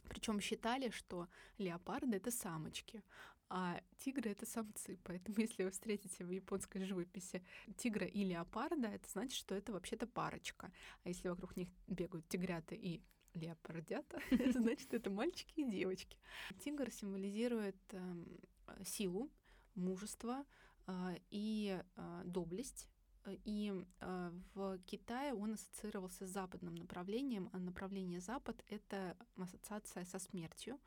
Причем 0.09 0.41
считали, 0.41 0.91
что 0.91 1.29
леопарды— 1.59 2.17
это 2.19 2.31
самочки, 2.31 3.03
а 3.51 3.81
тигры— 3.99 4.31
это 4.33 4.47
самцы. 4.47 4.99
Поэтому 5.03 5.37
если 5.41 5.65
вы 5.65 5.71
встретите 5.71 6.25
в 6.25 6.31
японской 6.31 6.85
живописи 6.85 7.43
тигра 7.77 8.07
и 8.07 8.25
леопарда, 8.25 8.89
это 8.89 9.11
значит, 9.11 9.37
что 9.37 9.55
это 9.55 9.73
вообще-то 9.73 10.07
парочка. 10.07 10.73
А 11.05 11.09
если 11.09 11.29
вокруг 11.29 11.57
них 11.57 11.69
бегают 11.89 12.29
тигрята 12.29 12.75
и 12.75 13.03
леопардята, 13.35 14.21
значит, 14.53 14.95
это 14.95 15.11
мальчики 15.11 15.61
и 15.61 15.71
девочки. 15.71 16.17
Тигр 16.65 16.91
символизирует 16.91 17.77
э, 17.91 18.25
силу, 18.85 19.31
мужество 19.75 20.45
э, 20.87 21.17
и 21.31 21.81
э, 21.97 22.23
доблесть. 22.25 22.89
И 23.27 23.73
э, 24.01 24.31
в 24.55 24.79
Китае 24.87 25.35
он 25.35 25.55
ассоциировался 25.55 26.27
с 26.27 26.31
западным 26.31 26.75
направлением, 26.75 27.51
а 27.53 27.59
направление 27.59 28.21
Запад— 28.21 28.65
это 28.69 29.17
ассоциация 29.37 30.05
со 30.05 30.19
смертью. 30.19 30.79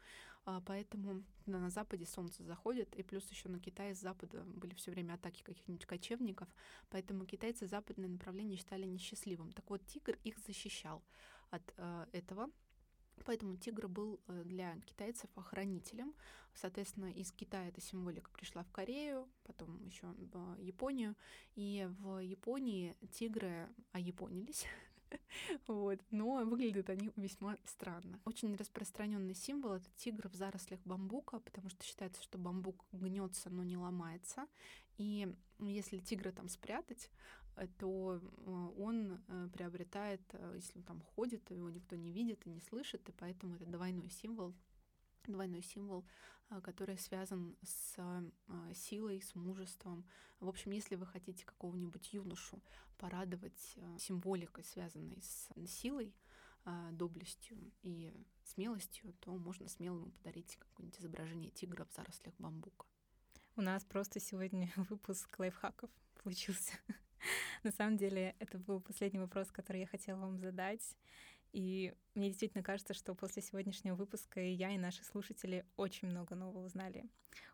А, 0.46 0.62
поэтому 0.66 1.24
на 1.46 1.70
Западе 1.70 2.06
солнце 2.06 2.44
заходит, 2.44 2.94
и 2.96 3.04
плюс 3.04 3.30
еще 3.30 3.48
на 3.50 3.60
Китае 3.60 3.96
с 3.96 4.00
Запада 4.00 4.44
были 4.44 4.74
все 4.74 4.92
время 4.92 5.14
атаки 5.14 5.42
каких-нибудь 5.42 5.86
кочевников, 5.86 6.50
поэтому 6.90 7.26
китайцы 7.26 7.66
западное 7.66 8.10
направление 8.10 8.58
считали 8.58 8.86
несчастливым. 8.86 9.54
Так 9.54 9.70
вот, 9.70 9.86
тигр 9.86 10.18
их 10.24 10.38
защищал 10.40 11.02
от 11.50 11.74
э, 11.78 12.06
этого. 12.12 12.50
Поэтому 13.26 13.58
тигр 13.58 13.88
был 13.88 14.20
э, 14.28 14.44
для 14.46 14.80
китайцев 14.82 15.30
охранителем. 15.36 16.14
Соответственно, 16.54 17.12
из 17.12 17.32
Китая 17.32 17.68
эта 17.68 17.82
символика 17.82 18.30
пришла 18.32 18.64
в 18.64 18.72
Корею, 18.72 19.28
потом 19.44 19.84
еще 19.86 20.06
в 20.08 20.60
Японию. 20.60 21.16
И 21.56 21.90
в 22.00 22.20
Японии 22.20 22.96
тигры 23.12 23.68
ояпонились, 23.92 24.68
Вот. 25.68 26.00
Но 26.12 26.44
выглядят 26.46 26.90
они 26.90 27.12
весьма 27.16 27.58
странно. 27.66 28.20
Очень 28.26 28.56
распространенный 28.56 29.36
символ— 29.36 29.74
это 29.74 29.90
тигр 29.98 30.30
в 30.30 30.36
зарослях 30.36 30.80
бамбука, 30.86 31.40
потому 31.40 31.70
что 31.70 31.84
считается, 31.84 32.22
что 32.22 32.38
бамбук 32.38 32.86
гнется, 32.92 33.50
но 33.50 33.64
не 33.64 33.78
ломается. 33.78 34.48
И 34.98 35.34
если 35.60 36.00
тигра 36.00 36.32
там 36.32 36.50
спрятать, 36.50 37.10
то 37.80 38.20
э, 38.20 38.72
он 38.78 39.22
э, 39.28 39.50
приобретает, 39.54 40.22
если 40.56 40.78
он 40.78 40.84
там 40.84 41.02
ходит, 41.02 41.50
его 41.52 41.70
никто 41.70 41.96
не 41.96 42.12
видит 42.12 42.46
и 42.46 42.50
не 42.50 42.62
слышит, 42.62 43.08
и 43.10 43.12
поэтому 43.12 43.56
это 43.56 43.66
двойной 43.66 44.10
символ, 44.10 44.54
двойной 45.26 45.62
символ, 45.62 46.06
который 46.62 46.98
связан 46.98 47.56
с 47.64 47.96
силой, 48.76 49.22
с 49.22 49.34
мужеством. 49.34 50.06
В 50.40 50.48
общем, 50.50 50.72
если 50.72 50.96
вы 50.96 51.06
хотите 51.06 51.46
какого-нибудь 51.46 52.14
юношу 52.14 52.62
порадовать 52.98 53.78
символикой, 53.98 54.64
связанной 54.64 55.22
с 55.22 55.50
силой, 55.66 56.14
доблестью 56.92 57.58
и 57.82 58.14
смелостью, 58.44 59.14
то 59.22 59.32
можно 59.32 59.68
смело 59.68 60.00
ему 60.00 60.12
подарить 60.12 60.58
какое-нибудь 60.58 61.00
изображение 61.00 61.52
тигра 61.52 61.86
в 61.86 61.94
зарослях 61.94 62.36
бамбука. 62.38 62.86
У 63.56 63.62
нас 63.62 63.84
просто 63.84 64.20
сегодня 64.20 64.72
выпуск 64.90 65.38
лайфхаков 65.38 65.92
получился. 66.24 66.74
На 67.64 67.72
самом 67.72 67.98
деле, 67.98 68.36
это 68.40 68.58
был 68.58 68.82
последний 68.82 69.20
вопрос, 69.20 69.52
который 69.52 69.82
я 69.82 69.88
хотела 69.88 70.20
вам 70.20 70.38
задать. 70.38 70.96
И 71.52 71.94
мне 72.16 72.30
действительно 72.30 72.64
кажется, 72.64 72.94
что 72.94 73.14
после 73.14 73.42
сегодняшнего 73.42 73.96
выпуска 73.96 74.42
и 74.42 74.52
я, 74.52 74.72
и 74.72 74.78
наши 74.78 75.04
слушатели 75.04 75.66
очень 75.78 76.08
много 76.08 76.36
нового 76.36 76.66
узнали 76.66 77.06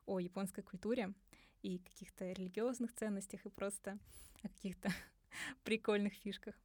о 0.05 0.19
японской 0.19 0.61
культуре 0.61 1.13
и 1.61 1.79
каких-то 1.79 2.31
религиозных 2.31 2.93
ценностях, 2.93 3.45
и 3.45 3.49
просто 3.49 3.99
о 4.41 4.47
каких-то 4.47 4.89
прикольных 5.63 6.13
фишках. 6.13 6.55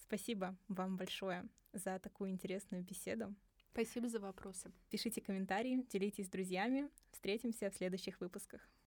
Спасибо 0.00 0.56
вам 0.68 0.96
большое 0.96 1.48
за 1.72 1.98
такую 2.00 2.30
интересную 2.30 2.82
беседу. 2.82 3.34
Спасибо 3.72 4.08
за 4.08 4.20
вопросы. 4.20 4.70
Пишите 4.90 5.20
комментарии, 5.20 5.84
делитесь 5.90 6.26
с 6.26 6.30
друзьями. 6.30 6.88
Встретимся 7.12 7.70
в 7.70 7.74
следующих 7.74 8.20
выпусках. 8.20 8.73